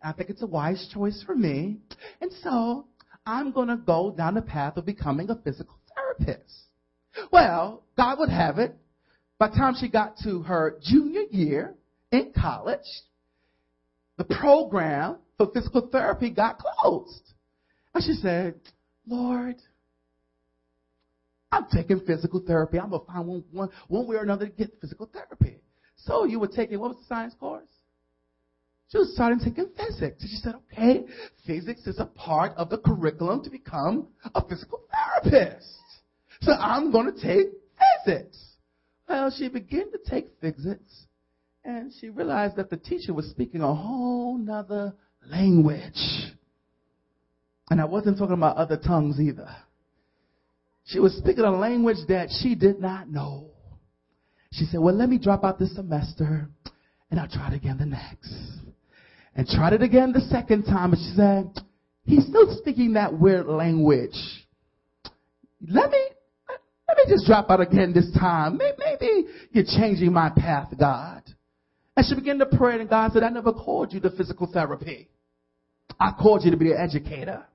I 0.03 0.13
think 0.13 0.29
it's 0.29 0.41
a 0.41 0.47
wise 0.47 0.89
choice 0.93 1.23
for 1.25 1.35
me. 1.35 1.77
And 2.21 2.31
so 2.41 2.85
I'm 3.25 3.51
going 3.51 3.67
to 3.67 3.77
go 3.77 4.13
down 4.15 4.35
the 4.35 4.41
path 4.41 4.77
of 4.77 4.85
becoming 4.85 5.29
a 5.29 5.35
physical 5.35 5.77
therapist. 5.95 6.53
Well, 7.31 7.83
God 7.97 8.19
would 8.19 8.29
have 8.29 8.57
it. 8.57 8.75
By 9.37 9.49
the 9.49 9.55
time 9.55 9.75
she 9.79 9.89
got 9.89 10.17
to 10.23 10.41
her 10.43 10.77
junior 10.83 11.23
year 11.29 11.75
in 12.11 12.31
college, 12.35 12.79
the 14.17 14.23
program 14.23 15.17
for 15.37 15.51
physical 15.53 15.89
therapy 15.91 16.29
got 16.29 16.59
closed. 16.59 17.33
And 17.93 18.03
she 18.03 18.13
said, 18.13 18.55
Lord, 19.07 19.55
I'm 21.51 21.65
taking 21.71 21.99
physical 22.01 22.41
therapy. 22.45 22.79
I'm 22.79 22.89
going 22.89 23.01
to 23.01 23.07
find 23.07 23.27
one, 23.27 23.43
one, 23.51 23.69
one 23.87 24.07
way 24.07 24.15
or 24.15 24.23
another 24.23 24.45
to 24.45 24.51
get 24.51 24.79
physical 24.79 25.09
therapy. 25.11 25.57
So 25.97 26.25
you 26.25 26.39
were 26.39 26.47
taking, 26.47 26.79
what 26.79 26.91
was 26.91 26.99
the 26.99 27.05
science 27.07 27.33
course? 27.39 27.67
She 28.91 28.97
was 28.97 29.13
starting 29.13 29.39
taking 29.39 29.69
physics. 29.77 30.21
And 30.21 30.29
she 30.29 30.35
said, 30.35 30.55
okay, 30.55 31.05
physics 31.47 31.87
is 31.87 31.97
a 31.99 32.05
part 32.05 32.51
of 32.57 32.69
the 32.69 32.77
curriculum 32.77 33.41
to 33.43 33.49
become 33.49 34.07
a 34.35 34.45
physical 34.45 34.81
therapist. 35.23 35.65
So 36.41 36.51
I'm 36.51 36.91
going 36.91 37.13
to 37.13 37.21
take 37.21 37.47
physics. 38.05 38.37
Well, 39.07 39.33
she 39.35 39.47
began 39.47 39.91
to 39.91 39.99
take 40.09 40.27
physics 40.41 41.05
and 41.63 41.91
she 41.99 42.09
realized 42.09 42.57
that 42.57 42.69
the 42.69 42.77
teacher 42.77 43.13
was 43.13 43.27
speaking 43.27 43.61
a 43.61 43.73
whole 43.73 44.37
nother 44.37 44.93
language. 45.25 46.33
And 47.69 47.79
I 47.79 47.85
wasn't 47.85 48.17
talking 48.17 48.33
about 48.33 48.57
other 48.57 48.77
tongues 48.77 49.19
either. 49.21 49.49
She 50.85 50.99
was 50.99 51.13
speaking 51.13 51.45
a 51.45 51.51
language 51.51 51.97
that 52.09 52.29
she 52.41 52.55
did 52.55 52.81
not 52.81 53.09
know. 53.09 53.51
She 54.51 54.65
said, 54.65 54.81
well, 54.81 54.95
let 54.95 55.07
me 55.07 55.17
drop 55.17 55.45
out 55.45 55.59
this 55.59 55.73
semester 55.75 56.49
and 57.09 57.19
I'll 57.19 57.29
try 57.29 57.49
it 57.49 57.53
again 57.53 57.77
the 57.77 57.85
next 57.85 58.61
and 59.35 59.47
tried 59.47 59.73
it 59.73 59.81
again 59.81 60.11
the 60.11 60.21
second 60.21 60.63
time. 60.63 60.93
And 60.93 61.01
she 61.01 61.15
said, 61.15 61.65
he's 62.03 62.25
still 62.27 62.55
speaking 62.57 62.93
that 62.93 63.17
weird 63.17 63.47
language. 63.47 64.17
Let 65.67 65.91
me, 65.91 66.03
let 66.87 66.97
me 66.97 67.03
just 67.13 67.25
drop 67.25 67.49
out 67.49 67.61
again 67.61 67.93
this 67.93 68.11
time. 68.19 68.57
Maybe 68.57 69.27
you're 69.51 69.65
changing 69.65 70.11
my 70.11 70.29
path, 70.29 70.73
God. 70.77 71.23
And 71.95 72.05
she 72.05 72.15
began 72.15 72.39
to 72.39 72.45
pray 72.45 72.79
and 72.79 72.89
God 72.89 73.11
said, 73.13 73.23
I 73.23 73.29
never 73.29 73.51
called 73.51 73.93
you 73.93 73.99
to 74.01 74.09
physical 74.11 74.49
therapy. 74.51 75.09
I 75.99 76.11
called 76.19 76.43
you 76.43 76.51
to 76.51 76.57
be 76.57 76.71
an 76.71 76.77
educator. 76.79 77.45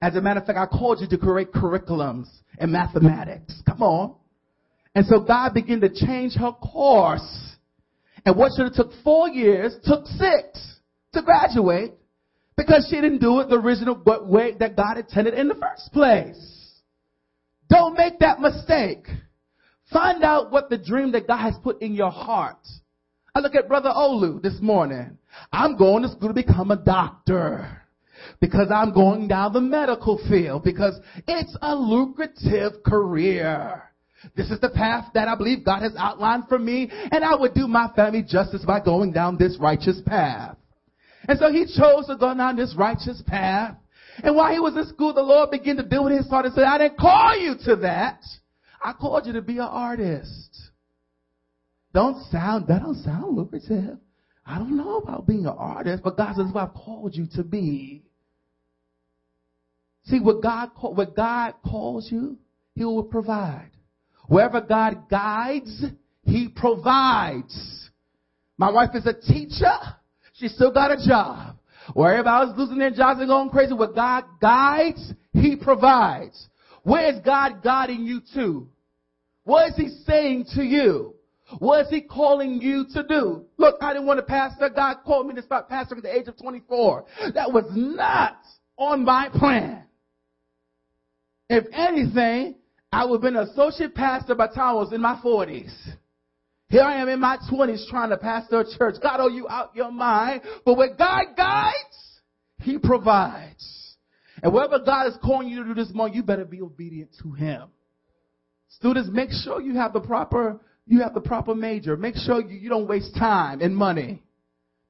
As 0.00 0.14
a 0.14 0.20
matter 0.20 0.40
of 0.40 0.46
fact, 0.46 0.58
I 0.58 0.66
called 0.66 1.00
you 1.00 1.08
to 1.08 1.18
create 1.18 1.52
curriculums 1.52 2.28
in 2.60 2.70
mathematics. 2.70 3.60
Come 3.66 3.82
on. 3.82 4.14
And 4.94 5.04
so 5.06 5.20
God 5.20 5.52
began 5.52 5.80
to 5.80 5.88
change 5.88 6.34
her 6.36 6.52
course. 6.52 7.54
And 8.24 8.36
what 8.36 8.52
should 8.56 8.66
have 8.66 8.74
took 8.74 8.92
four 9.04 9.28
years 9.28 9.76
took 9.84 10.06
six 10.06 10.75
to 11.12 11.22
graduate 11.22 11.92
because 12.56 12.86
she 12.90 12.96
didn't 12.96 13.18
do 13.18 13.40
it 13.40 13.48
the 13.48 13.56
original 13.56 14.02
way 14.26 14.54
that 14.58 14.76
God 14.76 14.98
intended 14.98 15.34
in 15.34 15.48
the 15.48 15.54
first 15.54 15.92
place. 15.92 16.80
Don't 17.68 17.96
make 17.96 18.18
that 18.20 18.40
mistake. 18.40 19.06
Find 19.92 20.24
out 20.24 20.50
what 20.50 20.68
the 20.68 20.78
dream 20.78 21.12
that 21.12 21.26
God 21.26 21.38
has 21.38 21.54
put 21.62 21.80
in 21.82 21.94
your 21.94 22.10
heart. 22.10 22.58
I 23.34 23.40
look 23.40 23.54
at 23.54 23.68
Brother 23.68 23.90
Olu 23.90 24.40
this 24.42 24.58
morning. 24.60 25.18
I'm 25.52 25.76
going 25.76 26.02
to 26.02 26.08
school 26.08 26.28
to 26.28 26.34
become 26.34 26.70
a 26.70 26.76
doctor 26.76 27.82
because 28.40 28.70
I'm 28.74 28.92
going 28.92 29.28
down 29.28 29.52
the 29.52 29.60
medical 29.60 30.18
field 30.28 30.64
because 30.64 30.98
it's 31.28 31.56
a 31.60 31.74
lucrative 31.74 32.82
career. 32.84 33.82
This 34.34 34.50
is 34.50 34.58
the 34.60 34.70
path 34.70 35.12
that 35.14 35.28
I 35.28 35.36
believe 35.36 35.64
God 35.64 35.82
has 35.82 35.92
outlined 35.96 36.44
for 36.48 36.58
me 36.58 36.90
and 36.90 37.24
I 37.24 37.36
would 37.36 37.54
do 37.54 37.68
my 37.68 37.88
family 37.94 38.24
justice 38.26 38.64
by 38.64 38.80
going 38.80 39.12
down 39.12 39.36
this 39.36 39.56
righteous 39.60 40.00
path. 40.04 40.56
And 41.28 41.38
so 41.38 41.50
he 41.50 41.64
chose 41.64 42.06
to 42.06 42.16
go 42.18 42.34
down 42.34 42.56
this 42.56 42.74
righteous 42.76 43.22
path. 43.26 43.76
And 44.22 44.34
while 44.34 44.52
he 44.52 44.60
was 44.60 44.76
in 44.76 44.86
school, 44.86 45.12
the 45.12 45.22
Lord 45.22 45.50
began 45.50 45.76
to 45.76 45.82
deal 45.82 46.04
with 46.04 46.16
his 46.16 46.28
heart 46.28 46.46
and 46.46 46.54
said, 46.54 46.64
I 46.64 46.78
didn't 46.78 46.98
call 46.98 47.36
you 47.38 47.54
to 47.66 47.76
that. 47.82 48.20
I 48.82 48.92
called 48.92 49.26
you 49.26 49.32
to 49.34 49.42
be 49.42 49.54
an 49.54 49.64
artist. 49.64 50.70
Don't 51.92 52.22
sound, 52.30 52.68
that 52.68 52.82
don't 52.82 53.02
sound 53.02 53.36
lucrative. 53.36 53.98
I 54.44 54.58
don't 54.58 54.76
know 54.76 54.98
about 54.98 55.26
being 55.26 55.46
an 55.46 55.54
artist, 55.56 56.02
but 56.04 56.16
God 56.16 56.36
says, 56.36 56.46
what 56.52 56.68
I've 56.68 56.74
called 56.74 57.14
you 57.14 57.26
to 57.34 57.42
be. 57.42 58.04
See, 60.04 60.20
what 60.20 60.40
God, 60.40 60.70
what 60.80 61.16
God 61.16 61.54
calls 61.64 62.08
you, 62.12 62.38
He 62.74 62.84
will 62.84 63.02
provide. 63.02 63.70
Wherever 64.28 64.60
God 64.60 65.08
guides, 65.10 65.84
He 66.22 66.48
provides. 66.48 67.90
My 68.56 68.70
wife 68.70 68.90
is 68.94 69.06
a 69.06 69.12
teacher. 69.12 69.72
She 70.38 70.48
still 70.48 70.72
got 70.72 70.90
a 70.90 71.06
job. 71.06 71.56
Where 71.94 72.12
everybody's 72.12 72.56
losing 72.56 72.78
their 72.78 72.90
jobs 72.90 73.20
and 73.20 73.28
going 73.28 73.48
crazy, 73.50 73.72
where 73.72 73.92
God 73.92 74.24
guides, 74.40 75.12
He 75.32 75.56
provides. 75.56 76.48
Where 76.82 77.14
is 77.14 77.20
God 77.24 77.62
guiding 77.62 78.04
you 78.04 78.20
to? 78.34 78.68
What 79.44 79.70
is 79.70 79.76
He 79.76 79.88
saying 80.04 80.46
to 80.54 80.62
you? 80.62 81.14
What 81.58 81.86
is 81.86 81.90
He 81.90 82.00
calling 82.00 82.60
you 82.60 82.86
to 82.92 83.04
do? 83.04 83.44
Look, 83.56 83.76
I 83.80 83.92
didn't 83.92 84.06
want 84.06 84.18
to 84.18 84.24
pastor. 84.24 84.68
God 84.68 84.98
called 85.04 85.28
me 85.28 85.34
to 85.34 85.42
start 85.42 85.70
pastoring 85.70 85.98
at 85.98 86.02
the 86.02 86.14
age 86.14 86.26
of 86.26 86.36
24. 86.36 87.04
That 87.34 87.52
was 87.52 87.64
not 87.70 88.38
on 88.76 89.04
my 89.04 89.28
plan. 89.32 89.84
If 91.48 91.66
anything, 91.72 92.56
I 92.92 93.04
would 93.04 93.16
have 93.16 93.22
been 93.22 93.36
an 93.36 93.48
associate 93.48 93.94
pastor 93.94 94.34
by 94.34 94.48
the 94.48 94.54
time 94.54 94.70
I 94.70 94.72
was 94.72 94.92
in 94.92 95.00
my 95.00 95.20
40s. 95.24 95.72
Here 96.68 96.82
I 96.82 97.00
am 97.00 97.08
in 97.08 97.20
my 97.20 97.38
20s 97.50 97.88
trying 97.88 98.10
to 98.10 98.16
pastor 98.16 98.60
a 98.60 98.64
church. 98.76 98.96
God, 99.00 99.20
oh, 99.20 99.28
you 99.28 99.48
out 99.48 99.76
your 99.76 99.92
mind. 99.92 100.42
But 100.64 100.76
when 100.76 100.96
God 100.98 101.24
guides, 101.36 102.20
He 102.60 102.78
provides. 102.78 103.96
And 104.42 104.52
whatever 104.52 104.80
God 104.84 105.06
is 105.06 105.16
calling 105.22 105.48
you 105.48 105.62
to 105.62 105.74
do 105.74 105.74
this 105.74 105.94
morning, 105.94 106.16
you 106.16 106.22
better 106.22 106.44
be 106.44 106.60
obedient 106.60 107.10
to 107.22 107.32
Him. 107.32 107.68
Students, 108.68 109.08
make 109.12 109.30
sure 109.30 109.60
you 109.60 109.74
have 109.74 109.92
the 109.92 110.00
proper, 110.00 110.60
you 110.86 111.02
have 111.02 111.14
the 111.14 111.20
proper 111.20 111.54
major. 111.54 111.96
Make 111.96 112.16
sure 112.16 112.40
you, 112.40 112.56
you 112.56 112.68
don't 112.68 112.88
waste 112.88 113.14
time 113.14 113.60
and 113.60 113.74
money. 113.76 114.22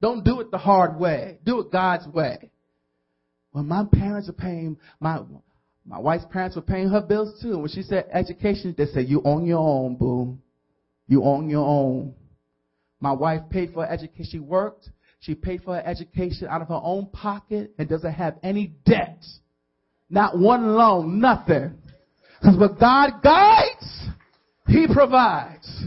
Don't 0.01 0.25
do 0.25 0.41
it 0.41 0.51
the 0.51 0.59
hard 0.59 0.99
way. 0.99 1.39
Do 1.45 1.61
it 1.61 1.71
God's 1.71 2.07
way. 2.09 2.51
When 3.53 3.69
my 3.69 3.85
parents 3.93 4.29
are 4.29 4.35
paying, 4.35 4.79
my, 4.99 5.21
my 5.85 5.99
wife's 5.99 6.27
parents 6.31 6.57
were 6.57 6.63
paying 6.63 6.89
her 6.89 7.01
bills 7.01 7.41
too. 7.41 7.59
When 7.59 7.69
she 7.69 7.83
said 7.83 8.07
education, 8.13 8.75
they 8.77 8.87
said, 8.87 9.09
you 9.09 9.21
on 9.21 9.47
your 9.47 9.59
own, 9.59 9.97
boo. 9.97 10.39
You 11.07 11.25
own 11.25 11.49
your 11.49 11.67
own. 11.67 12.15
My 13.01 13.13
wife 13.13 13.43
paid 13.51 13.73
for 13.73 13.85
her 13.85 13.93
education. 13.93 14.27
She 14.31 14.39
worked. 14.39 14.89
She 15.21 15.35
paid 15.35 15.63
for 15.63 15.75
her 15.75 15.83
education 15.85 16.49
out 16.49 16.63
of 16.63 16.69
her 16.69 16.81
own 16.83 17.07
pocket 17.07 17.73
and 17.79 17.89
doesn't 17.89 18.13
have 18.13 18.37
any 18.43 18.75
debt. 18.85 19.25
Not 20.09 20.39
one 20.39 20.75
loan, 20.75 21.21
nothing. 21.21 21.79
Because 22.41 22.59
what 22.59 22.79
God 22.79 23.23
guides, 23.23 24.09
He 24.67 24.87
provides. 24.93 25.87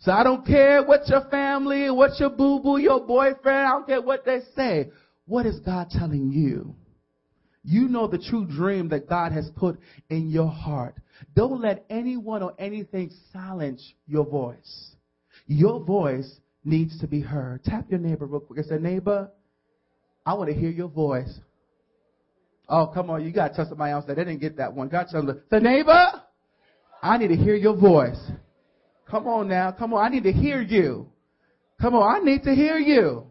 So 0.00 0.12
I 0.12 0.22
don't 0.22 0.46
care 0.46 0.84
what 0.84 1.08
your 1.08 1.22
family, 1.30 1.90
what 1.90 2.20
your 2.20 2.30
boo 2.30 2.60
boo, 2.60 2.78
your 2.78 3.00
boyfriend, 3.00 3.66
I 3.66 3.70
don't 3.70 3.86
care 3.86 4.02
what 4.02 4.24
they 4.24 4.40
say. 4.54 4.90
What 5.26 5.46
is 5.46 5.58
God 5.60 5.90
telling 5.90 6.30
you? 6.30 6.74
You 7.64 7.88
know 7.88 8.06
the 8.06 8.18
true 8.18 8.46
dream 8.46 8.90
that 8.90 9.08
God 9.08 9.32
has 9.32 9.50
put 9.56 9.80
in 10.08 10.30
your 10.30 10.48
heart. 10.48 10.94
Don't 11.34 11.60
let 11.60 11.84
anyone 11.90 12.42
or 12.42 12.54
anything 12.58 13.10
silence 13.32 13.94
your 14.06 14.24
voice. 14.24 14.92
Your 15.46 15.84
voice 15.84 16.40
needs 16.64 16.98
to 17.00 17.06
be 17.06 17.20
heard. 17.20 17.62
Tap 17.64 17.86
your 17.88 18.00
neighbor 18.00 18.26
real 18.26 18.40
quick 18.40 18.58
and 18.58 18.66
say, 18.66 18.78
neighbor, 18.78 19.30
I 20.24 20.34
want 20.34 20.50
to 20.50 20.54
hear 20.54 20.70
your 20.70 20.88
voice. 20.88 21.32
Oh, 22.68 22.90
come 22.92 23.10
on. 23.10 23.24
You 23.24 23.32
got 23.32 23.48
to 23.48 23.54
tell 23.54 23.68
somebody 23.68 23.92
else 23.92 24.04
that 24.06 24.16
they 24.16 24.24
didn't 24.24 24.40
get 24.40 24.56
that 24.56 24.74
one. 24.74 24.88
God 24.88 25.06
tell 25.10 25.24
them, 25.24 25.40
the 25.50 25.60
neighbor, 25.60 26.22
I 27.02 27.16
need 27.18 27.28
to 27.28 27.36
hear 27.36 27.54
your 27.54 27.76
voice. 27.76 28.20
Come 29.08 29.28
on 29.28 29.48
now. 29.48 29.70
Come 29.70 29.94
on. 29.94 30.04
I 30.04 30.08
need 30.08 30.24
to 30.24 30.32
hear 30.32 30.60
you. 30.60 31.08
Come 31.80 31.94
on. 31.94 32.16
I 32.16 32.24
need 32.24 32.42
to 32.42 32.54
hear 32.54 32.76
you. 32.78 33.30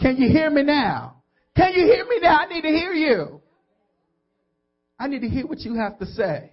Can 0.00 0.16
you 0.16 0.28
hear 0.28 0.50
me 0.50 0.62
now? 0.62 1.22
Can 1.56 1.72
you 1.72 1.84
hear 1.86 2.04
me 2.04 2.18
now? 2.20 2.38
I 2.40 2.46
need 2.46 2.62
to 2.62 2.68
hear 2.68 2.92
you. 2.92 3.40
I 4.98 5.08
need 5.08 5.20
to 5.20 5.28
hear 5.28 5.46
what 5.46 5.60
you 5.60 5.74
have 5.74 5.98
to 6.00 6.06
say. 6.06 6.52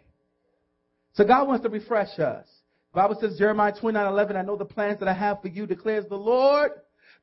So 1.15 1.25
God 1.25 1.47
wants 1.47 1.63
to 1.63 1.69
refresh 1.69 2.19
us. 2.19 2.45
The 2.93 3.01
Bible 3.01 3.17
says, 3.19 3.37
Jeremiah 3.37 3.73
29, 3.77 4.07
11, 4.07 4.37
I 4.37 4.41
know 4.41 4.55
the 4.55 4.65
plans 4.65 4.99
that 4.99 5.09
I 5.09 5.13
have 5.13 5.41
for 5.41 5.47
you, 5.47 5.65
declares 5.65 6.05
the 6.07 6.15
Lord. 6.15 6.71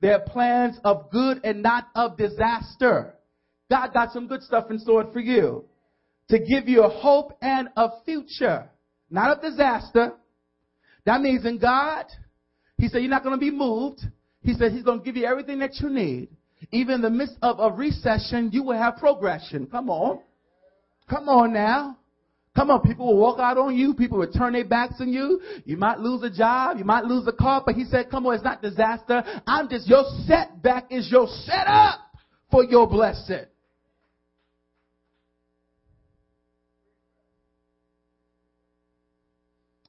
They 0.00 0.10
are 0.10 0.20
plans 0.20 0.78
of 0.84 1.10
good 1.10 1.40
and 1.44 1.62
not 1.62 1.88
of 1.94 2.16
disaster. 2.16 3.14
God 3.70 3.92
got 3.92 4.12
some 4.12 4.26
good 4.26 4.42
stuff 4.42 4.70
in 4.70 4.78
store 4.78 5.10
for 5.12 5.20
you. 5.20 5.64
To 6.30 6.38
give 6.38 6.68
you 6.68 6.82
a 6.82 6.88
hope 6.88 7.38
and 7.40 7.68
a 7.76 7.88
future. 8.04 8.68
Not 9.10 9.36
of 9.36 9.42
disaster. 9.42 10.12
That 11.04 11.20
means 11.20 11.44
in 11.44 11.58
God, 11.58 12.06
He 12.78 12.88
said 12.88 12.98
you're 12.98 13.10
not 13.10 13.22
going 13.22 13.38
to 13.38 13.40
be 13.40 13.50
moved. 13.50 14.00
He 14.42 14.54
said 14.54 14.72
He's 14.72 14.82
going 14.82 15.00
to 15.00 15.04
give 15.04 15.16
you 15.16 15.26
everything 15.26 15.58
that 15.60 15.76
you 15.80 15.90
need. 15.90 16.28
Even 16.70 16.96
in 16.96 17.02
the 17.02 17.10
midst 17.10 17.36
of 17.42 17.60
a 17.60 17.74
recession, 17.74 18.50
you 18.52 18.62
will 18.62 18.78
have 18.78 18.96
progression. 18.96 19.66
Come 19.66 19.90
on. 19.90 20.20
Come 21.08 21.28
on 21.28 21.52
now. 21.52 21.98
Come 22.54 22.70
on, 22.70 22.82
people 22.82 23.06
will 23.06 23.16
walk 23.16 23.38
out 23.38 23.56
on 23.56 23.74
you. 23.74 23.94
People 23.94 24.18
will 24.18 24.30
turn 24.30 24.52
their 24.52 24.64
backs 24.64 24.96
on 25.00 25.10
you. 25.10 25.40
You 25.64 25.78
might 25.78 26.00
lose 26.00 26.22
a 26.22 26.30
job. 26.30 26.76
You 26.76 26.84
might 26.84 27.04
lose 27.04 27.26
a 27.26 27.32
car. 27.32 27.62
But 27.64 27.76
he 27.76 27.84
said, 27.84 28.10
come 28.10 28.26
on, 28.26 28.34
it's 28.34 28.44
not 28.44 28.60
disaster. 28.60 29.24
I'm 29.46 29.70
just, 29.70 29.88
your 29.88 30.04
setback 30.26 30.86
is 30.90 31.10
your 31.10 31.26
setup 31.28 32.00
for 32.50 32.62
your 32.62 32.86
blessing. 32.86 33.46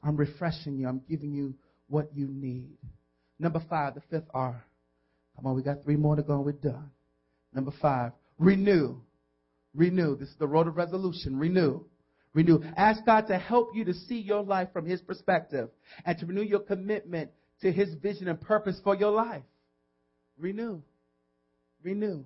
I'm 0.01 0.15
refreshing 0.15 0.77
you. 0.77 0.87
I'm 0.87 1.01
giving 1.09 1.33
you 1.33 1.55
what 1.87 2.09
you 2.15 2.27
need. 2.27 2.77
Number 3.39 3.61
five, 3.69 3.95
the 3.95 4.01
fifth 4.09 4.29
R. 4.33 4.63
Come 5.35 5.47
on, 5.47 5.55
we 5.55 5.63
got 5.63 5.83
three 5.83 5.97
more 5.97 6.15
to 6.15 6.23
go 6.23 6.35
and 6.35 6.45
we're 6.45 6.53
done. 6.53 6.91
Number 7.53 7.71
five, 7.81 8.13
renew. 8.37 8.95
Renew. 9.75 10.15
This 10.15 10.29
is 10.29 10.35
the 10.39 10.47
road 10.47 10.67
of 10.67 10.77
resolution. 10.77 11.37
Renew. 11.37 11.83
Renew. 12.33 12.61
Ask 12.75 13.05
God 13.05 13.27
to 13.27 13.37
help 13.37 13.75
you 13.75 13.85
to 13.85 13.93
see 13.93 14.19
your 14.19 14.43
life 14.43 14.69
from 14.73 14.85
His 14.85 15.01
perspective 15.01 15.69
and 16.05 16.17
to 16.17 16.25
renew 16.25 16.41
your 16.41 16.61
commitment 16.61 17.31
to 17.61 17.71
His 17.71 17.93
vision 17.95 18.27
and 18.27 18.41
purpose 18.41 18.79
for 18.83 18.95
your 18.95 19.11
life. 19.11 19.43
Renew. 20.37 20.81
Renew. 21.83 22.23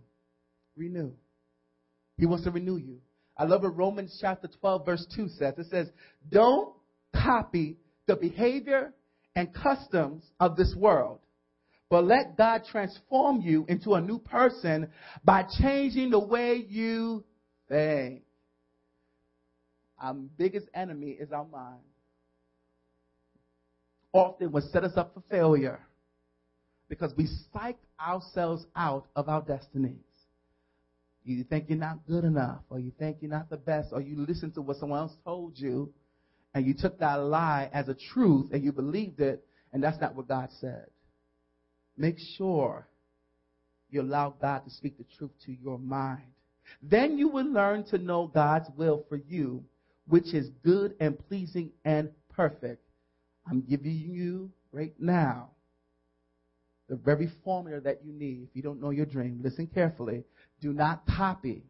Renew. 0.76 1.12
He 2.18 2.26
wants 2.26 2.45
to 2.45 2.51
renew 2.51 2.78
you. 2.78 2.99
I 3.38 3.43
love 3.43 3.64
what 3.64 3.78
Romans 3.78 4.18
chapter 4.20 4.47
12 4.60 4.86
verse 4.86 5.05
2 5.16 5.28
says. 5.30 5.53
It 5.58 5.68
says, 5.70 5.89
don't 6.30 6.74
copy 7.14 7.78
the 8.08 8.16
behavior 8.16 8.93
and 9.36 9.53
customs 9.53 10.24
of 10.39 10.55
this 10.55 10.74
world, 10.76 11.20
but 11.89 12.05
let 12.05 12.38
God 12.38 12.64
transform 12.72 13.41
you 13.41 13.66
into 13.68 13.93
a 13.93 14.01
new 14.01 14.18
person 14.18 14.89
by 15.24 15.45
changing 15.62 16.10
the 16.10 16.20
way 16.20 16.66
you 16.68 17.24
think. 17.70 18.24
Our 20.00 20.14
biggest 20.14 20.68
enemy 20.74 21.12
is 21.12 21.32
our 21.32 21.45
mind. 21.45 21.82
Often 24.14 24.52
will 24.52 24.62
set 24.62 24.84
us 24.84 24.95
up 24.95 25.14
for 25.14 25.24
failure 25.30 25.80
because 26.89 27.14
we 27.18 27.28
psych 27.52 27.78
ourselves 28.00 28.66
out 28.76 29.06
of 29.16 29.30
our 29.30 29.41
destinies. 29.41 29.95
You 31.24 31.43
think 31.43 31.66
you're 31.68 31.78
not 31.78 32.08
good 32.08 32.24
enough, 32.24 32.60
or 32.70 32.80
you 32.80 32.91
think 32.98 33.18
you're 33.20 33.30
not 33.30 33.50
the 33.50 33.58
best, 33.58 33.89
or 33.91 34.00
you 34.00 34.16
listen 34.26 34.52
to 34.52 34.62
what 34.62 34.78
someone 34.78 35.00
else 35.00 35.14
told 35.26 35.60
you, 35.60 35.91
and 36.54 36.66
you 36.66 36.74
took 36.74 37.00
that 37.00 37.16
lie 37.16 37.70
as 37.74 37.89
a 37.89 37.95
truth 38.14 38.52
and 38.54 38.64
you 38.64 38.72
believed 38.72 39.20
it, 39.20 39.45
and 39.74 39.84
that's 39.84 40.00
not 40.00 40.16
what 40.16 40.30
God 40.30 40.50
said. 40.62 40.86
Make 41.98 42.18
sure 42.38 42.88
you 43.89 44.02
allow 44.02 44.36
God 44.41 44.60
to 44.60 44.70
speak 44.72 44.98
the 44.98 45.06
truth 45.18 45.32
to 45.45 45.52
your 45.52 45.78
mind. 45.78 46.24
Then 46.82 47.18
you 47.18 47.28
will 47.28 47.52
learn 47.52 47.84
to 47.86 47.98
know 47.98 48.28
God's 48.28 48.70
will 48.78 49.04
for 49.10 49.18
you, 49.18 49.64
which 50.08 50.34
is 50.34 50.49
good 50.64 50.95
and 50.99 51.18
pleasing 51.28 51.72
and 51.86 52.10
perfect. 52.36 52.84
I'm 53.49 53.62
giving 53.62 53.91
you 53.91 54.51
right 54.72 54.93
now 54.99 55.51
the 56.89 56.95
very 56.95 57.30
formula 57.43 57.82
that 57.82 58.03
you 58.03 58.14
need. 58.14 58.47
If 58.49 58.55
you 58.55 58.62
don't 58.62 58.82
know 58.82 58.91
your 58.91 59.05
dream, 59.05 59.41
listen 59.43 59.68
carefully. 59.68 60.24
Do 60.62 60.74
not 60.74 61.05
copy 61.05 61.64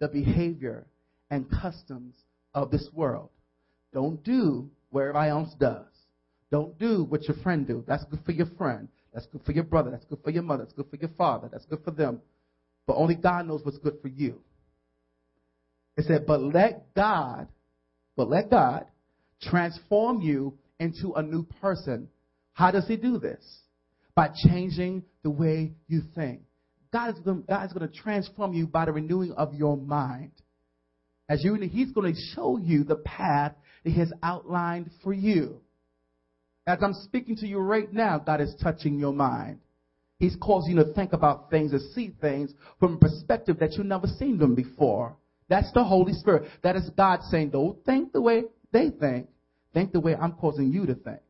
the 0.00 0.08
behavior 0.08 0.86
and 1.30 1.50
customs 1.50 2.14
of 2.54 2.70
this 2.70 2.88
world. 2.92 3.30
Don't 3.92 4.22
do 4.24 4.70
what 4.90 5.02
everybody 5.02 5.30
else 5.30 5.54
does. 5.58 5.86
Don't 6.50 6.76
do 6.78 7.04
what 7.04 7.28
your 7.28 7.36
friend 7.38 7.66
do. 7.66 7.84
That's 7.86 8.04
good 8.04 8.20
for 8.24 8.32
your 8.32 8.48
friend. 8.58 8.88
That's 9.14 9.26
good 9.26 9.42
for 9.44 9.52
your 9.52 9.64
brother. 9.64 9.90
That's 9.90 10.04
good 10.04 10.18
for 10.24 10.30
your 10.30 10.42
mother. 10.42 10.64
That's 10.64 10.74
good 10.74 10.90
for 10.90 10.96
your 10.96 11.10
father. 11.16 11.48
That's 11.50 11.66
good 11.66 11.84
for 11.84 11.90
them. 11.92 12.20
But 12.86 12.94
only 12.94 13.14
God 13.14 13.46
knows 13.46 13.64
what's 13.64 13.78
good 13.78 13.98
for 14.02 14.08
you. 14.08 14.40
It 15.96 16.06
said, 16.06 16.26
but 16.26 16.40
let 16.40 16.94
God, 16.94 17.48
but 18.20 18.28
let 18.28 18.50
God 18.50 18.84
transform 19.40 20.20
you 20.20 20.58
into 20.78 21.14
a 21.14 21.22
new 21.22 21.42
person. 21.62 22.10
How 22.52 22.70
does 22.70 22.86
he 22.86 22.98
do 22.98 23.18
this? 23.18 23.42
By 24.14 24.28
changing 24.46 25.04
the 25.22 25.30
way 25.30 25.72
you 25.88 26.02
think. 26.14 26.42
God 26.92 27.14
is 27.14 27.20
going, 27.20 27.44
God 27.48 27.64
is 27.64 27.72
going 27.72 27.90
to 27.90 27.96
transform 27.96 28.52
you 28.52 28.66
by 28.66 28.84
the 28.84 28.92
renewing 28.92 29.32
of 29.32 29.54
your 29.54 29.78
mind. 29.78 30.32
As 31.30 31.42
you, 31.42 31.54
he's 31.54 31.92
going 31.92 32.12
to 32.12 32.20
show 32.34 32.58
you 32.58 32.84
the 32.84 32.96
path 32.96 33.54
that 33.84 33.90
He 33.90 33.98
has 33.98 34.12
outlined 34.22 34.90
for 35.02 35.14
you. 35.14 35.62
As 36.66 36.80
I'm 36.82 36.92
speaking 36.92 37.36
to 37.36 37.46
you 37.46 37.56
right 37.56 37.90
now, 37.90 38.18
God 38.18 38.42
is 38.42 38.54
touching 38.62 38.98
your 38.98 39.14
mind. 39.14 39.60
He's 40.18 40.36
causing 40.36 40.76
you 40.76 40.84
to 40.84 40.92
think 40.92 41.14
about 41.14 41.48
things 41.48 41.72
and 41.72 41.80
see 41.94 42.12
things 42.20 42.52
from 42.78 42.96
a 42.96 42.98
perspective 42.98 43.60
that 43.60 43.78
you've 43.78 43.86
never 43.86 44.08
seen 44.18 44.36
them 44.36 44.54
before. 44.54 45.16
That's 45.50 45.70
the 45.72 45.84
Holy 45.84 46.14
Spirit. 46.14 46.48
That 46.62 46.76
is 46.76 46.88
God 46.96 47.20
saying, 47.24 47.50
don't 47.50 47.84
think 47.84 48.12
the 48.12 48.22
way 48.22 48.44
they 48.72 48.88
think. 48.88 49.28
Think 49.74 49.92
the 49.92 50.00
way 50.00 50.14
I'm 50.14 50.32
causing 50.32 50.72
you 50.72 50.86
to 50.86 50.94
think. 50.94 51.20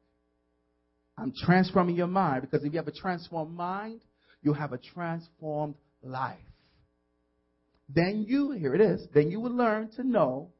I'm 1.19 1.33
transforming 1.45 1.97
your 1.97 2.07
mind 2.07 2.43
because 2.43 2.65
if 2.65 2.73
you 2.73 2.79
have 2.79 2.87
a 2.87 2.93
transformed 2.93 3.57
mind, 3.57 4.03
you'll 4.43 4.55
have 4.55 4.73
a 4.73 4.79
transformed 4.79 5.75
life. 6.03 6.39
Then 7.89 8.25
you, 8.29 8.53
here 8.53 8.75
it 8.75 8.81
is, 8.81 9.07
then 9.13 9.31
you 9.31 9.41
will 9.41 9.55
learn 9.55 9.91
to 9.97 10.07
know 10.07 10.51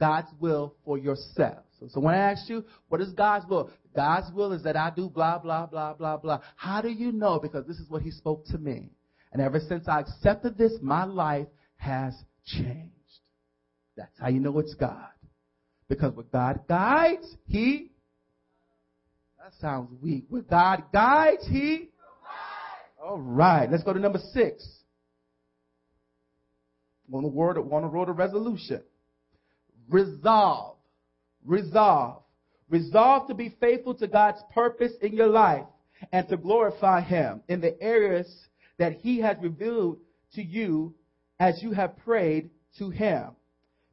God's 0.00 0.28
will 0.40 0.74
for 0.84 0.96
yourself. 0.96 1.58
So, 1.78 1.88
so 1.90 2.00
when 2.00 2.14
I 2.14 2.30
ask 2.32 2.48
you, 2.48 2.64
what 2.88 3.00
is 3.00 3.12
God's 3.12 3.46
will? 3.46 3.70
God's 3.94 4.32
will 4.32 4.52
is 4.52 4.62
that 4.62 4.76
I 4.76 4.90
do 4.94 5.08
blah, 5.08 5.38
blah, 5.38 5.66
blah, 5.66 5.92
blah, 5.94 6.16
blah. 6.16 6.40
How 6.56 6.80
do 6.80 6.88
you 6.88 7.12
know? 7.12 7.38
Because 7.38 7.66
this 7.66 7.76
is 7.76 7.90
what 7.90 8.02
He 8.02 8.10
spoke 8.10 8.46
to 8.46 8.58
me. 8.58 8.90
And 9.32 9.42
ever 9.42 9.60
since 9.60 9.86
I 9.88 10.00
accepted 10.00 10.56
this, 10.56 10.72
my 10.80 11.04
life 11.04 11.48
has 11.76 12.14
changed. 12.46 12.92
That's 13.96 14.18
how 14.20 14.28
you 14.28 14.40
know 14.40 14.58
it's 14.58 14.74
God. 14.74 15.08
Because 15.88 16.14
when 16.14 16.26
God 16.32 16.60
guides, 16.68 17.36
He. 17.46 17.92
That 19.38 19.52
sounds 19.60 19.90
weak. 20.02 20.24
When 20.28 20.44
God 20.48 20.84
guides, 20.92 21.46
He. 21.48 21.90
All 23.02 23.18
right. 23.18 23.70
Let's 23.70 23.84
go 23.84 23.92
to 23.92 24.00
number 24.00 24.20
six. 24.32 24.66
On 27.12 27.22
the 27.22 27.28
word, 27.28 27.56
on 27.56 27.82
the 27.82 27.88
road 27.88 28.08
of 28.08 28.18
resolution 28.18 28.82
resolve. 29.88 30.76
Resolve. 31.44 32.22
Resolve 32.68 33.28
to 33.28 33.34
be 33.34 33.54
faithful 33.60 33.94
to 33.94 34.08
God's 34.08 34.40
purpose 34.52 34.92
in 35.00 35.12
your 35.14 35.28
life 35.28 35.64
and 36.12 36.28
to 36.28 36.36
glorify 36.36 37.00
Him 37.00 37.42
in 37.48 37.60
the 37.60 37.80
areas 37.80 38.26
that 38.78 38.94
He 38.94 39.20
has 39.20 39.36
revealed 39.40 39.98
to 40.34 40.42
you 40.42 40.94
as 41.38 41.62
you 41.62 41.72
have 41.72 41.96
prayed 41.98 42.50
to 42.78 42.90
Him. 42.90 43.30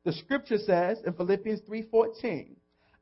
The 0.06 0.14
scripture 0.14 0.58
says 0.58 1.02
in 1.06 1.14
Philippians 1.14 1.62
3:14, 1.62 2.56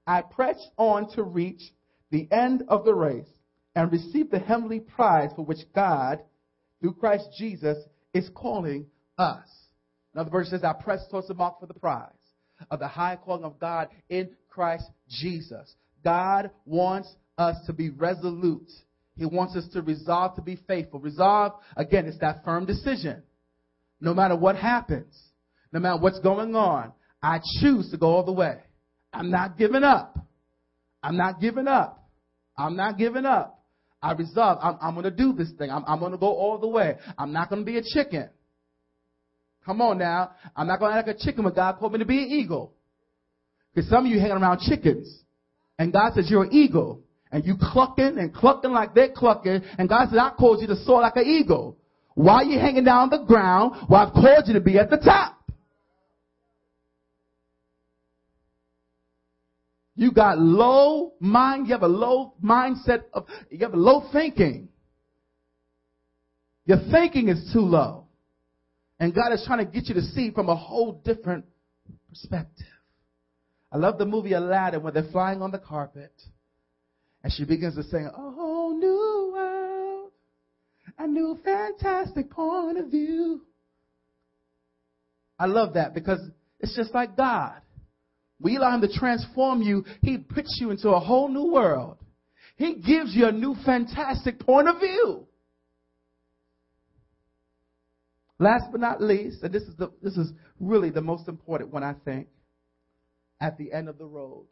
I 0.06 0.22
press 0.22 0.70
on 0.78 1.10
to 1.14 1.24
reach 1.24 1.62
the 2.10 2.28
end 2.32 2.64
of 2.68 2.86
the 2.86 2.94
race 2.94 3.30
and 3.76 3.92
receive 3.92 4.30
the 4.30 4.40
heavenly 4.40 4.80
prize 4.80 5.32
for 5.36 5.46
which 5.46 5.72
God, 5.74 6.22
through 6.80 6.94
Christ 6.94 7.30
Jesus, 7.38 7.78
is 8.14 8.30
calling 8.36 8.88
us. 9.18 9.48
Another 10.14 10.30
verse 10.30 10.50
says, 10.50 10.64
I 10.64 10.74
press 10.74 11.08
towards 11.10 11.28
the 11.28 11.34
mark 11.34 11.60
for 11.60 11.68
the 11.68 11.74
prize 11.74 12.10
of 12.70 12.80
the 12.80 12.88
high 12.88 13.16
calling 13.16 13.46
of 13.46 13.60
God 13.60 13.88
in 14.10 14.30
Christ 14.50 14.90
Jesus. 15.08 15.74
God 16.04 16.52
wants 16.66 17.16
us 17.38 17.56
to 17.66 17.74
be 17.74 17.90
resolute. 17.90 18.70
He 19.16 19.26
wants 19.26 19.56
us 19.56 19.68
to 19.74 19.82
resolve 19.82 20.36
to 20.36 20.42
be 20.42 20.58
faithful. 20.68 21.00
Resolve, 21.00 21.54
again, 21.78 22.06
it's 22.06 22.20
that 22.20 22.44
firm 22.44 22.66
decision. 22.66 23.24
No 24.02 24.14
matter 24.14 24.36
what 24.36 24.56
happens, 24.56 25.16
no 25.72 25.80
matter 25.80 26.02
what's 26.02 26.20
going 26.20 26.56
on, 26.56 26.92
I 27.22 27.40
choose 27.62 27.90
to 27.92 27.98
go 27.98 28.08
all 28.08 28.26
the 28.26 28.34
way. 28.34 28.58
I'm 29.14 29.30
not 29.30 29.58
giving 29.58 29.84
up. 29.84 30.18
I'm 31.04 31.16
not 31.16 31.40
giving 31.40 31.68
up. 31.68 32.10
I'm 32.58 32.76
not 32.76 32.98
giving 32.98 33.26
up. 33.26 33.64
I 34.02 34.14
resolve, 34.14 34.58
I'm, 34.62 34.78
I'm 34.82 34.94
going 34.96 35.04
to 35.04 35.12
do 35.12 35.34
this 35.34 35.52
thing. 35.58 35.70
I'm, 35.70 35.84
I'm 35.88 36.00
going 36.00 36.12
to 36.12 36.18
go 36.18 36.28
all 36.28 36.58
the 36.58 36.68
way. 36.68 36.98
I'm 37.18 37.32
not 37.32 37.50
going 37.50 37.64
to 37.64 37.66
be 37.66 37.78
a 37.78 37.84
chicken. 37.84 38.30
Come 39.64 39.80
on 39.82 40.00
now. 40.00 40.32
I'm 40.56 40.68
not 40.68 40.80
going 40.80 40.92
to 40.92 40.98
act 40.98 41.08
like 41.08 41.18
a 41.18 41.20
chicken 41.20 41.44
when 41.44 41.54
God 41.54 41.78
called 41.78 41.94
me 41.94 42.00
to 42.00 42.06
be 42.06 42.24
an 42.24 42.30
eagle. 42.30 42.74
Because 43.74 43.90
some 43.90 44.06
of 44.06 44.12
you 44.12 44.20
hanging 44.20 44.38
around 44.38 44.60
chickens. 44.62 45.22
And 45.78 45.94
God 45.94 46.14
says 46.16 46.28
you're 46.30 46.44
an 46.44 46.52
eagle. 46.52 47.04
And 47.32 47.46
you 47.46 47.56
clucking 47.60 48.18
and 48.18 48.34
clucking 48.34 48.72
like 48.72 48.96
they're 48.96 49.12
clucking. 49.16 49.62
And 49.78 49.88
God 49.88 50.10
says, 50.10 50.18
I 50.20 50.32
called 50.32 50.62
you 50.62 50.68
to 50.68 50.76
soar 50.78 51.02
like 51.02 51.16
an 51.16 51.26
eagle. 51.26 51.78
Why 52.16 52.36
are 52.36 52.44
you 52.44 52.60
hanging 52.60 52.84
down 52.84 53.04
on 53.04 53.10
the 53.10 53.26
ground 53.26 53.88
while 53.88 54.08
I've 54.08 54.14
called 54.14 54.44
you 54.48 54.54
to 54.54 54.62
be 54.62 54.78
at 54.78 54.90
the 54.90 54.98
top? 54.98 55.38
You 59.96 60.12
got 60.12 60.40
low 60.40 61.14
mind, 61.20 61.68
you 61.68 61.74
have 61.74 61.84
a 61.84 61.88
low 61.88 62.34
mindset 62.44 63.04
of, 63.14 63.28
you 63.50 63.60
have 63.60 63.74
a 63.74 63.78
low 63.78 64.10
thinking. 64.12 64.70
Your 66.66 66.80
thinking 66.92 67.30
is 67.30 67.52
too 67.54 67.60
low. 67.60 68.06
And 69.00 69.14
God 69.14 69.34
is 69.34 69.44
trying 69.46 69.66
to 69.66 69.72
get 69.72 69.88
you 69.88 69.96
to 69.96 70.02
see 70.02 70.32
from 70.32 70.50
a 70.50 70.56
whole 70.56 71.02
different 71.04 71.46
perspective. 72.10 72.68
I 73.72 73.78
love 73.78 73.98
the 73.98 74.06
movie 74.06 74.34
Aladdin 74.34 74.84
when 74.84 74.94
they're 74.94 75.10
flying 75.12 75.42
on 75.42 75.52
the 75.52 75.60
carpet. 75.60 76.14
And 77.24 77.32
she 77.32 77.46
begins 77.46 77.76
to 77.76 77.84
sing, 77.84 78.10
Oh, 78.16 78.76
new 78.78 79.21
a 80.98 81.08
new 81.08 81.40
fantastic 81.44 82.30
point 82.30 82.78
of 82.78 82.90
view. 82.90 83.42
I 85.38 85.46
love 85.46 85.74
that 85.74 85.94
because 85.94 86.20
it's 86.60 86.76
just 86.76 86.94
like 86.94 87.18
God. 87.18 87.62
We 88.40 88.58
allow 88.58 88.76
Him 88.76 88.82
to 88.82 88.92
transform 88.92 89.62
you, 89.62 89.86
He 90.02 90.18
puts 90.18 90.58
you 90.60 90.72
into 90.72 90.90
a 90.90 91.00
whole 91.00 91.30
new 91.30 91.52
world. 91.52 91.98
He 92.56 92.76
gives 92.76 93.16
you 93.16 93.28
a 93.28 93.32
new 93.32 93.56
fantastic 93.66 94.40
point 94.40 94.68
of 94.68 94.80
view. 94.80 95.26
Last 98.38 98.66
but 98.72 98.82
not 98.82 99.02
least, 99.02 99.44
and 99.44 99.54
this 99.54 99.64
is, 99.64 99.76
the, 99.78 99.92
this 100.02 100.18
is 100.18 100.32
really 100.60 100.90
the 100.90 101.02
most 101.02 101.28
important 101.28 101.72
one, 101.72 101.84
I 101.84 101.94
think, 102.06 102.28
at 103.40 103.58
the 103.58 103.72
end 103.72 103.88
of 103.88 104.00
the 104.00 104.06
road, 104.06 104.46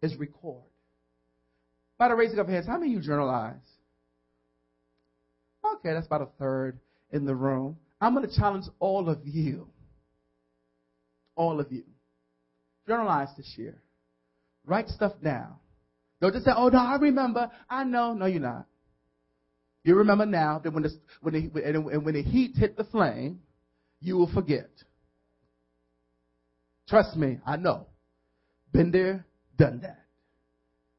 is 0.00 0.16
record. 0.16 0.62
By 1.98 2.08
the 2.08 2.14
raising 2.14 2.38
of 2.38 2.48
hands, 2.48 2.66
how 2.66 2.78
many 2.78 2.94
of 2.94 3.02
you 3.02 3.06
journalize? 3.06 3.54
Okay, 5.74 5.92
that's 5.92 6.06
about 6.06 6.22
a 6.22 6.28
third 6.38 6.78
in 7.12 7.24
the 7.24 7.34
room. 7.34 7.76
I'm 8.00 8.14
going 8.14 8.28
to 8.28 8.36
challenge 8.36 8.64
all 8.78 9.08
of 9.08 9.20
you. 9.24 9.68
All 11.34 11.60
of 11.60 11.70
you. 11.70 11.84
Journalize 12.86 13.28
this 13.36 13.54
year. 13.56 13.80
Write 14.64 14.88
stuff 14.88 15.12
down. 15.22 15.54
Don't 16.20 16.32
just 16.32 16.44
say, 16.44 16.52
oh, 16.56 16.68
no, 16.68 16.78
I 16.78 16.96
remember. 16.96 17.50
I 17.68 17.84
know. 17.84 18.14
No, 18.14 18.26
you're 18.26 18.40
not. 18.40 18.66
You 19.84 19.96
remember 19.96 20.26
now 20.26 20.60
that 20.64 20.72
when 20.72 20.82
the, 20.82 20.90
when 21.20 21.34
the, 21.34 21.62
and 21.64 22.04
when 22.04 22.14
the 22.14 22.22
heat 22.22 22.56
hit 22.56 22.76
the 22.76 22.84
flame, 22.84 23.40
you 24.00 24.16
will 24.16 24.32
forget. 24.32 24.70
Trust 26.88 27.16
me, 27.16 27.38
I 27.46 27.56
know. 27.56 27.86
Been 28.72 28.90
there, 28.90 29.24
done 29.56 29.80
that. 29.82 30.04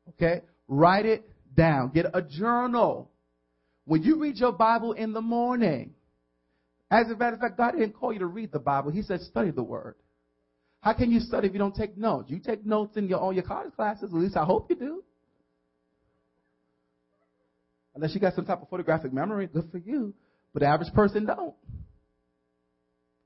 Okay? 0.10 0.42
Write 0.68 1.06
it 1.06 1.30
down. 1.56 1.92
Get 1.94 2.06
a 2.14 2.22
journal. 2.22 3.12
When 3.88 4.04
you 4.04 4.20
read 4.20 4.36
your 4.36 4.52
Bible 4.52 4.92
in 4.92 5.14
the 5.14 5.22
morning, 5.22 5.94
as 6.92 7.08
a 7.10 7.16
matter 7.16 7.36
of 7.36 7.40
fact, 7.40 7.56
God 7.58 7.72
didn't 7.72 7.94
call 7.94 8.12
you 8.12 8.20
to 8.20 8.26
read 8.26 8.52
the 8.52 8.60
Bible. 8.60 8.92
He 8.92 9.02
said 9.02 9.22
study 9.22 9.50
the 9.50 9.64
Word. 9.64 9.96
How 10.82 10.92
can 10.92 11.10
you 11.10 11.22
study 11.22 11.48
if 11.48 11.54
you 11.54 11.60
don't 11.60 11.74
take 11.74 11.98
notes? 11.98 12.30
You 12.30 12.40
take 12.40 12.66
notes 12.66 12.98
in 12.98 13.08
your, 13.08 13.20
all 13.20 13.32
your 13.32 13.44
college 13.44 13.74
classes. 13.76 14.12
At 14.12 14.14
least 14.14 14.36
I 14.36 14.44
hope 14.44 14.70
you 14.70 14.76
do. 14.76 15.04
Unless 17.96 18.14
you 18.14 18.20
got 18.20 18.36
some 18.36 18.46
type 18.46 18.62
of 18.62 18.68
photographic 18.70 19.14
memory, 19.14 19.48
good 19.48 19.70
for 19.72 19.78
you. 19.78 20.14
But 20.54 20.64
the 20.64 20.68
average 20.68 20.94
person 20.94 21.26
don't. 21.26 21.56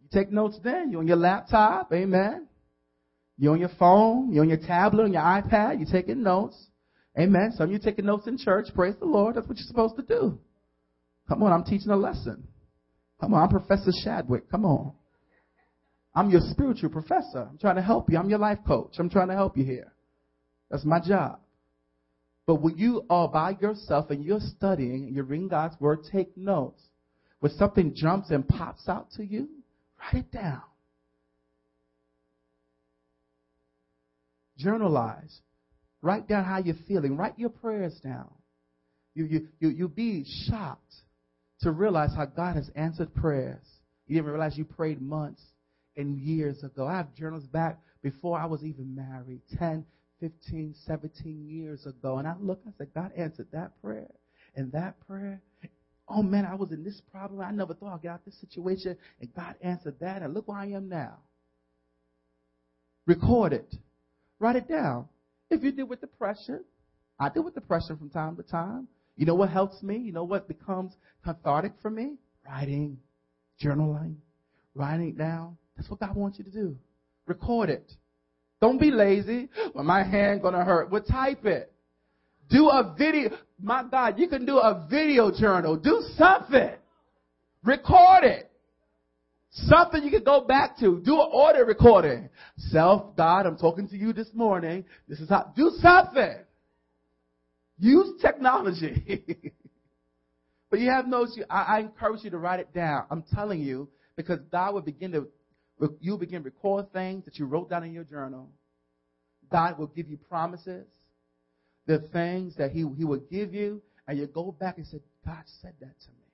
You 0.04 0.10
take 0.14 0.32
notes 0.32 0.60
then. 0.64 0.92
You're 0.92 1.02
on 1.02 1.08
your 1.08 1.18
laptop. 1.18 1.92
Amen. 1.92 2.48
You're 3.40 3.54
on 3.54 3.60
your 3.60 3.72
phone. 3.80 4.32
You're 4.32 4.44
on 4.44 4.50
your 4.50 4.60
tablet, 4.60 5.06
on 5.06 5.14
your 5.14 5.24
iPad. 5.24 5.80
You're 5.80 5.92
taking 5.92 6.22
notes. 6.22 6.56
Amen. 7.20 7.52
Some 7.56 7.66
of 7.66 7.72
you 7.72 7.80
taking 7.80 8.06
notes 8.06 8.28
in 8.28 8.38
church. 8.38 8.68
Praise 8.76 8.94
the 9.00 9.06
Lord. 9.06 9.36
That's 9.36 9.48
what 9.48 9.58
you're 9.58 9.68
supposed 9.68 9.96
to 9.96 10.04
do. 10.04 10.40
Come 11.32 11.44
on, 11.44 11.54
I'm 11.54 11.64
teaching 11.64 11.92
a 11.92 11.96
lesson. 11.96 12.46
Come 13.22 13.34
on, 13.34 13.44
I'm 13.44 13.50
Professor 13.50 13.92
Shadwick. 14.04 14.52
Come 14.52 14.66
on. 14.66 14.92
I'm 16.14 16.30
your 16.30 16.42
spiritual 16.44 16.90
professor. 16.90 17.48
I'm 17.50 17.58
trying 17.58 17.78
to 17.78 17.82
help 17.82 18.12
you. 18.12 18.18
I'm 18.18 18.30
your 18.30 18.38
life 18.38 18.58
coach. 18.68 18.96
I'm 19.00 19.10
trying 19.10 19.30
to 19.30 19.34
help 19.34 19.56
you 19.56 19.64
here. 19.64 19.94
That's 20.70 20.84
my 20.84 21.00
job. 21.00 21.40
But 22.46 22.56
when 22.56 22.78
you 22.78 23.06
are 23.10 23.30
by 23.30 23.56
yourself 23.62 24.10
and 24.10 24.26
you're 24.26 24.42
studying 24.42 25.06
and 25.06 25.16
you're 25.16 25.24
reading 25.24 25.48
God's 25.48 25.80
word, 25.80 26.00
take 26.12 26.36
notes. 26.36 26.82
When 27.40 27.54
something 27.54 27.94
jumps 27.96 28.30
and 28.30 28.46
pops 28.46 28.90
out 28.90 29.12
to 29.12 29.24
you, 29.24 29.48
write 30.02 30.26
it 30.26 30.32
down. 30.34 30.64
Journalize. 34.58 35.40
Write 36.02 36.28
down 36.28 36.44
how 36.44 36.58
you're 36.58 36.76
feeling. 36.90 37.16
Write 37.16 37.40
your 37.40 37.52
prayers 37.52 37.98
down. 38.04 38.30
You, 39.14 39.24
you, 39.24 39.48
you, 39.62 39.70
you'll 39.70 39.88
be 39.88 40.26
shocked 40.50 40.94
to 41.62 41.72
realize 41.72 42.14
how 42.16 42.26
God 42.26 42.56
has 42.56 42.70
answered 42.76 43.14
prayers. 43.14 43.66
You 44.08 44.16
didn't 44.16 44.32
realize 44.32 44.58
you 44.58 44.66
prayed 44.66 45.02
months 45.02 45.42
and 45.96 46.18
years 46.18 46.64
ago. 46.64 46.88
I 46.88 46.98
have 46.98 47.16
journals 47.16 47.46
back 47.46 47.80
before 48.02 48.40
I 48.40 48.46
was 48.46 48.64
even 48.64 48.96
married, 48.96 49.42
10, 49.58 49.86
15, 50.20 50.76
17 50.86 51.50
years 51.50 51.86
ago. 51.86 52.18
And 52.18 52.28
I 52.28 52.36
look, 52.40 52.62
I 52.68 52.72
said, 52.78 52.94
God 52.94 53.12
answered 53.16 53.48
that 53.54 53.80
prayer 53.82 54.12
and 54.56 54.72
that 54.72 54.96
prayer. 55.08 55.42
Oh 56.08 56.24
man, 56.24 56.46
I 56.46 56.56
was 56.56 56.72
in 56.72 56.84
this 56.84 57.02
problem. 57.12 57.42
I 57.42 57.52
never 57.52 57.74
thought 57.74 57.94
I'd 57.94 58.02
get 58.02 58.12
out 58.12 58.26
this 58.26 58.40
situation. 58.42 58.98
And 59.20 59.34
God 59.34 59.56
answered 59.62 59.96
that. 60.02 60.22
And 60.22 60.34
look 60.34 60.48
where 60.48 60.58
I 60.58 60.68
am 60.68 60.90
now. 60.90 61.18
Record 63.06 63.54
it. 63.54 63.76
Write 64.40 64.58
it 64.58 64.68
down. 64.68 65.08
If 65.50 65.64
you 65.64 65.72
deal 65.72 65.86
with 65.86 66.02
depression, 66.02 66.64
I 67.20 67.30
deal 67.30 67.44
with 67.44 67.56
depression 67.56 67.98
from 67.98 68.10
time 68.10 68.36
to 68.38 68.44
time. 68.44 68.88
You 69.22 69.28
know 69.28 69.36
what 69.36 69.52
helps 69.52 69.84
me? 69.84 69.98
You 69.98 70.12
know 70.12 70.24
what 70.24 70.48
becomes 70.48 70.94
cathartic 71.24 71.74
for 71.80 71.92
me? 71.92 72.16
Writing, 72.44 72.98
journaling, 73.64 74.16
writing 74.74 75.10
it 75.10 75.18
down. 75.20 75.58
That's 75.78 75.88
what 75.92 76.00
God 76.00 76.16
wants 76.16 76.40
you 76.40 76.44
to 76.46 76.50
do. 76.50 76.76
Record 77.28 77.70
it. 77.70 77.92
Don't 78.62 78.80
be 78.80 78.90
lazy. 78.90 79.50
Well, 79.76 79.84
my 79.84 80.02
hand 80.02 80.42
gonna 80.42 80.66
hurt. 80.66 80.90
Well, 80.90 81.04
type 81.04 81.46
it. 81.46 81.72
Do 82.50 82.70
a 82.70 82.96
video. 82.98 83.30
My 83.62 83.84
God, 83.84 84.18
you 84.18 84.28
can 84.28 84.44
do 84.44 84.58
a 84.58 84.88
video 84.90 85.30
journal. 85.32 85.76
Do 85.76 86.02
something. 86.18 86.72
Record 87.64 88.24
it. 88.24 88.52
Something 89.52 90.04
you 90.04 90.10
can 90.10 90.24
go 90.24 90.42
back 90.42 90.80
to. 90.80 91.00
Do 91.00 91.14
an 91.14 91.30
audio 91.32 91.62
recording. 91.64 92.28
Self, 92.58 93.16
God, 93.16 93.46
I'm 93.46 93.58
talking 93.58 93.88
to 93.90 93.98
you 93.98 94.14
this 94.14 94.30
morning. 94.34 94.84
This 95.08 95.20
is 95.20 95.30
how, 95.30 95.54
do 95.56 95.70
something. 95.80 96.38
Use 97.82 98.22
technology. 98.22 99.26
but 100.70 100.80
you 100.80 100.92
have 100.92 101.08
notes, 101.08 101.38
I, 101.50 101.62
I 101.64 101.80
encourage 101.80 102.24
you 102.24 102.30
to 102.30 102.38
write 102.38 102.60
it 102.60 102.72
down. 102.76 103.06
I'm 103.10 103.24
telling 103.34 103.60
you, 103.60 103.90
because 104.16 104.38
God 104.52 104.76
will 104.76 104.82
begin 104.82 105.12
to, 105.14 105.28
you'll 106.00 106.20
begin 106.20 106.44
to 106.44 106.46
record 106.46 106.94
things 106.94 107.26
that 107.26 107.40
you 107.40 107.46
wrote 107.46 107.72
down 107.72 107.84
in 107.84 107.92
your 107.92 108.04
journal. 108.04 108.50
God 109.52 109.80
will 109.80 109.88
give 109.88 110.08
you 110.08 110.18
promises, 110.18 110.86
the 111.88 112.08
things 112.14 112.56
that 112.58 112.70
He, 112.72 112.86
he 112.96 113.04
will 113.04 113.24
give 113.32 113.56
you, 113.56 113.82
and 114.08 114.20
you 114.20 114.28
go 114.28 114.52
back 114.52 114.78
and 114.78 114.86
say, 114.86 115.00
God 115.26 115.44
said 115.62 115.74
that 115.80 116.00
to 116.02 116.10
me. 116.10 116.28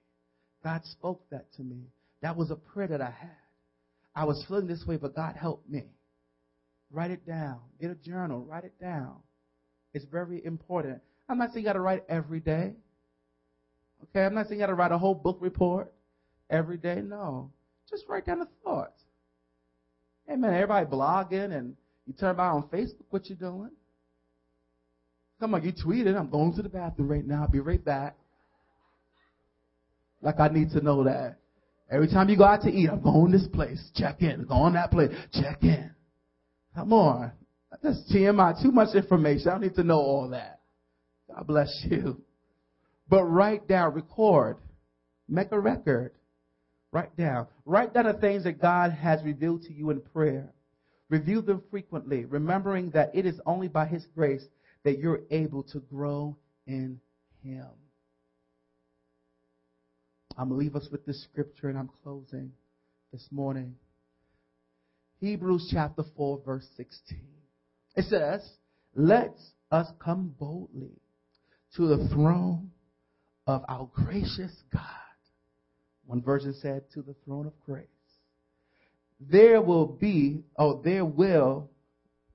God 0.66 0.82
spoke 0.84 1.24
that 1.32 1.46
to 1.54 1.62
me. 1.62 1.86
That 2.22 2.36
was 2.36 2.52
a 2.52 2.58
prayer 2.58 2.90
that 2.90 3.02
I 3.02 3.12
had. 3.12 3.38
I 4.14 4.26
was 4.26 4.44
feeling 4.50 4.68
this 4.68 4.84
way, 4.86 4.98
but 4.98 5.16
God 5.16 5.38
helped 5.38 5.70
me. 5.70 5.86
Write 6.92 7.12
it 7.12 7.26
down. 7.26 7.60
Get 7.80 7.90
a 7.90 7.96
journal. 7.96 8.44
Write 8.44 8.66
it 8.66 8.78
down. 8.82 9.16
It's 9.94 10.06
very 10.06 10.44
important. 10.44 11.02
I'm 11.30 11.38
not 11.38 11.52
saying 11.52 11.66
you 11.66 11.70
got 11.70 11.74
to 11.74 11.82
write 11.82 12.04
every 12.08 12.40
day. 12.40 12.74
Okay, 14.04 14.26
I'm 14.26 14.34
not 14.34 14.48
saying 14.48 14.60
you 14.60 14.64
got 14.64 14.68
to 14.68 14.76
write 14.76 14.92
a 14.92 14.98
whole 14.98 15.16
book 15.16 15.38
report 15.42 15.92
every 16.50 16.78
day. 16.78 17.02
No, 17.04 17.52
just 17.90 18.06
write 18.08 18.26
down 18.26 18.40
the 18.40 18.48
thoughts. 18.64 19.02
Hey 20.28 20.36
man, 20.36 20.54
everybody 20.54 20.86
blogging 20.86 21.58
and 21.58 21.76
you 22.06 22.14
turn 22.14 22.32
about 22.32 22.56
on 22.56 22.64
Facebook. 22.70 23.06
What 23.10 23.30
you 23.30 23.36
doing? 23.36 23.72
Come 25.40 25.54
on, 25.54 25.64
you 25.64 25.72
tweeted. 25.72 26.18
I'm 26.18 26.30
going 26.30 26.54
to 26.56 26.62
the 26.62 26.70
bathroom 26.70 27.10
right 27.10 27.26
now. 27.26 27.44
I'll 27.44 27.48
be 27.48 27.60
right 27.60 27.84
back. 27.84 28.16
Like 30.22 30.40
I 30.40 30.48
need 30.48 30.72
to 30.72 30.82
know 30.82 31.04
that. 31.04 31.38
Every 31.90 32.08
time 32.08 32.28
you 32.30 32.38
go 32.38 32.44
out 32.44 32.62
to 32.64 32.70
eat, 32.70 32.90
I'm 32.90 33.02
going 33.02 33.32
this 33.32 33.48
place. 33.48 33.92
Check 33.96 34.22
in. 34.22 34.46
Go 34.46 34.56
on 34.56 34.74
that 34.74 34.92
place. 34.92 35.12
Check 35.32 35.64
in. 35.64 35.92
Come 36.76 36.92
on. 36.92 37.32
That's 37.82 38.00
TMI. 38.12 38.62
Too 38.62 38.72
much 38.72 38.96
information. 38.96 39.48
I 39.48 39.52
don't 39.52 39.62
need 39.62 39.76
to 39.76 39.84
know 39.84 40.00
all 40.00 40.30
that. 40.30 40.57
God 41.38 41.46
bless 41.46 41.86
you. 41.90 42.22
But 43.08 43.24
write 43.26 43.68
down, 43.68 43.94
record, 43.94 44.58
make 45.30 45.52
a 45.52 45.60
record. 45.60 46.14
Write 46.92 47.16
down. 47.16 47.48
Write 47.66 47.94
down 47.94 48.06
the 48.06 48.14
things 48.14 48.46
that 48.46 48.60
God 48.60 48.92
has 48.92 49.24
revealed 49.24 49.62
to 49.64 49.74
you 49.74 49.92
in 49.92 50.02
prayer. 50.02 50.52
Review 51.10 51.42
them 51.42 51.62
frequently, 51.70 52.26
remembering 52.26 52.90
that 52.92 53.12
it 53.14 53.26
is 53.26 53.40
only 53.46 53.68
by 53.68 53.86
His 53.86 54.06
grace 54.16 54.44
that 54.84 54.98
you're 54.98 55.22
able 55.30 55.64
to 55.64 55.80
grow 55.80 56.36
in 56.66 57.00
Him. 57.44 57.68
I'm 60.38 60.50
going 60.50 60.60
to 60.60 60.64
leave 60.66 60.76
us 60.76 60.88
with 60.92 61.06
this 61.06 61.24
scripture 61.24 61.70
and 61.70 61.78
I'm 61.78 61.90
closing 62.04 62.52
this 63.14 63.28
morning. 63.32 63.76
Hebrews 65.20 65.70
chapter 65.72 66.04
4, 66.16 66.42
verse 66.46 66.68
16. 66.78 67.20
It 67.96 68.06
says, 68.06 68.48
Let 68.96 69.36
us 69.72 69.88
come 70.00 70.34
boldly 70.40 71.00
to 71.76 71.88
the 71.88 72.08
throne 72.10 72.72
of 73.46 73.64
our 73.68 73.90
gracious 73.94 74.52
God. 74.72 74.82
One 76.06 76.22
version 76.22 76.54
said, 76.62 76.84
To 76.94 77.02
the 77.02 77.16
throne 77.26 77.48
of 77.48 77.54
grace. 77.66 77.88
There 79.20 79.62
will 79.62 79.88
be, 79.88 80.44
oh, 80.58 80.82
there 80.84 81.06
will 81.06 81.70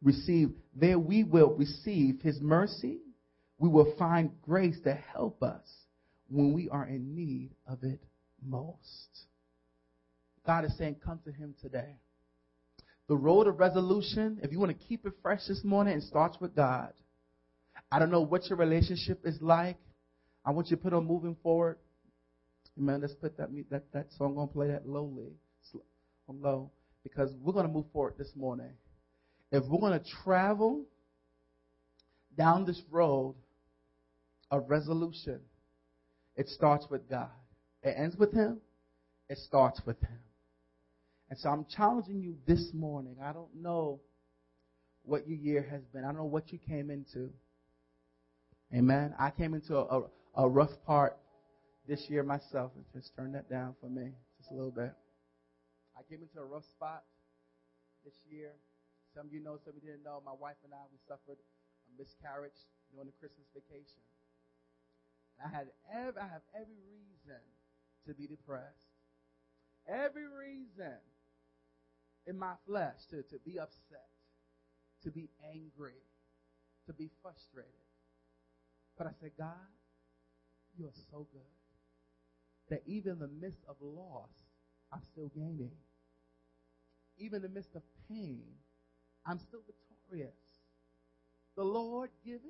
receive, 0.03 0.51
there 0.74 0.99
we 0.99 1.24
will 1.24 1.55
receive 1.55 2.20
His 2.22 2.41
mercy. 2.41 2.99
We 3.59 3.68
will 3.68 3.95
find 3.99 4.30
grace 4.43 4.78
to 4.85 4.95
help 4.95 5.43
us 5.43 5.66
when 6.28 6.53
we 6.53 6.68
are 6.68 6.87
in 6.87 7.14
need 7.14 7.51
of 7.66 7.85
it 7.85 8.03
most. 8.45 9.26
God 10.45 10.64
is 10.64 10.76
saying, 10.76 10.97
Come 11.05 11.20
to 11.24 11.33
Him 11.33 11.55
today. 11.61 11.97
The 13.09 13.16
road 13.16 13.47
of 13.47 13.61
resolution, 13.61 14.41
if 14.43 14.53
you 14.53 14.59
want 14.59 14.78
to 14.78 14.87
keep 14.87 15.07
it 15.07 15.12
fresh 15.22 15.47
this 15.47 15.62
morning, 15.64 15.99
it 15.99 16.03
starts 16.03 16.39
with 16.41 16.57
God. 16.57 16.93
I 17.93 17.99
don't 17.99 18.11
know 18.11 18.22
what 18.22 18.49
your 18.49 18.57
relationship 18.57 19.20
is 19.24 19.36
like. 19.43 19.76
I 20.47 20.51
want 20.51 20.70
you 20.70 20.76
to 20.76 20.82
put 20.82 20.95
on 20.95 21.07
moving 21.07 21.36
forward. 21.43 21.76
Amen. 22.78 23.03
Let's 23.03 23.14
put 23.14 23.36
that 23.36 23.51
that, 23.70 23.93
that 23.93 24.07
song 24.16 24.38
on 24.38 24.49
play 24.49 24.68
that 24.68 24.88
lowly, 24.88 25.32
on 26.26 26.40
low, 26.40 26.70
because 27.05 27.30
we're 27.43 27.53
to 27.66 27.72
move 27.72 27.84
forward 27.93 28.14
this 28.16 28.30
morning. 28.34 28.72
If 29.51 29.64
we're 29.68 29.78
to 30.03 30.11
travel 30.24 30.86
down 32.38 32.64
this 32.64 32.80
road 32.90 33.34
of 34.51 34.70
resolution, 34.70 35.40
it 36.34 36.49
starts 36.49 36.86
with 36.90 37.11
God. 37.11 37.28
It 37.82 37.95
ends 37.99 38.16
with 38.16 38.32
Him. 38.32 38.59
It 39.28 39.36
starts 39.36 39.82
with 39.84 40.01
Him. 40.01 40.18
And 41.28 41.38
so 41.38 41.51
I'm 41.51 41.66
challenging 41.76 42.22
you 42.22 42.36
this 42.47 42.70
morning. 42.72 43.16
I 43.22 43.34
don't 43.34 43.55
know 43.55 44.01
what 45.05 45.28
your 45.28 45.36
year 45.36 45.66
has 45.70 45.82
been. 45.93 46.05
I 46.05 46.09
don't 46.09 46.16
know 46.16 46.24
what 46.24 46.53
you 46.53 46.59
came 46.59 46.90
into. 46.90 47.30
Amen. 48.75 49.14
I 49.18 49.31
came 49.31 49.53
into 49.53 49.77
a, 49.77 49.85
a, 49.85 50.03
a 50.37 50.49
rough 50.49 50.73
part 50.87 51.16
this 51.87 52.09
year 52.09 52.23
myself. 52.23 52.73
Just 52.95 53.14
turn 53.14 53.33
that 53.33 53.51
down 53.51 53.75
for 53.81 53.89
me, 53.89 54.12
just 54.39 54.51
a 54.51 54.55
little 54.55 54.70
bit. 54.70 54.93
I 55.97 56.01
came 56.09 56.23
into 56.23 56.41
a 56.41 56.45
rough 56.45 56.64
spot 56.64 57.05
this 58.05 58.14
year. 58.31 58.53
Some 59.14 59.27
of 59.27 59.33
you 59.33 59.45
know, 59.45 59.59
some 59.62 59.77
of 59.77 59.83
you 59.83 59.91
didn't 59.93 60.05
know. 60.05 60.23
My 60.25 60.33
wife 60.33 60.57
and 60.64 60.73
I, 60.73 60.81
we 60.89 60.97
suffered 61.05 61.37
a 61.37 61.91
miscarriage 62.01 62.57
during 62.93 63.12
the 63.12 63.16
Christmas 63.20 63.45
vacation. 63.53 64.01
I 65.37 65.49
had 65.53 65.68
every, 65.93 66.20
I 66.20 66.29
have 66.33 66.47
every 66.57 66.81
reason 66.89 67.43
to 68.09 68.14
be 68.14 68.27
depressed. 68.27 68.89
Every 69.85 70.25
reason 70.25 70.97
in 72.27 72.39
my 72.39 72.55
flesh 72.66 73.05
to, 73.11 73.20
to 73.20 73.37
be 73.45 73.59
upset, 73.59 74.09
to 75.05 75.11
be 75.11 75.29
angry, 75.53 76.01
to 76.87 76.93
be 76.95 77.11
frustrated. 77.20 77.82
But 78.97 79.07
I 79.07 79.11
said, 79.20 79.30
God, 79.38 79.55
you 80.78 80.86
are 80.86 80.99
so 81.11 81.26
good 81.32 81.43
that 82.70 82.82
even 82.86 83.12
in 83.12 83.18
the 83.18 83.28
midst 83.28 83.62
of 83.68 83.76
loss, 83.80 84.30
I'm 84.93 85.03
still 85.12 85.30
gaining. 85.34 85.72
Even 87.18 87.36
in 87.36 87.43
the 87.43 87.49
midst 87.49 87.74
of 87.74 87.82
pain, 88.09 88.43
I'm 89.26 89.38
still 89.38 89.61
victorious. 89.66 90.34
The 91.57 91.64
Lord 91.64 92.11
giveth, 92.24 92.43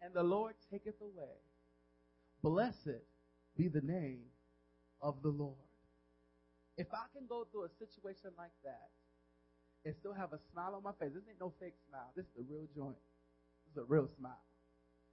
and 0.00 0.14
the 0.14 0.22
Lord 0.22 0.54
taketh 0.70 1.00
away. 1.00 1.34
Blessed 2.42 3.02
be 3.56 3.68
the 3.68 3.80
name 3.80 4.20
of 5.02 5.22
the 5.22 5.28
Lord. 5.28 5.56
If 6.76 6.86
I 6.92 7.06
can 7.12 7.26
go 7.28 7.46
through 7.50 7.64
a 7.64 7.68
situation 7.78 8.30
like 8.38 8.54
that 8.62 8.90
and 9.84 9.94
still 9.98 10.14
have 10.14 10.32
a 10.32 10.38
smile 10.52 10.74
on 10.76 10.84
my 10.84 10.92
face, 11.00 11.10
this 11.12 11.24
ain't 11.28 11.40
no 11.40 11.52
fake 11.58 11.74
smile. 11.88 12.12
This 12.14 12.26
is 12.26 12.32
the 12.36 12.46
real 12.48 12.68
joint. 12.76 13.02
This 13.66 13.72
is 13.72 13.78
a 13.82 13.92
real 13.92 14.08
smile. 14.16 14.44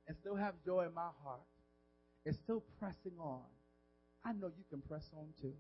And 0.08 0.16
still 0.22 0.36
have 0.36 0.54
joy 0.64 0.86
in 0.86 0.94
my 0.94 1.10
heart 1.24 1.42
and 2.26 2.36
still 2.44 2.64
pressing 2.80 3.18
on. 3.20 3.42
I 4.24 4.34
know 4.34 4.48
you 4.48 4.64
can 4.70 4.82
press 4.82 5.08
on 5.18 5.28
too. 5.42 5.54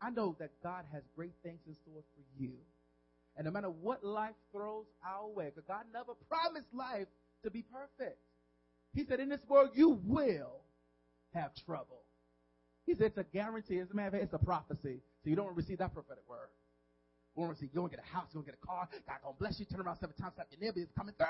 I 0.00 0.10
know 0.10 0.36
that 0.38 0.50
God 0.62 0.84
has 0.92 1.02
great 1.14 1.32
things 1.42 1.60
in 1.66 1.74
store 1.74 2.02
for 2.14 2.42
you. 2.42 2.52
And 3.36 3.44
no 3.44 3.50
matter 3.50 3.68
what 3.68 4.04
life 4.04 4.34
throws 4.52 4.86
our 5.04 5.28
way, 5.28 5.46
because 5.54 5.64
God 5.68 5.84
never 5.92 6.12
promised 6.28 6.72
life 6.74 7.06
to 7.44 7.50
be 7.50 7.62
perfect. 7.62 8.18
He 8.94 9.04
said, 9.04 9.20
in 9.20 9.28
this 9.28 9.40
world, 9.48 9.70
you 9.74 10.00
will 10.04 10.60
have 11.34 11.50
trouble. 11.66 12.02
He 12.86 12.94
said 12.94 13.06
it's 13.08 13.18
a 13.18 13.24
guarantee. 13.24 13.78
As 13.78 13.90
a 13.90 13.94
matter 13.94 14.08
of 14.08 14.12
fact, 14.14 14.24
it's 14.24 14.34
a 14.34 14.44
prophecy. 14.44 15.00
So 15.22 15.30
you 15.30 15.36
don't 15.36 15.54
receive 15.54 15.78
that 15.78 15.92
prophetic 15.92 16.24
word. 16.28 16.48
You 17.36 17.42
want 17.42 17.54
to 17.56 17.60
see, 17.60 17.68
you 17.72 17.80
want 17.80 17.92
to 17.92 17.98
get 17.98 18.06
a 18.06 18.08
house, 18.08 18.28
you 18.32 18.40
to 18.40 18.46
get 18.46 18.56
a 18.62 18.66
car. 18.66 18.88
God 19.06 19.18
gonna 19.22 19.36
bless 19.38 19.60
you. 19.60 19.66
Turn 19.66 19.80
around 19.80 19.98
seven 19.98 20.16
times, 20.16 20.32
slap 20.36 20.48
your 20.50 20.60
neighbor. 20.60 20.80
It's 20.80 20.92
coming 20.96 21.14
through. 21.18 21.26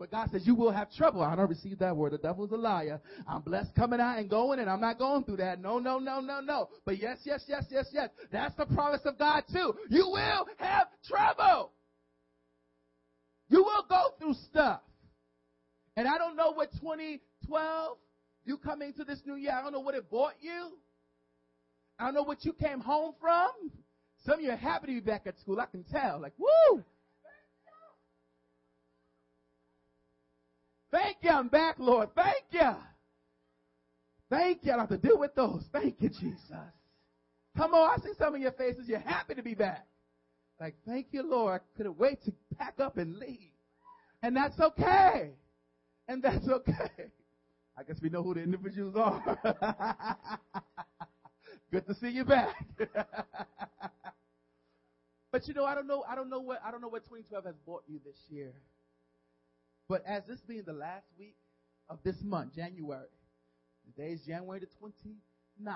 But 0.00 0.10
God 0.10 0.30
says 0.32 0.46
you 0.46 0.54
will 0.54 0.70
have 0.70 0.90
trouble. 0.94 1.20
I 1.20 1.36
don't 1.36 1.50
receive 1.50 1.78
that 1.80 1.94
word. 1.94 2.14
The 2.14 2.18
devil's 2.18 2.50
a 2.52 2.56
liar. 2.56 3.02
I'm 3.28 3.42
blessed 3.42 3.74
coming 3.74 4.00
out 4.00 4.18
and 4.18 4.30
going, 4.30 4.58
and 4.58 4.70
I'm 4.70 4.80
not 4.80 4.98
going 4.98 5.24
through 5.24 5.36
that. 5.36 5.60
No, 5.60 5.78
no, 5.78 5.98
no, 5.98 6.20
no, 6.20 6.40
no. 6.40 6.70
But 6.86 6.96
yes, 6.98 7.18
yes, 7.24 7.44
yes, 7.46 7.64
yes, 7.70 7.84
yes. 7.92 8.08
That's 8.32 8.54
the 8.56 8.64
promise 8.64 9.02
of 9.04 9.18
God 9.18 9.44
too. 9.52 9.74
You 9.90 10.08
will 10.08 10.46
have 10.56 10.86
trouble. 11.06 11.72
You 13.50 13.62
will 13.62 13.84
go 13.90 14.14
through 14.18 14.36
stuff. 14.48 14.80
And 15.98 16.08
I 16.08 16.16
don't 16.16 16.34
know 16.34 16.52
what 16.52 16.72
2012, 16.80 17.98
you 18.46 18.56
coming 18.56 18.94
to 18.94 19.04
this 19.04 19.20
new 19.26 19.34
year, 19.34 19.52
I 19.52 19.62
don't 19.62 19.72
know 19.72 19.80
what 19.80 19.94
it 19.94 20.10
bought 20.10 20.32
you. 20.40 20.78
I 21.98 22.06
don't 22.06 22.14
know 22.14 22.22
what 22.22 22.42
you 22.46 22.54
came 22.54 22.80
home 22.80 23.12
from. 23.20 23.50
Some 24.24 24.38
of 24.38 24.40
you 24.40 24.50
are 24.50 24.56
happy 24.56 24.86
to 24.86 24.92
be 24.94 25.00
back 25.00 25.26
at 25.26 25.38
school. 25.40 25.60
I 25.60 25.66
can 25.66 25.84
tell. 25.84 26.20
Like, 26.22 26.32
woo! 26.38 26.82
Thank 30.90 31.18
you, 31.22 31.30
I'm 31.30 31.48
back, 31.48 31.76
Lord. 31.78 32.08
Thank 32.14 32.44
you. 32.50 32.70
Thank 34.28 34.64
you. 34.64 34.72
I 34.72 34.78
have 34.78 34.88
to 34.88 34.96
deal 34.96 35.18
with 35.18 35.34
those. 35.34 35.64
Thank 35.72 36.00
you, 36.00 36.08
Jesus. 36.08 36.50
Come 37.56 37.74
on, 37.74 37.98
I 37.98 38.02
see 38.02 38.12
some 38.18 38.34
of 38.34 38.40
your 38.40 38.52
faces. 38.52 38.88
You're 38.88 39.00
happy 39.00 39.34
to 39.34 39.42
be 39.42 39.54
back. 39.54 39.86
Like, 40.60 40.76
thank 40.86 41.08
you, 41.12 41.22
Lord. 41.22 41.60
I 41.60 41.76
couldn't 41.76 41.98
wait 41.98 42.22
to 42.24 42.32
pack 42.56 42.74
up 42.80 42.96
and 42.96 43.16
leave. 43.18 43.38
And 44.22 44.36
that's 44.36 44.58
okay 44.60 45.30
and 46.10 46.22
that's 46.22 46.46
okay. 46.48 46.90
I 47.78 47.84
guess 47.84 47.96
we 48.02 48.10
know 48.10 48.22
who 48.22 48.34
the 48.34 48.42
individuals 48.42 48.96
are. 48.96 49.38
Good 51.70 51.86
to 51.86 51.94
see 51.94 52.08
you 52.08 52.24
back. 52.24 52.66
but 55.32 55.46
you 55.46 55.54
know, 55.54 55.64
I 55.64 55.76
don't 55.76 55.86
know, 55.86 56.04
I 56.08 56.16
don't 56.16 56.28
know 56.28 56.40
what 56.40 56.60
I 56.64 56.72
don't 56.72 56.80
know 56.80 56.88
what 56.88 57.04
2012 57.04 57.44
has 57.44 57.54
brought 57.64 57.84
you 57.86 58.00
this 58.04 58.16
year. 58.28 58.52
But 59.90 60.04
as 60.06 60.22
this 60.24 60.38
being 60.42 60.62
the 60.64 60.72
last 60.72 61.08
week 61.18 61.34
of 61.88 61.98
this 62.04 62.22
month, 62.22 62.54
January, 62.54 63.08
today 63.84 64.12
is 64.12 64.20
January 64.24 64.60
the 64.60 64.66
29th. 64.66 65.74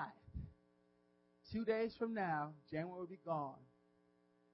Two 1.51 1.65
days 1.65 1.97
from 1.99 2.13
now, 2.13 2.51
January 2.71 2.97
will 2.97 3.07
be 3.07 3.19
gone. 3.25 3.59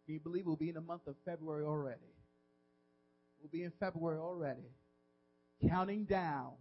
Can 0.03 0.15
you 0.15 0.19
believe 0.19 0.47
we'll 0.47 0.55
be 0.55 0.69
in 0.69 0.73
the 0.73 0.81
month 0.81 1.05
of 1.05 1.13
February 1.25 1.63
already? 1.63 1.99
We'll 3.39 3.51
be 3.51 3.63
in 3.63 3.71
February 3.79 4.17
already 4.17 4.65
counting 5.69 6.05
down, 6.05 6.53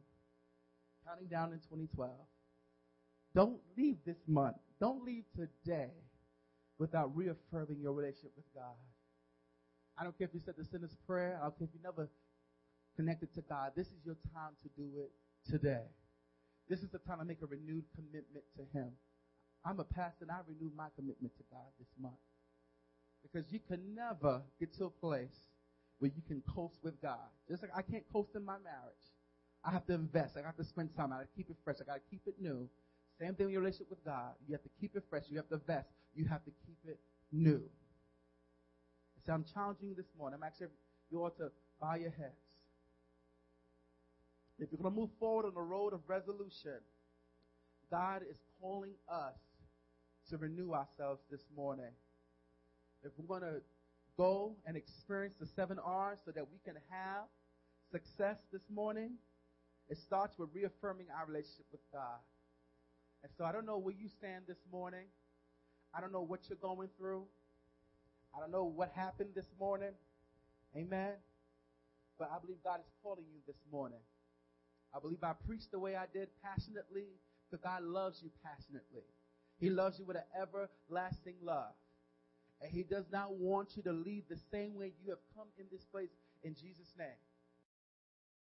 counting 1.06 1.28
down 1.28 1.52
in 1.54 1.58
2012. 1.60 2.12
Don't 3.34 3.60
leave 3.78 3.96
this 4.04 4.18
month. 4.28 4.56
Don't 4.78 5.02
leave 5.06 5.24
today 5.34 5.88
without 6.78 7.16
reaffirming 7.16 7.80
your 7.80 7.94
relationship 7.94 8.32
with 8.36 8.44
God. 8.54 8.76
I 9.96 10.04
don't 10.04 10.16
care 10.18 10.26
if 10.26 10.34
you 10.34 10.40
said 10.44 10.56
the 10.58 10.66
sinner's 10.66 10.96
prayer. 11.06 11.38
I 11.40 11.44
don't 11.44 11.58
care 11.58 11.66
if 11.66 11.74
you 11.74 11.80
never 11.82 12.10
connected 12.96 13.32
to 13.34 13.42
God. 13.42 13.72
This 13.76 13.88
is 13.88 14.04
your 14.04 14.16
time 14.34 14.52
to 14.62 14.68
do 14.76 14.88
it 14.98 15.10
today. 15.50 15.84
This 16.68 16.82
is 16.82 16.90
the 16.90 16.98
time 16.98 17.18
to 17.18 17.24
make 17.24 17.42
a 17.42 17.46
renewed 17.46 17.84
commitment 17.94 18.44
to 18.56 18.62
Him. 18.76 18.92
I'm 19.64 19.80
a 19.80 19.84
pastor 19.84 20.24
and 20.24 20.30
I 20.30 20.38
renewed 20.46 20.74
my 20.76 20.86
commitment 20.96 21.36
to 21.36 21.42
God 21.50 21.66
this 21.78 21.88
month. 22.00 22.14
Because 23.22 23.52
you 23.52 23.60
can 23.68 23.94
never 23.94 24.42
get 24.58 24.72
to 24.78 24.86
a 24.86 24.90
place 24.90 25.36
where 25.98 26.10
you 26.14 26.22
can 26.26 26.42
coast 26.54 26.78
with 26.82 27.00
God. 27.02 27.28
Just 27.48 27.62
like 27.62 27.72
I 27.76 27.82
can't 27.82 28.04
coast 28.12 28.30
in 28.34 28.44
my 28.44 28.56
marriage. 28.64 29.04
I 29.62 29.70
have 29.70 29.84
to 29.86 29.92
invest. 29.92 30.36
I 30.38 30.46
have 30.46 30.56
to 30.56 30.64
spend 30.64 30.96
time. 30.96 31.12
I 31.12 31.18
have 31.18 31.26
to 31.26 31.36
keep 31.36 31.50
it 31.50 31.56
fresh. 31.62 31.76
I 31.80 31.84
got 31.84 31.94
to 31.94 32.10
keep 32.10 32.22
it 32.26 32.34
new. 32.40 32.68
Same 33.20 33.34
thing 33.34 33.46
in 33.46 33.52
your 33.52 33.60
relationship 33.60 33.90
with 33.90 34.04
God. 34.04 34.32
You 34.48 34.54
have 34.54 34.62
to 34.62 34.70
keep 34.80 34.96
it 34.96 35.04
fresh. 35.10 35.24
You 35.28 35.36
have 35.36 35.48
to 35.48 35.56
invest. 35.56 35.88
You 36.14 36.24
have 36.24 36.42
to 36.44 36.50
keep 36.66 36.78
it 36.86 36.98
new. 37.30 37.62
So 39.26 39.34
I'm 39.34 39.44
challenging 39.44 39.90
you 39.90 39.94
this 39.94 40.08
morning. 40.16 40.38
I'm 40.40 40.46
actually 40.46 40.68
you 41.10 41.22
ought 41.22 41.36
to 41.36 41.50
bow 41.80 41.94
your 41.96 42.10
heads. 42.10 42.40
If 44.60 44.68
you're 44.70 44.82
going 44.82 44.94
to 44.94 45.00
move 45.00 45.10
forward 45.18 45.46
on 45.46 45.54
the 45.54 45.60
road 45.62 45.94
of 45.94 46.00
resolution, 46.06 46.76
God 47.90 48.20
is 48.30 48.36
calling 48.60 48.92
us 49.10 49.34
to 50.28 50.36
renew 50.36 50.72
ourselves 50.72 51.22
this 51.30 51.40
morning. 51.56 51.90
If 53.02 53.12
we're 53.16 53.26
going 53.26 53.50
to 53.50 53.62
go 54.18 54.54
and 54.66 54.76
experience 54.76 55.34
the 55.40 55.46
seven 55.56 55.78
R's 55.78 56.18
so 56.26 56.30
that 56.32 56.44
we 56.52 56.58
can 56.62 56.74
have 56.90 57.24
success 57.90 58.36
this 58.52 58.60
morning, 58.72 59.12
it 59.88 59.96
starts 59.96 60.38
with 60.38 60.50
reaffirming 60.52 61.06
our 61.18 61.26
relationship 61.26 61.64
with 61.72 61.80
God. 61.90 62.20
And 63.22 63.32
so 63.38 63.44
I 63.44 63.52
don't 63.52 63.64
know 63.64 63.78
where 63.78 63.94
you 63.94 64.08
stand 64.08 64.44
this 64.46 64.60
morning. 64.70 65.06
I 65.94 66.02
don't 66.02 66.12
know 66.12 66.20
what 66.20 66.40
you're 66.50 66.58
going 66.60 66.90
through. 66.98 67.24
I 68.36 68.40
don't 68.40 68.52
know 68.52 68.64
what 68.64 68.92
happened 68.94 69.30
this 69.34 69.48
morning. 69.58 69.92
Amen. 70.76 71.14
But 72.18 72.30
I 72.30 72.38
believe 72.38 72.58
God 72.62 72.80
is 72.80 72.92
calling 73.02 73.24
you 73.32 73.40
this 73.46 73.56
morning. 73.72 74.00
I 74.94 74.98
believe 74.98 75.22
I 75.22 75.32
preached 75.46 75.70
the 75.70 75.78
way 75.78 75.96
I 75.96 76.06
did 76.12 76.28
passionately 76.42 77.06
because 77.48 77.62
God 77.62 77.82
loves 77.82 78.22
you 78.22 78.30
passionately. 78.44 79.04
He 79.58 79.70
loves 79.70 79.98
you 79.98 80.04
with 80.04 80.16
an 80.16 80.24
everlasting 80.40 81.36
love. 81.42 81.74
And 82.62 82.70
He 82.70 82.82
does 82.82 83.06
not 83.12 83.34
want 83.34 83.76
you 83.76 83.82
to 83.84 83.92
leave 83.92 84.24
the 84.28 84.38
same 84.50 84.74
way 84.74 84.92
you 85.02 85.10
have 85.10 85.20
come 85.36 85.48
in 85.58 85.66
this 85.70 85.84
place 85.84 86.10
in 86.42 86.54
Jesus' 86.54 86.92
name. 86.98 87.08